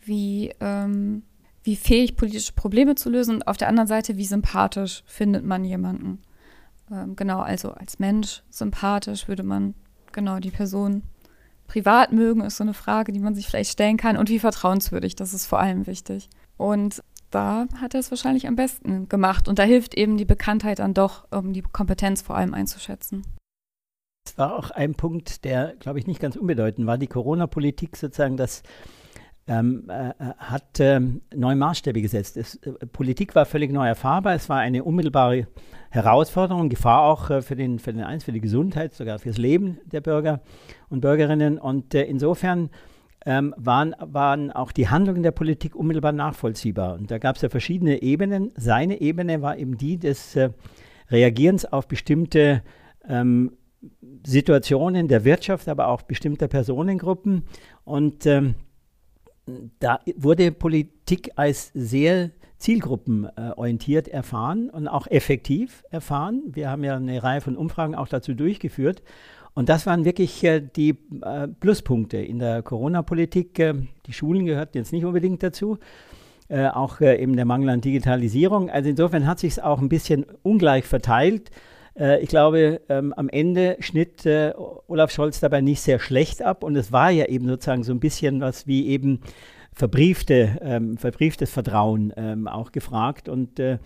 wie, 0.00 0.52
ähm, 0.60 1.22
wie 1.62 1.76
fähig, 1.76 2.16
politische 2.16 2.52
Probleme 2.52 2.94
zu 2.94 3.10
lösen 3.10 3.36
und 3.36 3.46
auf 3.46 3.56
der 3.56 3.68
anderen 3.68 3.88
Seite, 3.88 4.16
wie 4.16 4.24
sympathisch 4.24 5.02
findet 5.06 5.44
man 5.44 5.64
jemanden. 5.64 6.22
Ähm, 6.90 7.16
genau, 7.16 7.40
also 7.40 7.72
als 7.72 7.98
Mensch 7.98 8.42
sympathisch 8.50 9.28
würde 9.28 9.42
man 9.42 9.74
genau 10.12 10.38
die 10.38 10.50
Person 10.50 11.02
privat 11.66 12.12
mögen, 12.12 12.40
ist 12.40 12.56
so 12.56 12.64
eine 12.64 12.74
Frage, 12.74 13.12
die 13.12 13.20
man 13.20 13.34
sich 13.34 13.46
vielleicht 13.46 13.70
stellen 13.70 13.96
kann. 13.96 14.16
Und 14.16 14.28
wie 14.28 14.40
vertrauenswürdig, 14.40 15.14
das 15.14 15.34
ist 15.34 15.46
vor 15.46 15.60
allem 15.60 15.86
wichtig. 15.86 16.28
Und 16.56 17.02
da 17.30 17.66
hat 17.80 17.94
er 17.94 18.00
es 18.00 18.10
wahrscheinlich 18.10 18.48
am 18.48 18.56
besten 18.56 19.08
gemacht. 19.08 19.46
Und 19.46 19.58
da 19.58 19.62
hilft 19.62 19.94
eben 19.94 20.16
die 20.16 20.24
Bekanntheit 20.24 20.80
dann 20.80 20.94
doch, 20.94 21.26
um 21.30 21.52
die 21.52 21.62
Kompetenz 21.62 22.22
vor 22.22 22.36
allem 22.36 22.54
einzuschätzen. 22.54 23.22
Es 24.26 24.36
war 24.36 24.58
auch 24.58 24.70
ein 24.70 24.94
Punkt, 24.94 25.44
der, 25.44 25.74
glaube 25.78 25.98
ich, 25.98 26.06
nicht 26.06 26.20
ganz 26.20 26.36
unbedeutend 26.36 26.86
war, 26.86 26.98
die 26.98 27.06
Corona-Politik 27.06 27.96
sozusagen, 27.96 28.36
dass 28.36 28.62
ähm, 29.50 29.82
äh, 29.88 30.12
hat 30.38 30.78
ähm, 30.78 31.22
neue 31.34 31.56
Maßstäbe 31.56 32.00
gesetzt. 32.00 32.36
Es, 32.36 32.54
äh, 32.56 32.70
Politik 32.92 33.34
war 33.34 33.44
völlig 33.46 33.72
neu 33.72 33.84
erfahrbar. 33.84 34.34
Es 34.34 34.48
war 34.48 34.58
eine 34.58 34.84
unmittelbare 34.84 35.48
Herausforderung, 35.90 36.68
Gefahr 36.68 37.02
auch 37.02 37.30
äh, 37.30 37.42
für 37.42 37.56
den, 37.56 37.80
für 37.80 37.92
den 37.92 38.04
Eins, 38.04 38.22
für 38.22 38.30
die 38.30 38.40
Gesundheit, 38.40 38.94
sogar 38.94 39.18
fürs 39.18 39.38
Leben 39.38 39.78
der 39.86 40.02
Bürger 40.02 40.40
und 40.88 41.00
Bürgerinnen. 41.00 41.58
Und 41.58 41.96
äh, 41.96 42.04
insofern 42.04 42.70
ähm, 43.26 43.52
waren, 43.56 43.96
waren 43.98 44.52
auch 44.52 44.70
die 44.70 44.88
Handlungen 44.88 45.24
der 45.24 45.32
Politik 45.32 45.74
unmittelbar 45.74 46.12
nachvollziehbar. 46.12 46.94
Und 46.94 47.10
da 47.10 47.18
gab 47.18 47.34
es 47.34 47.42
ja 47.42 47.48
verschiedene 47.48 48.02
Ebenen. 48.02 48.52
Seine 48.56 49.00
Ebene 49.00 49.42
war 49.42 49.58
eben 49.58 49.76
die 49.76 49.98
des 49.98 50.36
äh, 50.36 50.50
Reagierens 51.10 51.64
auf 51.64 51.88
bestimmte 51.88 52.62
ähm, 53.08 53.56
Situationen 54.24 55.08
der 55.08 55.24
Wirtschaft, 55.24 55.68
aber 55.68 55.88
auch 55.88 56.02
bestimmter 56.02 56.46
Personengruppen. 56.46 57.46
Und 57.82 58.26
ähm, 58.26 58.54
da 59.78 60.00
wurde 60.16 60.52
Politik 60.52 61.32
als 61.36 61.70
sehr 61.74 62.30
zielgruppenorientiert 62.58 64.08
erfahren 64.08 64.68
und 64.70 64.86
auch 64.86 65.06
effektiv 65.06 65.82
erfahren. 65.90 66.42
Wir 66.52 66.70
haben 66.70 66.84
ja 66.84 66.96
eine 66.96 67.22
Reihe 67.22 67.40
von 67.40 67.56
Umfragen 67.56 67.94
auch 67.94 68.08
dazu 68.08 68.34
durchgeführt. 68.34 69.02
Und 69.54 69.68
das 69.68 69.86
waren 69.86 70.04
wirklich 70.04 70.44
äh, 70.44 70.60
die 70.60 70.96
äh, 71.22 71.48
Pluspunkte 71.48 72.18
in 72.18 72.38
der 72.38 72.62
Corona-Politik. 72.62 73.58
Äh, 73.58 73.74
die 74.06 74.12
Schulen 74.12 74.46
gehörten 74.46 74.78
jetzt 74.78 74.92
nicht 74.92 75.04
unbedingt 75.04 75.42
dazu. 75.42 75.78
Auch 76.72 77.00
eben 77.00 77.36
der 77.36 77.44
Mangel 77.44 77.68
an 77.68 77.80
Digitalisierung. 77.80 78.70
Also 78.70 78.90
insofern 78.90 79.24
hat 79.24 79.38
sich 79.38 79.52
es 79.52 79.58
auch 79.60 79.80
ein 79.80 79.88
bisschen 79.88 80.26
ungleich 80.42 80.84
verteilt. 80.84 81.52
Äh, 81.98 82.22
ich 82.22 82.28
glaube, 82.28 82.80
ähm, 82.88 83.12
am 83.16 83.28
Ende 83.28 83.76
schnitt 83.80 84.26
äh, 84.26 84.52
Olaf 84.86 85.10
Scholz 85.10 85.40
dabei 85.40 85.60
nicht 85.60 85.80
sehr 85.80 85.98
schlecht 85.98 86.42
ab 86.42 86.64
und 86.64 86.76
es 86.76 86.92
war 86.92 87.10
ja 87.10 87.26
eben 87.26 87.46
sozusagen 87.46 87.84
so 87.84 87.92
ein 87.92 88.00
bisschen 88.00 88.40
was 88.40 88.66
wie 88.66 88.88
eben 88.88 89.20
verbriefte, 89.72 90.58
ähm, 90.62 90.96
verbrieftes 90.96 91.50
Vertrauen 91.50 92.12
ähm, 92.16 92.48
auch 92.48 92.72
gefragt 92.72 93.28
und 93.28 93.58
äh, 93.60 93.78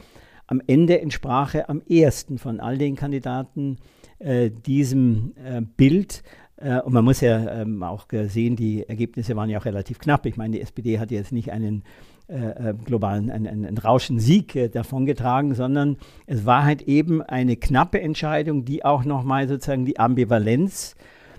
am 0.46 0.60
Ende 0.66 1.00
entsprach 1.00 1.54
er 1.54 1.70
am 1.70 1.82
ersten 1.88 2.38
von 2.38 2.60
all 2.60 2.76
den 2.76 2.96
Kandidaten 2.96 3.78
äh, 4.18 4.50
diesem 4.50 5.34
äh, 5.42 5.60
Bild. 5.60 6.22
Äh, 6.56 6.80
und 6.80 6.92
man 6.92 7.04
muss 7.04 7.20
ja 7.20 7.60
ähm, 7.60 7.82
auch 7.82 8.06
sehen, 8.26 8.56
die 8.56 8.88
Ergebnisse 8.88 9.36
waren 9.36 9.50
ja 9.50 9.58
auch 9.58 9.64
relativ 9.64 9.98
knapp. 9.98 10.26
Ich 10.26 10.36
meine, 10.36 10.56
die 10.56 10.62
SPD 10.62 10.98
hat 10.98 11.10
jetzt 11.10 11.32
nicht 11.32 11.52
einen 11.52 11.84
äh, 12.26 12.70
äh, 12.70 12.74
globalen, 12.84 13.30
einen, 13.30 13.46
einen 13.46 13.76
Rauschensieg 13.76 14.56
äh, 14.56 14.68
davongetragen, 14.68 15.54
sondern 15.54 15.98
es 16.26 16.46
war 16.46 16.64
halt 16.64 16.82
eben 16.82 17.20
eine 17.20 17.56
knappe 17.56 18.00
Entscheidung, 18.00 18.64
die 18.64 18.84
auch 18.84 19.04
nochmal 19.04 19.46
sozusagen 19.46 19.84
die 19.84 19.98
Ambivalenz 19.98 20.96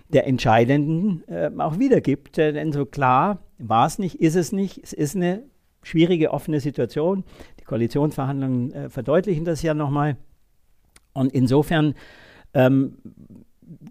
der 0.09 0.27
Entscheidenden 0.27 1.23
äh, 1.27 1.49
auch 1.57 1.79
wiedergibt. 1.79 2.37
Äh, 2.37 2.53
denn 2.53 2.71
so 2.71 2.85
klar 2.85 3.39
war 3.57 3.87
es 3.87 3.97
nicht, 3.97 4.21
ist 4.21 4.35
es 4.35 4.51
nicht. 4.51 4.79
Es 4.83 4.93
ist 4.93 5.15
eine 5.15 5.43
schwierige, 5.81 6.31
offene 6.31 6.59
Situation. 6.59 7.23
Die 7.59 7.63
Koalitionsverhandlungen 7.63 8.71
äh, 8.71 8.89
verdeutlichen 8.89 9.45
das 9.45 9.61
ja 9.61 9.73
nochmal. 9.73 10.17
Und 11.13 11.33
insofern 11.33 11.95
ähm, 12.53 12.97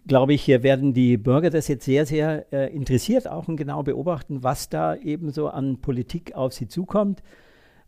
glaube 0.06 0.34
ich, 0.34 0.42
hier 0.42 0.62
werden 0.62 0.94
die 0.94 1.16
Bürger 1.16 1.50
das 1.50 1.68
jetzt 1.68 1.84
sehr, 1.84 2.06
sehr 2.06 2.52
äh, 2.52 2.74
interessiert 2.74 3.28
auch 3.28 3.48
und 3.48 3.56
genau 3.56 3.82
beobachten, 3.82 4.42
was 4.42 4.68
da 4.68 4.94
eben 4.96 5.30
so 5.30 5.48
an 5.48 5.80
Politik 5.80 6.34
auf 6.34 6.52
sie 6.52 6.68
zukommt. 6.68 7.22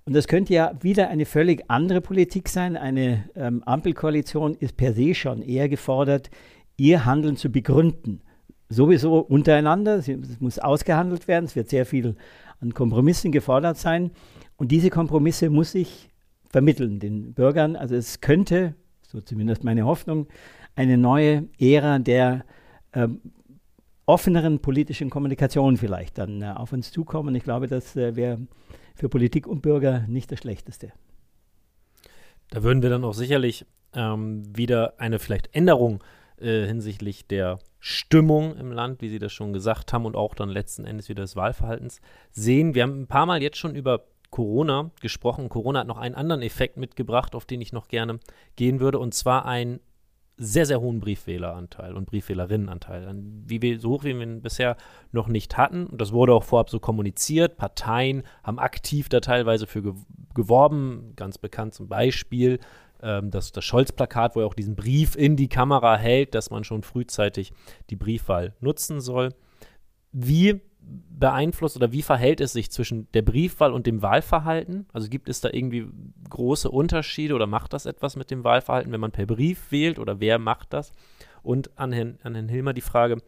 Und 0.04 0.14
das 0.14 0.28
könnte 0.28 0.54
ja 0.54 0.72
wieder 0.80 1.08
eine 1.08 1.26
völlig 1.26 1.64
andere 1.68 2.00
Politik 2.00 2.48
sein. 2.48 2.76
Eine 2.76 3.28
ähm, 3.34 3.62
Ampelkoalition 3.64 4.54
ist 4.54 4.76
per 4.76 4.92
se 4.92 5.14
schon 5.14 5.42
eher 5.42 5.68
gefordert, 5.68 6.30
ihr 6.76 7.04
Handeln 7.04 7.36
zu 7.36 7.50
begründen. 7.50 8.22
Sowieso 8.68 9.18
untereinander, 9.18 9.96
es 9.96 10.08
muss 10.40 10.58
ausgehandelt 10.58 11.28
werden, 11.28 11.44
es 11.44 11.56
wird 11.56 11.68
sehr 11.68 11.86
viel 11.86 12.16
an 12.60 12.74
Kompromissen 12.74 13.32
gefordert 13.32 13.78
sein. 13.78 14.10
Und 14.56 14.72
diese 14.72 14.90
Kompromisse 14.90 15.50
muss 15.50 15.74
ich 15.74 16.08
vermitteln 16.48 17.00
den 17.00 17.34
Bürgern. 17.34 17.76
Also 17.76 17.94
es 17.96 18.20
könnte, 18.20 18.74
so 19.02 19.20
zumindest 19.20 19.64
meine 19.64 19.84
Hoffnung, 19.84 20.28
eine 20.76 20.96
neue 20.96 21.48
Ära 21.58 21.98
der 21.98 22.44
äh, 22.92 23.08
offeneren 24.06 24.60
politischen 24.60 25.10
Kommunikation 25.10 25.76
vielleicht 25.76 26.18
dann 26.18 26.42
äh, 26.42 26.52
auf 26.54 26.72
uns 26.72 26.92
zukommen. 26.92 27.34
Ich 27.34 27.42
glaube, 27.42 27.66
das 27.66 27.96
äh, 27.96 28.14
wäre 28.14 28.46
für 28.94 29.08
Politik 29.08 29.46
und 29.46 29.62
Bürger 29.62 30.04
nicht 30.06 30.30
das 30.30 30.38
Schlechteste. 30.38 30.92
Da 32.50 32.62
würden 32.62 32.82
wir 32.82 32.90
dann 32.90 33.04
auch 33.04 33.14
sicherlich 33.14 33.66
ähm, 33.94 34.44
wieder 34.56 34.94
eine 34.98 35.18
vielleicht 35.18 35.54
Änderung 35.54 36.02
äh, 36.38 36.66
hinsichtlich 36.66 37.26
der 37.26 37.58
Stimmung 37.80 38.56
im 38.56 38.72
Land, 38.72 39.00
wie 39.00 39.08
Sie 39.08 39.18
das 39.18 39.32
schon 39.32 39.52
gesagt 39.52 39.92
haben, 39.92 40.06
und 40.06 40.16
auch 40.16 40.34
dann 40.34 40.48
letzten 40.48 40.84
Endes 40.84 41.08
wieder 41.08 41.22
des 41.22 41.36
Wahlverhaltens 41.36 42.00
sehen. 42.30 42.74
Wir 42.74 42.84
haben 42.84 43.02
ein 43.02 43.06
paar 43.06 43.26
Mal 43.26 43.42
jetzt 43.42 43.58
schon 43.58 43.74
über 43.74 44.04
Corona 44.30 44.90
gesprochen. 45.00 45.48
Corona 45.48 45.80
hat 45.80 45.86
noch 45.86 45.98
einen 45.98 46.14
anderen 46.14 46.42
Effekt 46.42 46.76
mitgebracht, 46.76 47.34
auf 47.34 47.44
den 47.44 47.60
ich 47.60 47.72
noch 47.72 47.88
gerne 47.88 48.20
gehen 48.56 48.80
würde, 48.80 48.98
und 48.98 49.14
zwar 49.14 49.46
ein 49.46 49.80
sehr, 50.38 50.66
sehr 50.66 50.80
hohen 50.80 51.00
Briefwähleranteil 51.00 51.94
und 51.94 52.06
Briefwählerinnenanteil, 52.06 53.14
wie 53.46 53.62
wir, 53.62 53.80
so 53.80 53.90
hoch 53.90 54.04
wie 54.04 54.14
wir 54.14 54.22
ihn 54.22 54.42
bisher 54.42 54.76
noch 55.12 55.28
nicht 55.28 55.56
hatten. 55.56 55.86
Und 55.86 56.00
das 56.00 56.12
wurde 56.12 56.34
auch 56.34 56.44
vorab 56.44 56.68
so 56.68 56.78
kommuniziert. 56.78 57.56
Parteien 57.56 58.22
haben 58.42 58.58
aktiv 58.58 59.08
da 59.08 59.20
teilweise 59.20 59.66
für 59.66 59.94
geworben. 60.34 61.12
Ganz 61.16 61.38
bekannt 61.38 61.74
zum 61.74 61.88
Beispiel 61.88 62.58
ähm, 63.02 63.30
das, 63.30 63.52
das 63.52 63.64
Scholz-Plakat, 63.64 64.36
wo 64.36 64.40
er 64.40 64.46
auch 64.46 64.54
diesen 64.54 64.76
Brief 64.76 65.16
in 65.16 65.36
die 65.36 65.48
Kamera 65.48 65.96
hält, 65.96 66.34
dass 66.34 66.50
man 66.50 66.64
schon 66.64 66.82
frühzeitig 66.82 67.52
die 67.90 67.96
Briefwahl 67.96 68.54
nutzen 68.60 69.00
soll. 69.00 69.30
Wie 70.12 70.60
beeinflusst 70.86 71.76
oder 71.76 71.92
wie 71.92 72.02
verhält 72.02 72.40
es 72.40 72.52
sich 72.52 72.70
zwischen 72.70 73.10
der 73.12 73.22
Briefwahl 73.22 73.72
und 73.72 73.86
dem 73.86 74.02
Wahlverhalten? 74.02 74.86
Also 74.92 75.08
gibt 75.08 75.28
es 75.28 75.40
da 75.40 75.48
irgendwie 75.50 75.88
große 76.28 76.70
Unterschiede 76.70 77.34
oder 77.34 77.46
macht 77.46 77.72
das 77.72 77.86
etwas 77.86 78.16
mit 78.16 78.30
dem 78.30 78.44
Wahlverhalten, 78.44 78.92
wenn 78.92 79.00
man 79.00 79.12
per 79.12 79.26
Brief 79.26 79.70
wählt 79.70 79.98
oder 79.98 80.20
wer 80.20 80.38
macht 80.38 80.72
das? 80.72 80.92
Und 81.42 81.70
an 81.78 81.92
Herrn, 81.92 82.18
an 82.22 82.34
Herrn 82.34 82.48
Hilmer 82.48 82.72
die 82.72 82.80
Frage, 82.80 83.18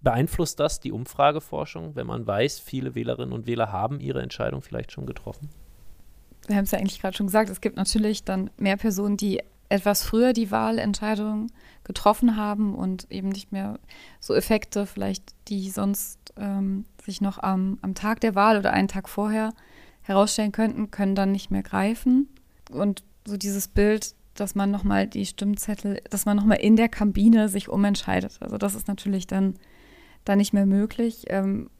beeinflusst 0.00 0.60
das 0.60 0.80
die 0.80 0.92
Umfrageforschung, 0.92 1.96
wenn 1.96 2.06
man 2.06 2.26
weiß, 2.26 2.60
viele 2.60 2.94
Wählerinnen 2.94 3.32
und 3.32 3.46
Wähler 3.46 3.72
haben 3.72 4.00
ihre 4.00 4.22
Entscheidung 4.22 4.62
vielleicht 4.62 4.92
schon 4.92 5.06
getroffen? 5.06 5.50
Wir 6.46 6.56
haben 6.56 6.64
es 6.64 6.70
ja 6.70 6.78
eigentlich 6.78 7.00
gerade 7.00 7.16
schon 7.16 7.26
gesagt, 7.26 7.50
es 7.50 7.60
gibt 7.60 7.76
natürlich 7.76 8.24
dann 8.24 8.50
mehr 8.56 8.76
Personen, 8.76 9.16
die 9.16 9.40
etwas 9.68 10.02
früher 10.02 10.32
die 10.32 10.50
Wahlentscheidung 10.50 11.48
getroffen 11.84 12.36
haben 12.36 12.74
und 12.74 13.10
eben 13.10 13.28
nicht 13.28 13.52
mehr 13.52 13.78
so 14.20 14.34
Effekte, 14.34 14.86
vielleicht 14.86 15.34
die 15.48 15.70
sonst 15.70 16.18
ähm, 16.36 16.84
sich 17.02 17.20
noch 17.20 17.38
am, 17.38 17.78
am 17.82 17.94
Tag 17.94 18.20
der 18.20 18.34
Wahl 18.34 18.58
oder 18.58 18.72
einen 18.72 18.88
Tag 18.88 19.08
vorher 19.08 19.52
herausstellen 20.02 20.52
könnten, 20.52 20.90
können 20.90 21.14
dann 21.14 21.32
nicht 21.32 21.50
mehr 21.50 21.62
greifen. 21.62 22.28
Und 22.70 23.02
so 23.26 23.36
dieses 23.36 23.68
Bild, 23.68 24.14
dass 24.34 24.54
man 24.54 24.70
nochmal 24.70 25.06
die 25.06 25.26
Stimmzettel, 25.26 26.00
dass 26.10 26.24
man 26.24 26.36
nochmal 26.36 26.58
in 26.58 26.76
der 26.76 26.88
Kabine 26.88 27.48
sich 27.48 27.68
umentscheidet. 27.68 28.38
Also 28.40 28.56
das 28.56 28.74
ist 28.74 28.88
natürlich 28.88 29.26
dann, 29.26 29.54
dann 30.24 30.38
nicht 30.38 30.52
mehr 30.52 30.66
möglich. 30.66 31.24
Ähm, 31.28 31.70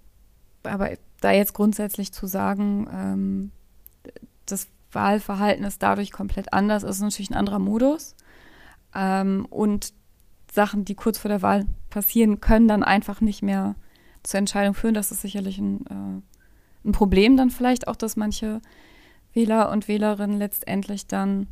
aber 0.62 0.90
da 1.20 1.32
jetzt 1.32 1.54
grundsätzlich 1.54 2.12
zu 2.12 2.26
sagen, 2.26 2.88
ähm, 2.92 3.50
das 4.46 4.68
Wahlverhalten 4.92 5.64
ist 5.64 5.82
dadurch 5.82 6.12
komplett 6.12 6.52
anders, 6.52 6.82
ist 6.82 7.00
natürlich 7.00 7.30
ein 7.30 7.36
anderer 7.36 7.58
Modus. 7.58 8.14
Ähm, 8.94 9.46
und 9.50 9.92
Sachen, 10.50 10.84
die 10.84 10.94
kurz 10.94 11.18
vor 11.18 11.28
der 11.28 11.42
Wahl 11.42 11.66
passieren, 11.90 12.40
können 12.40 12.68
dann 12.68 12.82
einfach 12.82 13.20
nicht 13.20 13.42
mehr 13.42 13.74
zur 14.22 14.38
Entscheidung 14.38 14.74
führen. 14.74 14.94
Das 14.94 15.12
ist 15.12 15.22
sicherlich 15.22 15.58
ein, 15.58 15.86
äh, 15.86 16.88
ein 16.88 16.92
Problem 16.92 17.36
dann 17.36 17.50
vielleicht 17.50 17.88
auch, 17.88 17.96
dass 17.96 18.16
manche 18.16 18.60
Wähler 19.34 19.70
und 19.70 19.88
Wählerinnen 19.88 20.38
letztendlich 20.38 21.06
dann 21.06 21.46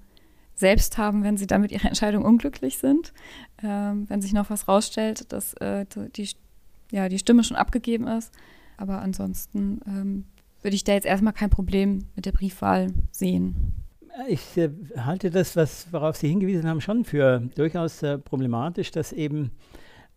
selbst 0.55 0.97
haben, 0.97 1.23
wenn 1.23 1.37
sie 1.37 1.47
damit 1.47 1.73
ihre 1.73 1.89
Entscheidung 1.89 2.25
unglücklich 2.25 2.79
sind. 2.79 3.13
Ähm, 3.63 4.09
wenn 4.09 4.23
sich 4.23 4.33
noch 4.33 4.51
was 4.51 4.69
rausstellt, 4.69 5.33
dass 5.33 5.55
äh, 5.55 5.85
die, 6.17 6.31
ja, 6.91 7.09
die 7.09 7.19
Stimme 7.19 7.45
schon 7.45 7.57
abgegeben 7.57 8.07
ist. 8.07 8.33
Aber 8.79 9.01
ansonsten 9.01 9.81
ähm, 9.87 10.25
würde 10.67 10.77
ich 10.77 10.85
da 10.85 10.93
jetzt 10.93 11.07
erstmal 11.07 11.33
kein 11.33 11.49
Problem 11.49 12.01
mit 12.15 12.27
der 12.27 12.33
Briefwahl 12.33 12.89
sehen. 13.11 13.73
Ich 14.29 14.57
äh, 14.57 14.71
halte 14.99 15.31
das, 15.31 15.57
was, 15.57 15.87
worauf 15.93 16.17
Sie 16.17 16.29
hingewiesen 16.29 16.69
haben, 16.69 16.81
schon 16.81 17.05
für 17.05 17.41
durchaus 17.55 18.03
äh, 18.03 18.19
problematisch, 18.19 18.91
dass 18.91 19.13
eben 19.13 19.53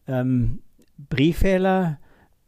ähm, 0.08 0.60
Briefwähler 1.10 2.00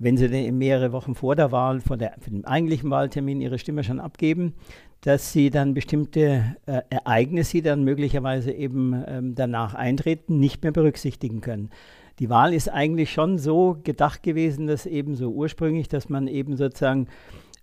wenn 0.01 0.17
sie 0.17 0.51
mehrere 0.51 0.91
Wochen 0.93 1.13
vor 1.13 1.35
der 1.35 1.51
Wahl, 1.51 1.79
vor, 1.79 1.95
der, 1.95 2.15
vor 2.19 2.33
dem 2.33 2.43
eigentlichen 2.43 2.89
Wahltermin 2.89 3.39
ihre 3.39 3.59
Stimme 3.59 3.83
schon 3.83 3.99
abgeben, 3.99 4.55
dass 5.01 5.31
sie 5.31 5.51
dann 5.51 5.75
bestimmte 5.75 6.55
äh, 6.65 6.81
Ereignisse, 6.89 7.57
die 7.57 7.61
dann 7.61 7.83
möglicherweise 7.83 8.51
eben 8.51 9.03
ähm, 9.07 9.35
danach 9.35 9.75
eintreten, 9.75 10.39
nicht 10.39 10.63
mehr 10.63 10.71
berücksichtigen 10.71 11.41
können. 11.41 11.69
Die 12.17 12.29
Wahl 12.29 12.53
ist 12.53 12.67
eigentlich 12.67 13.11
schon 13.11 13.37
so 13.37 13.77
gedacht 13.83 14.23
gewesen, 14.23 14.65
dass 14.65 14.87
eben 14.87 15.15
so 15.15 15.29
ursprünglich, 15.29 15.87
dass 15.87 16.09
man 16.09 16.27
eben 16.27 16.57
sozusagen 16.57 17.07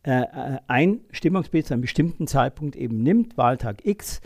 äh, 0.08 0.22
äh 0.22 0.58
ein 0.66 1.00
Stimmungsbild 1.10 1.66
zu 1.66 1.74
einem 1.74 1.82
bestimmten 1.82 2.26
Zeitpunkt 2.26 2.76
eben 2.76 3.02
nimmt, 3.02 3.36
Wahltag 3.36 3.84
X, 3.84 4.20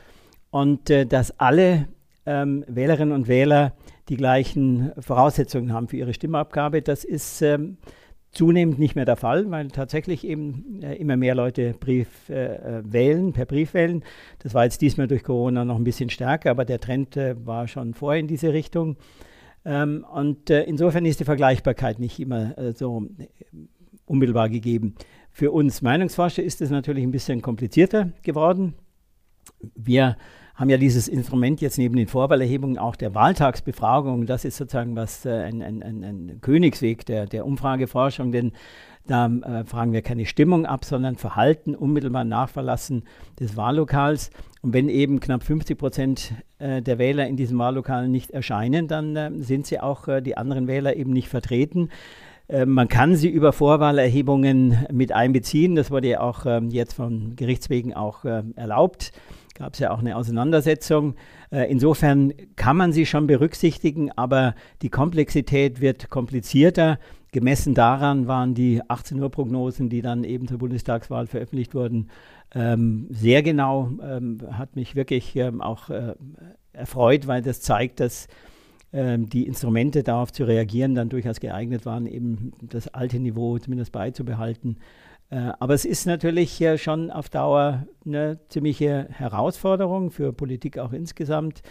und 0.50 0.90
äh, 0.90 1.06
dass 1.06 1.38
alle 1.40 1.88
ähm, 2.26 2.64
Wählerinnen 2.68 3.14
und 3.14 3.26
Wähler 3.26 3.72
die 4.08 4.16
gleichen 4.16 4.92
Voraussetzungen 4.98 5.72
haben 5.72 5.88
für 5.88 5.96
ihre 5.96 6.14
Stimmabgabe. 6.14 6.82
Das 6.82 7.04
ist 7.04 7.42
ähm, 7.42 7.78
zunehmend 8.30 8.78
nicht 8.78 8.96
mehr 8.96 9.04
der 9.04 9.16
Fall, 9.16 9.50
weil 9.50 9.68
tatsächlich 9.68 10.26
eben 10.26 10.80
äh, 10.82 10.94
immer 10.96 11.16
mehr 11.16 11.34
Leute 11.34 11.74
Brief 11.78 12.28
äh, 12.28 12.56
äh, 12.56 12.82
wählen, 12.84 13.32
per 13.32 13.46
Brief 13.46 13.74
wählen. 13.74 14.02
Das 14.40 14.54
war 14.54 14.64
jetzt 14.64 14.80
diesmal 14.80 15.06
durch 15.06 15.22
Corona 15.22 15.64
noch 15.64 15.76
ein 15.76 15.84
bisschen 15.84 16.10
stärker, 16.10 16.50
aber 16.50 16.64
der 16.64 16.80
Trend 16.80 17.16
äh, 17.16 17.34
war 17.44 17.68
schon 17.68 17.94
vorher 17.94 18.20
in 18.20 18.28
diese 18.28 18.52
Richtung. 18.52 18.96
Ähm, 19.64 20.04
und 20.12 20.50
äh, 20.50 20.62
insofern 20.64 21.04
ist 21.04 21.20
die 21.20 21.24
Vergleichbarkeit 21.24 21.98
nicht 21.98 22.18
immer 22.18 22.54
so 22.74 23.06
unmittelbar 24.06 24.48
gegeben. 24.48 24.94
Für 25.32 25.50
uns 25.50 25.80
Meinungsforscher 25.80 26.42
ist 26.42 26.60
es 26.60 26.70
natürlich 26.70 27.02
ein 27.02 27.10
bisschen 27.10 27.40
komplizierter 27.40 28.12
geworden. 28.22 28.74
Wir 29.74 30.16
haben 30.54 30.68
ja 30.68 30.76
dieses 30.76 31.08
Instrument 31.08 31.60
jetzt 31.62 31.78
neben 31.78 31.96
den 31.96 32.06
Vorwahlerhebungen 32.06 32.78
auch 32.78 32.96
der 32.96 33.14
Wahltagsbefragung. 33.14 34.26
Das 34.26 34.44
ist 34.44 34.58
sozusagen 34.58 34.94
was 34.94 35.24
äh, 35.24 35.30
ein, 35.30 35.62
ein, 35.62 35.82
ein, 35.82 36.04
ein, 36.04 36.38
Königsweg 36.42 37.06
der, 37.06 37.26
der 37.26 37.46
Umfrageforschung, 37.46 38.30
denn 38.30 38.52
da 39.06 39.26
äh, 39.26 39.64
fragen 39.64 39.92
wir 39.92 40.02
keine 40.02 40.26
Stimmung 40.26 40.66
ab, 40.66 40.84
sondern 40.84 41.16
Verhalten 41.16 41.74
unmittelbar 41.74 42.24
nach 42.24 42.50
Verlassen 42.50 43.04
des 43.40 43.56
Wahllokals. 43.56 44.30
Und 44.60 44.74
wenn 44.74 44.88
eben 44.88 45.18
knapp 45.18 45.42
50 45.42 45.76
Prozent 45.76 46.34
äh, 46.58 46.82
der 46.82 46.98
Wähler 46.98 47.26
in 47.26 47.36
diesem 47.36 47.58
Wahllokal 47.58 48.08
nicht 48.08 48.30
erscheinen, 48.30 48.86
dann 48.86 49.16
äh, 49.16 49.30
sind 49.38 49.66
sie 49.66 49.80
auch 49.80 50.06
äh, 50.06 50.20
die 50.20 50.36
anderen 50.36 50.68
Wähler 50.68 50.94
eben 50.94 51.12
nicht 51.12 51.28
vertreten. 51.28 51.88
Äh, 52.52 52.66
man 52.66 52.88
kann 52.88 53.16
sie 53.16 53.28
über 53.28 53.52
Vorwahlerhebungen 53.52 54.86
mit 54.92 55.12
einbeziehen. 55.12 55.74
Das 55.74 55.90
wurde 55.90 56.08
ja 56.08 56.20
auch 56.20 56.46
ähm, 56.46 56.68
jetzt 56.70 56.92
von 56.94 57.34
Gerichtswegen 57.34 57.94
auch 57.94 58.24
erlaubt 58.24 59.12
gab 59.54 59.74
es 59.74 59.80
ja 59.80 59.90
auch 59.90 60.00
eine 60.00 60.16
Auseinandersetzung. 60.16 61.14
Äh, 61.50 61.70
insofern 61.70 62.32
kann 62.56 62.76
man 62.76 62.92
sie 62.92 63.06
schon 63.06 63.26
berücksichtigen, 63.26 64.10
aber 64.12 64.54
die 64.82 64.88
Komplexität 64.88 65.80
wird 65.80 66.10
komplizierter. 66.10 66.98
Gemessen 67.32 67.74
daran 67.74 68.26
waren 68.26 68.54
die 68.54 68.82
18 68.88 69.20
Uhr 69.20 69.30
Prognosen, 69.30 69.88
die 69.88 70.02
dann 70.02 70.24
eben 70.24 70.48
zur 70.48 70.58
Bundestagswahl 70.58 71.26
veröffentlicht 71.26 71.74
wurden, 71.74 72.08
ähm, 72.54 73.06
sehr 73.10 73.42
genau. 73.42 73.90
Ähm, 74.02 74.38
hat 74.50 74.76
mich 74.76 74.96
wirklich 74.96 75.34
ähm, 75.36 75.60
auch 75.60 75.88
äh, 75.88 76.14
erfreut, 76.72 77.26
weil 77.26 77.40
das 77.40 77.60
zeigt, 77.60 78.00
dass 78.00 78.26
ähm, 78.26 78.32
die 78.92 79.46
Instrumente 79.46 80.02
darauf 80.02 80.32
zu 80.32 80.44
reagieren 80.44 80.94
dann 80.94 81.08
durchaus 81.08 81.40
geeignet 81.40 81.86
waren, 81.86 82.06
eben 82.06 82.52
das 82.60 82.88
alte 82.88 83.18
Niveau 83.18 83.58
zumindest 83.58 83.90
beizubehalten. 83.90 84.76
Äh, 85.32 85.52
aber 85.58 85.72
es 85.72 85.86
ist 85.86 86.04
natürlich 86.04 86.62
schon 86.76 87.10
auf 87.10 87.30
Dauer 87.30 87.86
eine 88.04 88.38
ziemliche 88.48 89.08
Herausforderung 89.10 90.10
für 90.10 90.34
Politik 90.34 90.78
auch 90.78 90.92
insgesamt. 90.92 91.62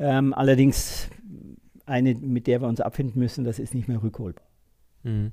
Ähm, 0.00 0.34
allerdings 0.34 1.08
eine, 1.86 2.14
mit 2.14 2.48
der 2.48 2.60
wir 2.60 2.66
uns 2.66 2.80
abfinden 2.80 3.20
müssen, 3.20 3.44
das 3.44 3.60
ist 3.60 3.72
nicht 3.72 3.86
mehr 3.86 4.02
rückholbar. 4.02 4.44
Mhm. 5.04 5.30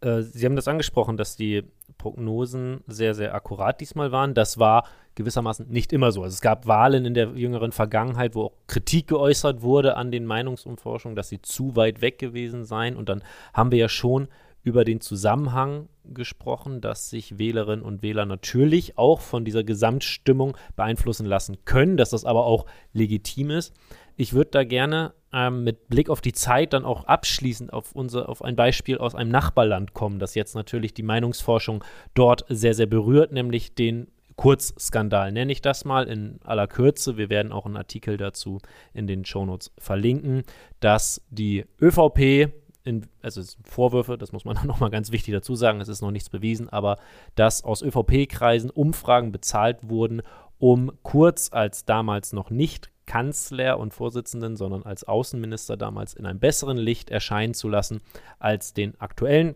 Äh, 0.00 0.22
Sie 0.22 0.46
haben 0.46 0.56
das 0.56 0.68
angesprochen, 0.68 1.18
dass 1.18 1.36
die 1.36 1.64
Prognosen 1.98 2.80
sehr, 2.86 3.14
sehr 3.14 3.34
akkurat 3.34 3.80
diesmal 3.80 4.12
waren. 4.12 4.34
Das 4.34 4.58
war 4.58 4.84
gewissermaßen 5.14 5.68
nicht 5.68 5.92
immer 5.92 6.12
so. 6.12 6.22
Also 6.22 6.34
es 6.34 6.40
gab 6.40 6.66
Wahlen 6.66 7.04
in 7.04 7.14
der 7.14 7.30
jüngeren 7.30 7.72
Vergangenheit, 7.72 8.34
wo 8.34 8.44
auch 8.44 8.52
Kritik 8.66 9.08
geäußert 9.08 9.62
wurde 9.62 9.96
an 9.96 10.10
den 10.10 10.26
Meinungsumforschungen, 10.26 11.16
dass 11.16 11.28
sie 11.28 11.40
zu 11.42 11.74
weit 11.74 12.00
weg 12.00 12.18
gewesen 12.18 12.64
seien. 12.64 12.96
Und 12.96 13.08
dann 13.08 13.22
haben 13.52 13.70
wir 13.70 13.78
ja 13.78 13.88
schon 13.88 14.28
über 14.62 14.84
den 14.84 15.00
Zusammenhang 15.00 15.88
gesprochen, 16.04 16.80
dass 16.80 17.08
sich 17.08 17.38
Wählerinnen 17.38 17.84
und 17.84 18.02
Wähler 18.02 18.26
natürlich 18.26 18.98
auch 18.98 19.20
von 19.20 19.44
dieser 19.44 19.62
Gesamtstimmung 19.62 20.56
beeinflussen 20.74 21.24
lassen 21.24 21.58
können, 21.64 21.96
dass 21.96 22.10
das 22.10 22.24
aber 22.24 22.46
auch 22.46 22.66
legitim 22.92 23.50
ist. 23.50 23.72
Ich 24.16 24.32
würde 24.32 24.50
da 24.50 24.64
gerne 24.64 25.14
ähm, 25.36 25.64
mit 25.64 25.88
Blick 25.88 26.08
auf 26.08 26.22
die 26.22 26.32
Zeit 26.32 26.72
dann 26.72 26.86
auch 26.86 27.04
abschließend 27.04 27.70
auf, 27.72 27.92
unser, 27.92 28.30
auf 28.30 28.42
ein 28.42 28.56
Beispiel 28.56 28.96
aus 28.96 29.14
einem 29.14 29.30
Nachbarland 29.30 29.92
kommen, 29.92 30.18
das 30.18 30.34
jetzt 30.34 30.54
natürlich 30.54 30.94
die 30.94 31.02
Meinungsforschung 31.02 31.84
dort 32.14 32.46
sehr, 32.48 32.72
sehr 32.72 32.86
berührt, 32.86 33.32
nämlich 33.32 33.74
den 33.74 34.08
Kurzskandal, 34.36 35.32
nenne 35.32 35.52
ich 35.52 35.60
das 35.60 35.84
mal 35.84 36.08
in 36.08 36.40
aller 36.42 36.66
Kürze. 36.66 37.16
Wir 37.16 37.30
werden 37.30 37.52
auch 37.52 37.66
einen 37.66 37.76
Artikel 37.76 38.16
dazu 38.16 38.60
in 38.94 39.06
den 39.06 39.24
Shownotes 39.24 39.72
verlinken, 39.78 40.42
dass 40.80 41.22
die 41.30 41.66
ÖVP 41.80 42.52
in, 42.84 43.06
also 43.20 43.42
Vorwürfe, 43.64 44.16
das 44.16 44.32
muss 44.32 44.44
man 44.46 44.56
nochmal 44.66 44.90
ganz 44.90 45.12
wichtig 45.12 45.34
dazu 45.34 45.54
sagen, 45.54 45.80
es 45.80 45.88
ist 45.88 46.00
noch 46.00 46.10
nichts 46.10 46.30
bewiesen, 46.30 46.70
aber 46.70 46.96
dass 47.34 47.62
aus 47.62 47.82
ÖVP-Kreisen 47.82 48.70
Umfragen 48.70 49.32
bezahlt 49.32 49.78
wurden, 49.82 50.22
um 50.58 50.92
Kurz 51.02 51.50
als 51.52 51.84
damals 51.84 52.32
noch 52.32 52.48
nicht 52.48 52.90
Kanzler 53.06 53.78
und 53.78 53.94
Vorsitzenden, 53.94 54.56
sondern 54.56 54.82
als 54.82 55.04
Außenminister 55.04 55.76
damals 55.76 56.14
in 56.14 56.26
einem 56.26 56.38
besseren 56.38 56.76
Licht 56.76 57.10
erscheinen 57.10 57.54
zu 57.54 57.68
lassen 57.68 58.00
als 58.38 58.74
den 58.74 59.00
aktuellen 59.00 59.54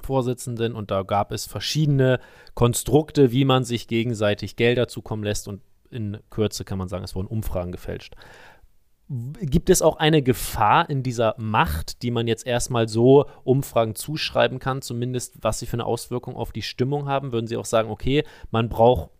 Vorsitzenden. 0.00 0.74
Und 0.74 0.90
da 0.90 1.02
gab 1.02 1.32
es 1.32 1.46
verschiedene 1.46 2.20
Konstrukte, 2.54 3.30
wie 3.30 3.44
man 3.44 3.64
sich 3.64 3.88
gegenseitig 3.88 4.56
Gelder 4.56 4.88
zukommen 4.88 5.22
lässt. 5.22 5.48
Und 5.48 5.60
in 5.90 6.18
Kürze 6.30 6.64
kann 6.64 6.78
man 6.78 6.88
sagen, 6.88 7.04
es 7.04 7.14
wurden 7.14 7.28
Umfragen 7.28 7.72
gefälscht. 7.72 8.14
Gibt 9.10 9.70
es 9.70 9.80
auch 9.80 9.96
eine 9.96 10.20
Gefahr 10.20 10.90
in 10.90 11.02
dieser 11.02 11.34
Macht, 11.38 12.02
die 12.02 12.10
man 12.10 12.26
jetzt 12.26 12.46
erstmal 12.46 12.88
so 12.88 13.24
Umfragen 13.42 13.94
zuschreiben 13.94 14.58
kann, 14.58 14.82
zumindest 14.82 15.38
was 15.40 15.58
sie 15.58 15.66
für 15.66 15.76
eine 15.76 15.86
Auswirkung 15.86 16.36
auf 16.36 16.52
die 16.52 16.60
Stimmung 16.60 17.08
haben? 17.08 17.32
Würden 17.32 17.46
Sie 17.46 17.56
auch 17.56 17.64
sagen, 17.64 17.88
okay, 17.88 18.24
man 18.50 18.68
braucht 18.68 19.10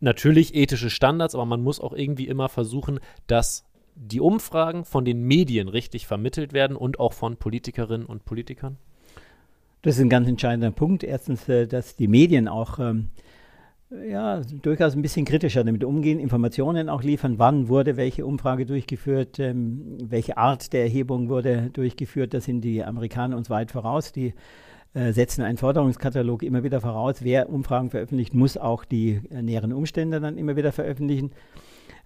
natürlich 0.00 0.54
ethische 0.54 0.90
Standards, 0.90 1.34
aber 1.34 1.46
man 1.46 1.62
muss 1.62 1.80
auch 1.80 1.92
irgendwie 1.92 2.28
immer 2.28 2.48
versuchen, 2.48 3.00
dass 3.26 3.64
die 3.94 4.20
Umfragen 4.20 4.84
von 4.84 5.04
den 5.04 5.22
Medien 5.22 5.68
richtig 5.68 6.06
vermittelt 6.06 6.52
werden 6.52 6.76
und 6.76 7.00
auch 7.00 7.12
von 7.12 7.36
Politikerinnen 7.36 8.06
und 8.06 8.24
Politikern? 8.24 8.76
Das 9.82 9.96
ist 9.96 10.02
ein 10.02 10.08
ganz 10.08 10.28
entscheidender 10.28 10.70
Punkt. 10.70 11.04
Erstens, 11.04 11.48
äh, 11.48 11.66
dass 11.66 11.96
die 11.96 12.08
Medien 12.08 12.48
auch 12.48 12.78
ähm, 12.78 13.08
ja, 13.90 14.40
durchaus 14.62 14.94
ein 14.94 15.02
bisschen 15.02 15.24
kritischer 15.24 15.64
damit 15.64 15.82
umgehen, 15.84 16.18
Informationen 16.18 16.88
auch 16.88 17.02
liefern, 17.02 17.38
wann 17.38 17.68
wurde 17.68 17.96
welche 17.96 18.26
Umfrage 18.26 18.66
durchgeführt, 18.66 19.38
ähm, 19.38 19.96
welche 20.02 20.36
Art 20.36 20.72
der 20.72 20.82
Erhebung 20.82 21.28
wurde 21.28 21.70
durchgeführt. 21.72 22.34
Da 22.34 22.40
sind 22.40 22.60
die 22.62 22.84
Amerikaner 22.84 23.36
uns 23.36 23.50
weit 23.50 23.70
voraus. 23.70 24.12
Die 24.12 24.34
äh, 24.94 25.12
setzen 25.12 25.42
einen 25.42 25.58
Forderungskatalog 25.58 26.42
immer 26.42 26.62
wieder 26.62 26.80
voraus. 26.80 27.16
Wer 27.20 27.50
Umfragen 27.50 27.90
veröffentlicht, 27.90 28.34
muss 28.34 28.56
auch 28.56 28.84
die 28.84 29.20
äh, 29.30 29.42
näheren 29.42 29.72
Umstände 29.72 30.20
dann 30.20 30.38
immer 30.38 30.56
wieder 30.56 30.72
veröffentlichen. 30.72 31.32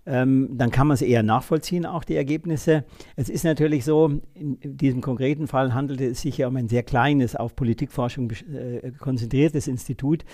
Ähm, 0.05 0.49
dann 0.53 0.73
kann 0.73 0.89
man 0.89 0.97
es 0.97 1.03
eher 1.03 1.23
nachvollziehen, 1.23 1.87
auch 1.87 2.03
die 2.03 2.17
Ergebnisse. 2.17 2.85
Es 3.15 3.29
ist 3.29 3.45
natürlich 3.45 3.85
so, 3.85 4.21
in 4.35 4.59
diesem 4.65 5.01
konkreten 5.01 5.47
Fall 5.47 5.75
handelte 5.75 6.07
es 6.07 6.23
sich 6.23 6.39
ja 6.39 6.49
um 6.49 6.57
ein 6.57 6.69
sehr 6.69 6.83
kleines, 6.83 7.37
auf 7.37 7.55
Politikforschung 7.55 8.33
äh, 8.53 8.91
konzentriertes 8.99 9.69
Institut. 9.69 10.25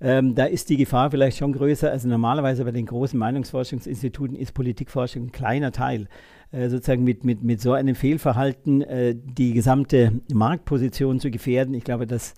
Ähm, 0.00 0.34
da 0.34 0.46
ist 0.46 0.70
die 0.70 0.78
Gefahr 0.78 1.10
vielleicht 1.10 1.36
schon 1.36 1.52
größer. 1.52 1.90
Also 1.90 2.08
normalerweise 2.08 2.64
bei 2.64 2.70
den 2.70 2.86
großen 2.86 3.18
Meinungsforschungsinstituten 3.18 4.36
ist 4.36 4.54
Politikforschung 4.54 5.24
ein 5.24 5.32
kleiner 5.32 5.72
Teil. 5.72 6.08
Äh, 6.52 6.68
sozusagen 6.68 7.04
mit, 7.04 7.24
mit, 7.24 7.44
mit 7.44 7.60
so 7.60 7.72
einem 7.74 7.94
Fehlverhalten 7.94 8.82
äh, 8.82 9.14
die 9.16 9.52
gesamte 9.52 10.20
Marktposition 10.32 11.20
zu 11.20 11.30
gefährden. 11.30 11.74
Ich 11.74 11.84
glaube, 11.84 12.08
das 12.08 12.34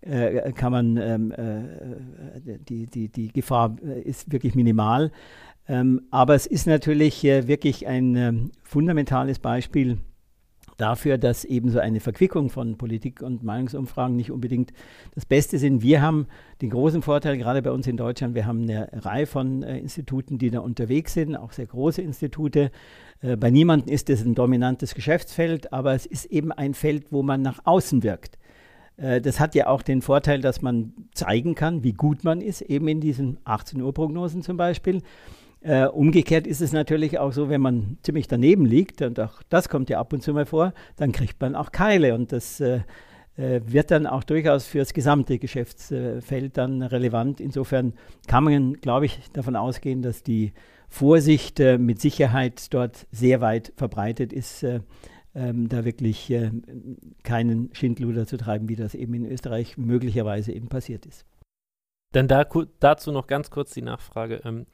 äh, 0.00 0.50
kann 0.52 0.72
man, 0.72 0.96
ähm, 0.96 1.30
äh, 1.30 2.58
die, 2.68 2.88
die, 2.88 3.08
die 3.08 3.28
Gefahr 3.28 3.76
äh, 3.84 4.00
ist 4.00 4.32
wirklich 4.32 4.56
minimal. 4.56 5.12
Ähm, 5.68 6.02
aber 6.10 6.34
es 6.34 6.46
ist 6.46 6.66
natürlich 6.66 7.24
äh, 7.24 7.46
wirklich 7.46 7.86
ein 7.86 8.16
ähm, 8.16 8.50
fundamentales 8.64 9.38
Beispiel 9.38 9.98
dafür, 10.76 11.18
dass 11.18 11.44
eben 11.44 11.70
so 11.70 11.78
eine 11.78 12.00
Verquickung 12.00 12.50
von 12.50 12.76
Politik 12.76 13.22
und 13.22 13.42
Meinungsumfragen 13.42 14.16
nicht 14.16 14.30
unbedingt 14.30 14.72
das 15.14 15.26
Beste 15.26 15.58
sind. 15.58 15.82
Wir 15.82 16.02
haben 16.02 16.26
den 16.60 16.70
großen 16.70 17.02
Vorteil, 17.02 17.38
gerade 17.38 17.62
bei 17.62 17.70
uns 17.70 17.86
in 17.86 17.96
Deutschland, 17.96 18.34
wir 18.34 18.46
haben 18.46 18.62
eine 18.62 18.88
Reihe 18.92 19.26
von 19.26 19.62
äh, 19.62 19.78
Instituten, 19.78 20.38
die 20.38 20.50
da 20.50 20.60
unterwegs 20.60 21.14
sind, 21.14 21.36
auch 21.36 21.52
sehr 21.52 21.66
große 21.66 22.02
Institute. 22.02 22.70
Äh, 23.20 23.36
bei 23.36 23.50
niemandem 23.50 23.92
ist 23.92 24.10
es 24.10 24.24
ein 24.24 24.34
dominantes 24.34 24.94
Geschäftsfeld, 24.94 25.72
aber 25.72 25.94
es 25.94 26.06
ist 26.06 26.26
eben 26.26 26.52
ein 26.52 26.74
Feld, 26.74 27.12
wo 27.12 27.22
man 27.22 27.42
nach 27.42 27.60
außen 27.64 28.02
wirkt. 28.02 28.38
Äh, 28.96 29.20
das 29.20 29.40
hat 29.40 29.54
ja 29.54 29.66
auch 29.66 29.82
den 29.82 30.02
Vorteil, 30.02 30.40
dass 30.40 30.62
man 30.62 30.92
zeigen 31.14 31.54
kann, 31.54 31.82
wie 31.82 31.92
gut 31.92 32.24
man 32.24 32.40
ist, 32.40 32.62
eben 32.62 32.88
in 32.88 33.00
diesen 33.00 33.38
18 33.44 33.80
Uhr 33.80 33.92
Prognosen 33.92 34.42
zum 34.42 34.56
Beispiel. 34.56 35.02
Äh, 35.62 35.86
umgekehrt 35.86 36.46
ist 36.46 36.60
es 36.60 36.72
natürlich 36.72 37.18
auch 37.20 37.32
so, 37.32 37.48
wenn 37.48 37.60
man 37.60 37.98
ziemlich 38.02 38.26
daneben 38.26 38.66
liegt, 38.66 39.00
und 39.00 39.20
auch 39.20 39.42
das 39.48 39.68
kommt 39.68 39.90
ja 39.90 40.00
ab 40.00 40.12
und 40.12 40.22
zu 40.22 40.32
mal 40.32 40.46
vor, 40.46 40.72
dann 40.96 41.12
kriegt 41.12 41.40
man 41.40 41.54
auch 41.54 41.70
Keile 41.70 42.14
und 42.14 42.32
das 42.32 42.60
äh, 42.60 42.80
äh 43.36 43.60
wird 43.64 43.92
dann 43.92 44.08
auch 44.08 44.24
durchaus 44.24 44.66
für 44.66 44.78
das 44.78 44.92
gesamte 44.92 45.38
Geschäftsfeld 45.38 46.56
dann 46.56 46.82
relevant. 46.82 47.40
Insofern 47.40 47.94
kann 48.26 48.42
man, 48.44 48.74
glaube 48.74 49.06
ich, 49.06 49.20
davon 49.32 49.54
ausgehen, 49.54 50.02
dass 50.02 50.24
die 50.24 50.52
Vorsicht 50.88 51.60
äh, 51.60 51.78
mit 51.78 52.00
Sicherheit 52.00 52.74
dort 52.74 53.06
sehr 53.12 53.40
weit 53.40 53.72
verbreitet 53.76 54.32
ist, 54.32 54.64
äh, 54.64 54.80
ähm, 55.34 55.68
da 55.68 55.84
wirklich 55.84 56.28
äh, 56.30 56.50
keinen 57.22 57.72
Schindluder 57.72 58.26
zu 58.26 58.36
treiben, 58.36 58.68
wie 58.68 58.76
das 58.76 58.94
eben 58.94 59.14
in 59.14 59.26
Österreich 59.26 59.78
möglicherweise 59.78 60.52
eben 60.52 60.68
passiert 60.68 61.06
ist. 61.06 61.24
Dann 62.12 62.28
da, 62.28 62.44
dazu 62.80 63.12
noch 63.12 63.26
ganz 63.26 63.50
kurz 63.50 63.72
die 63.72 63.80
Nachfrage. 63.80 64.42
Ähm, 64.44 64.66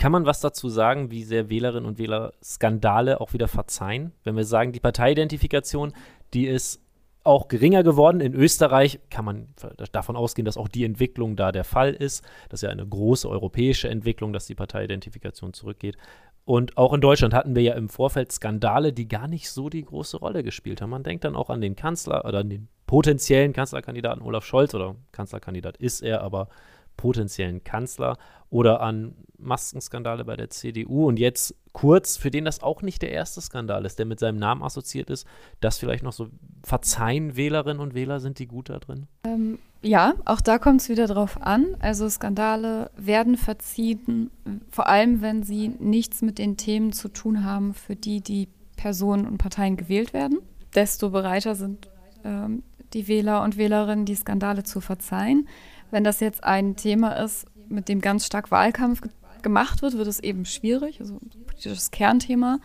kann 0.00 0.12
man 0.12 0.24
was 0.24 0.40
dazu 0.40 0.70
sagen, 0.70 1.10
wie 1.10 1.24
sehr 1.24 1.50
Wählerinnen 1.50 1.84
und 1.84 1.98
Wähler 1.98 2.32
Skandale 2.42 3.20
auch 3.20 3.34
wieder 3.34 3.48
verzeihen? 3.48 4.12
Wenn 4.24 4.34
wir 4.34 4.44
sagen, 4.44 4.72
die 4.72 4.80
Parteiidentifikation, 4.80 5.92
die 6.32 6.46
ist 6.46 6.82
auch 7.22 7.48
geringer 7.48 7.82
geworden. 7.82 8.22
In 8.22 8.32
Österreich 8.32 8.98
kann 9.10 9.26
man 9.26 9.48
davon 9.92 10.16
ausgehen, 10.16 10.46
dass 10.46 10.56
auch 10.56 10.68
die 10.68 10.84
Entwicklung 10.84 11.36
da 11.36 11.52
der 11.52 11.64
Fall 11.64 11.92
ist. 11.92 12.24
Das 12.48 12.62
ist 12.62 12.62
ja 12.62 12.70
eine 12.70 12.86
große 12.86 13.28
europäische 13.28 13.90
Entwicklung, 13.90 14.32
dass 14.32 14.46
die 14.46 14.54
Parteiidentifikation 14.54 15.52
zurückgeht. 15.52 15.98
Und 16.46 16.78
auch 16.78 16.94
in 16.94 17.02
Deutschland 17.02 17.34
hatten 17.34 17.54
wir 17.54 17.62
ja 17.62 17.74
im 17.74 17.90
Vorfeld 17.90 18.32
Skandale, 18.32 18.94
die 18.94 19.06
gar 19.06 19.28
nicht 19.28 19.50
so 19.50 19.68
die 19.68 19.84
große 19.84 20.16
Rolle 20.16 20.42
gespielt 20.42 20.80
haben. 20.80 20.90
Man 20.90 21.02
denkt 21.02 21.24
dann 21.24 21.36
auch 21.36 21.50
an 21.50 21.60
den 21.60 21.76
Kanzler 21.76 22.24
oder 22.24 22.38
an 22.38 22.48
den 22.48 22.68
potenziellen 22.86 23.52
Kanzlerkandidaten 23.52 24.22
Olaf 24.22 24.46
Scholz 24.46 24.74
oder 24.74 24.96
Kanzlerkandidat 25.12 25.76
ist 25.76 26.00
er, 26.00 26.22
aber 26.22 26.48
potenziellen 26.96 27.64
Kanzler 27.64 28.18
oder 28.50 28.80
an 28.80 29.14
Maskenskandale 29.38 30.24
bei 30.24 30.36
der 30.36 30.50
CDU 30.50 31.06
und 31.08 31.18
jetzt 31.18 31.54
Kurz, 31.72 32.16
für 32.16 32.32
den 32.32 32.44
das 32.44 32.62
auch 32.62 32.82
nicht 32.82 33.00
der 33.00 33.12
erste 33.12 33.40
Skandal 33.40 33.84
ist, 33.84 33.98
der 33.98 34.06
mit 34.06 34.18
seinem 34.18 34.38
Namen 34.38 34.62
assoziiert 34.62 35.08
ist, 35.08 35.26
das 35.60 35.78
vielleicht 35.78 36.02
noch 36.02 36.12
so 36.12 36.28
verzeihen 36.64 37.36
Wählerinnen 37.36 37.80
und 37.80 37.94
Wähler, 37.94 38.18
sind 38.18 38.40
die 38.40 38.46
gut 38.46 38.70
da 38.70 38.80
drin? 38.80 39.06
Ähm, 39.24 39.58
ja, 39.82 40.14
auch 40.24 40.40
da 40.40 40.58
kommt 40.58 40.80
es 40.80 40.88
wieder 40.88 41.06
drauf 41.06 41.40
an. 41.40 41.76
Also 41.78 42.08
Skandale 42.08 42.90
werden 42.96 43.36
verziehen, 43.36 44.30
vor 44.70 44.88
allem 44.88 45.22
wenn 45.22 45.44
sie 45.44 45.68
nichts 45.68 46.22
mit 46.22 46.38
den 46.38 46.56
Themen 46.56 46.92
zu 46.92 47.08
tun 47.08 47.44
haben, 47.44 47.72
für 47.72 47.94
die 47.94 48.20
die 48.20 48.48
Personen 48.76 49.26
und 49.26 49.38
Parteien 49.38 49.76
gewählt 49.76 50.12
werden. 50.12 50.40
Desto 50.74 51.10
bereiter 51.10 51.54
sind 51.54 51.88
ähm, 52.24 52.64
die 52.94 53.06
Wähler 53.06 53.42
und 53.42 53.56
Wählerinnen, 53.56 54.06
die 54.06 54.16
Skandale 54.16 54.64
zu 54.64 54.80
verzeihen. 54.80 55.46
Wenn 55.90 56.04
das 56.04 56.20
jetzt 56.20 56.44
ein 56.44 56.76
Thema 56.76 57.12
ist, 57.12 57.46
mit 57.68 57.88
dem 57.88 58.00
ganz 58.00 58.26
stark 58.26 58.50
Wahlkampf 58.50 59.00
ge 59.00 59.10
gemacht 59.42 59.80
wird, 59.80 59.96
wird 59.96 60.06
es 60.06 60.20
eben 60.20 60.44
schwierig, 60.44 61.00
also 61.00 61.18
politisches 61.46 61.90
Kernthema. 61.90 62.58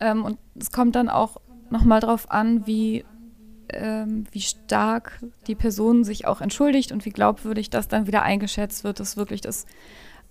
Ähm, 0.00 0.24
und 0.24 0.38
es 0.58 0.72
kommt 0.72 0.96
dann 0.96 1.10
auch 1.10 1.36
nochmal 1.68 2.00
darauf 2.00 2.30
an, 2.30 2.66
wie, 2.66 3.04
ähm, 3.68 4.24
wie 4.32 4.40
stark 4.40 5.20
die 5.46 5.54
Person 5.54 6.04
sich 6.04 6.26
auch 6.26 6.40
entschuldigt 6.40 6.92
und 6.92 7.04
wie 7.04 7.10
glaubwürdig 7.10 7.68
das 7.68 7.88
dann 7.88 8.06
wieder 8.06 8.22
eingeschätzt 8.22 8.84
wird, 8.84 9.00
dass 9.00 9.18
wirklich 9.18 9.42
das 9.42 9.66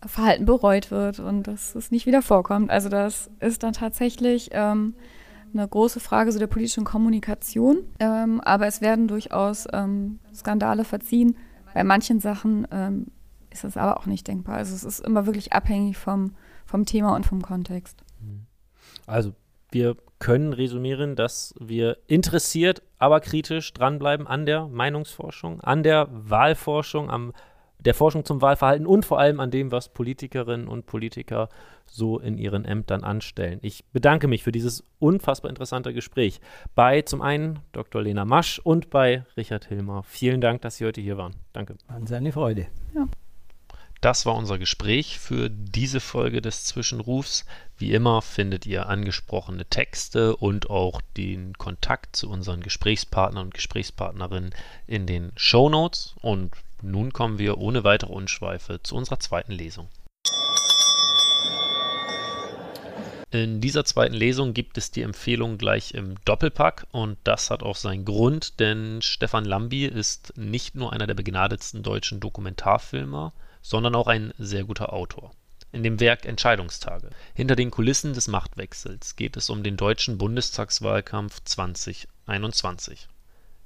Verhalten 0.04 0.46
bereut 0.46 0.90
wird 0.90 1.20
und 1.20 1.44
dass 1.44 1.76
es 1.76 1.92
nicht 1.92 2.08
wieder 2.08 2.24
vorkommt. 2.24 2.72
Also 2.72 2.90
das 2.90 3.30
ist 3.40 3.62
dann 3.62 3.74
tatsächlich 3.74 4.50
ähm, 4.54 4.96
eine 5.54 5.68
große 5.68 6.00
Frage 6.00 6.32
so 6.32 6.40
der 6.40 6.48
politischen 6.48 6.86
Kommunikation. 6.86 7.80
Ähm, 8.00 8.42
aber 8.42 8.66
es 8.66 8.82
werden 8.82 9.08
durchaus 9.08 9.68
ähm, 9.74 10.18
Skandale 10.34 10.86
verziehen 10.86 11.36
bei 11.74 11.84
manchen 11.84 12.20
Sachen 12.20 12.68
ähm, 12.72 13.08
ist 13.50 13.64
das 13.64 13.78
aber 13.78 13.98
auch 13.98 14.06
nicht 14.06 14.28
denkbar. 14.28 14.58
Also 14.58 14.76
es 14.76 14.84
ist 14.84 15.00
immer 15.00 15.26
wirklich 15.26 15.54
abhängig 15.54 15.98
vom, 15.98 16.34
vom 16.66 16.86
Thema 16.86 17.16
und 17.16 17.26
vom 17.26 17.42
Kontext. 17.42 18.04
Mhm. 18.22 18.46
Also 19.06 19.34
wir 19.72 19.96
können 20.20 20.54
resümieren, 20.54 21.16
dass 21.16 21.54
wir 21.60 21.98
interessiert, 22.08 22.82
aber 22.98 23.20
kritisch 23.20 23.74
dranbleiben 23.74 24.26
an 24.28 24.46
der 24.46 24.68
Meinungsforschung, 24.68 25.62
an 25.62 25.84
der 25.84 26.08
Wahlforschung, 26.12 27.10
am 27.10 27.34
der 27.80 27.94
Forschung 27.94 28.26
zum 28.26 28.42
Wahlverhalten 28.42 28.88
und 28.88 29.06
vor 29.06 29.20
allem 29.20 29.40
an 29.40 29.52
dem, 29.52 29.72
was 29.72 29.90
Politikerinnen 29.90 30.68
und 30.68 30.86
Politiker 30.86 31.50
so 31.86 32.20
in 32.20 32.38
ihren 32.38 32.66
Ämtern 32.66 33.04
anstellen. 33.04 33.60
Ich 33.62 33.86
bedanke 33.94 34.28
mich 34.28 34.44
für 34.44 34.52
dieses 34.52 34.84
unfassbar 35.00 35.50
interessante 35.50 35.94
Gespräch 35.94 36.42
bei 36.76 37.02
zum 37.02 37.22
einen 37.22 37.60
Dr. 37.72 38.02
Lena 38.02 38.26
Masch 38.26 38.60
und 38.60 38.90
bei 38.90 39.26
Richard 39.38 39.66
Hilmer. 39.66 40.04
Vielen 40.04 40.42
Dank, 40.42 40.62
dass 40.62 40.78
Sie 40.78 40.86
heute 40.86 41.02
hier 41.02 41.18
waren. 41.18 41.36
Danke. 41.54 41.78
An 41.88 42.08
seine 42.08 42.32
Freude. 42.32 42.68
Ja. 42.94 43.08
Das 44.02 44.28
war 44.28 44.36
unser 44.36 44.60
Gespräch 44.60 45.18
für 45.18 45.50
diese 45.50 46.00
Folge 46.00 46.42
des 46.42 46.66
Zwischenrufs. 46.66 47.46
Wie 47.78 47.94
immer 47.94 48.22
findet 48.22 48.68
ihr 48.68 48.88
angesprochene 48.90 49.66
Texte 49.66 50.36
und 50.36 50.70
auch 50.70 51.02
den 51.16 51.54
Kontakt 51.54 52.16
zu 52.16 52.30
unseren 52.30 52.62
Gesprächspartnern 52.62 53.46
und 53.46 53.54
Gesprächspartnerinnen 53.56 54.54
in 54.86 55.08
den 55.08 55.32
Show 55.36 55.70
Notes. 55.70 56.16
Und 56.22 56.52
nun 56.82 57.14
kommen 57.14 57.40
wir 57.40 57.58
ohne 57.58 57.84
weitere 57.84 58.12
Unschweife 58.12 58.82
zu 58.84 58.96
unserer 58.96 59.20
zweiten 59.20 59.52
Lesung. 59.52 59.90
In 63.30 63.60
dieser 63.60 63.84
zweiten 63.84 64.14
Lesung 64.14 64.54
gibt 64.54 64.78
es 64.78 64.90
die 64.90 65.02
Empfehlung 65.02 65.58
gleich 65.58 65.94
im 65.94 66.16
Doppelpack 66.24 66.88
und 66.92 67.18
das 67.26 67.50
hat 67.50 67.62
auch 67.62 67.76
seinen 67.76 68.06
Grund, 68.06 68.62
denn 68.62 69.02
Stefan 69.02 69.44
Lambi 69.44 69.86
ist 69.86 70.38
nicht 70.38 70.76
nur 70.76 70.94
einer 70.94 71.08
der 71.08 71.14
begnadetsten 71.14 71.84
deutschen 71.84 72.22
Dokumentarfilmer, 72.22 73.34
sondern 73.62 73.96
auch 73.96 74.08
ein 74.08 74.34
sehr 74.38 74.64
guter 74.64 74.94
Autor. 74.94 75.32
In 75.74 75.84
dem 75.84 76.00
Werk 76.00 76.26
Entscheidungstage. 76.26 77.10
Hinter 77.34 77.58
den 77.58 77.70
Kulissen 77.70 78.14
des 78.14 78.30
Machtwechsels 78.30 79.18
geht 79.18 79.36
es 79.36 79.50
um 79.50 79.62
den 79.62 79.76
deutschen 79.76 80.18
Bundestagswahlkampf 80.18 81.42
2021. 81.44 83.10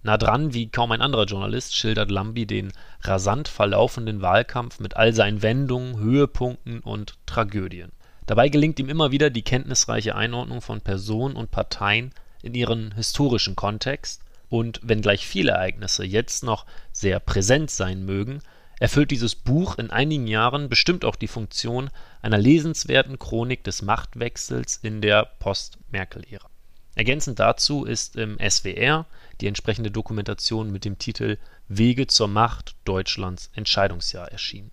Nah 0.04 0.18
dran 0.18 0.54
wie 0.54 0.70
kaum 0.70 0.92
ein 0.92 1.02
anderer 1.02 1.26
Journalist 1.26 1.76
schildert 1.76 2.10
Lambi 2.10 2.46
den 2.48 2.74
rasant 3.02 3.48
verlaufenden 3.48 4.22
Wahlkampf 4.22 4.80
mit 4.80 4.98
all 4.98 5.14
seinen 5.14 5.42
Wendungen, 5.42 6.00
Höhepunkten 6.00 6.80
und 6.80 7.18
Tragödien. 7.26 7.92
Dabei 8.26 8.50
gelingt 8.50 8.80
ihm 8.80 8.90
immer 8.90 9.12
wieder 9.12 9.30
die 9.30 9.44
kenntnisreiche 9.44 10.16
Einordnung 10.16 10.62
von 10.62 10.82
Personen 10.82 11.36
und 11.36 11.52
Parteien 11.52 12.12
in 12.42 12.54
ihren 12.54 12.94
historischen 12.96 13.56
Kontext 13.56 14.24
und 14.50 14.80
wenngleich 14.84 15.28
viele 15.28 15.52
Ereignisse 15.52 16.04
jetzt 16.04 16.44
noch 16.44 16.66
sehr 16.92 17.20
präsent 17.20 17.72
sein 17.72 18.04
mögen, 18.04 18.40
erfüllt 18.80 19.12
dieses 19.12 19.36
Buch 19.36 19.78
in 19.78 19.92
einigen 19.92 20.28
Jahren 20.28 20.68
bestimmt 20.68 21.06
auch 21.06 21.16
die 21.16 21.28
Funktion 21.28 21.90
einer 22.22 22.38
lesenswerten 22.38 23.20
Chronik 23.20 23.64
des 23.64 23.82
Machtwechsels 23.82 24.78
in 24.78 25.02
der 25.02 25.26
Post-Merkel-Ära. 25.40 26.51
Ergänzend 26.96 27.40
dazu 27.40 27.86
ist 27.86 28.16
im 28.18 28.38
SWR 28.38 29.06
die 29.40 29.48
entsprechende 29.48 29.92
Dokumentation 29.92 30.72
mit 30.72 30.84
dem 30.84 30.98
Titel 30.98 31.38
Wege 31.68 32.08
zur 32.08 32.28
Macht 32.28 32.76
Deutschlands 32.84 33.50
Entscheidungsjahr 33.54 34.32
erschienen. 34.32 34.72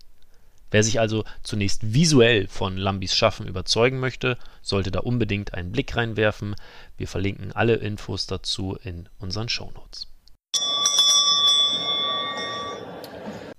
Wer 0.71 0.83
sich 0.83 1.01
also 1.01 1.25
zunächst 1.43 1.95
visuell 1.95 2.47
von 2.47 2.77
Lambis 2.77 3.15
Schaffen 3.15 3.47
überzeugen 3.47 4.01
möchte, 4.01 4.37
sollte 4.61 4.91
da 4.91 5.01
unbedingt 5.01 5.55
einen 5.55 5.73
Blick 5.73 5.97
reinwerfen. 5.97 6.57
Wir 6.99 7.09
verlinken 7.09 7.53
alle 7.53 7.77
Infos 7.77 8.27
dazu 8.27 8.77
in 8.83 9.09
unseren 9.19 9.49
Shownotes. 9.49 10.09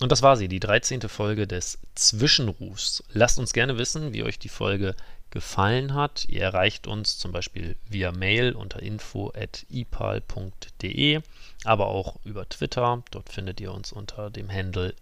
Und 0.01 0.11
das 0.11 0.21
war 0.21 0.37
sie, 0.37 0.47
die 0.47 0.59
13. 0.59 1.01
Folge 1.09 1.47
des 1.47 1.79
Zwischenrufs. 1.95 3.03
Lasst 3.11 3.39
uns 3.39 3.53
gerne 3.53 3.77
wissen, 3.77 4.13
wie 4.13 4.23
euch 4.23 4.39
die 4.39 4.49
Folge 4.49 4.95
gefallen 5.31 5.93
hat. 5.93 6.25
Ihr 6.29 6.41
erreicht 6.41 6.87
uns 6.87 7.17
zum 7.17 7.31
Beispiel 7.31 7.75
via 7.87 8.11
Mail 8.11 8.53
unter 8.53 8.81
info.ipal.de, 8.81 9.31
aber 11.63 11.87
auch 11.87 12.17
über 12.23 12.47
Twitter. 12.49 13.03
Dort 13.11 13.29
findet 13.29 13.59
ihr 13.61 13.71
uns 13.71 13.91
unter 13.91 14.29
dem 14.29 14.51
Handle 14.51 14.93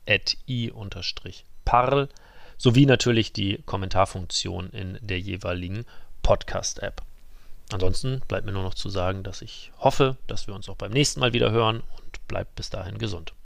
i-parl 0.47 2.09
sowie 2.57 2.85
natürlich 2.85 3.33
die 3.33 3.61
Kommentarfunktion 3.65 4.71
in 4.71 4.97
der 5.01 5.19
jeweiligen 5.19 5.85
Podcast-App. 6.23 7.03
Ansonsten 7.71 8.21
bleibt 8.27 8.45
mir 8.45 8.53
nur 8.53 8.63
noch 8.63 8.73
zu 8.73 8.89
sagen, 8.89 9.23
dass 9.23 9.41
ich 9.41 9.71
hoffe, 9.77 10.17
dass 10.27 10.47
wir 10.47 10.55
uns 10.55 10.69
auch 10.69 10.75
beim 10.75 10.91
nächsten 10.91 11.19
Mal 11.19 11.33
wieder 11.33 11.51
hören 11.51 11.81
und 11.97 12.27
bleibt 12.27 12.55
bis 12.55 12.69
dahin 12.69 12.97
gesund. 12.97 13.33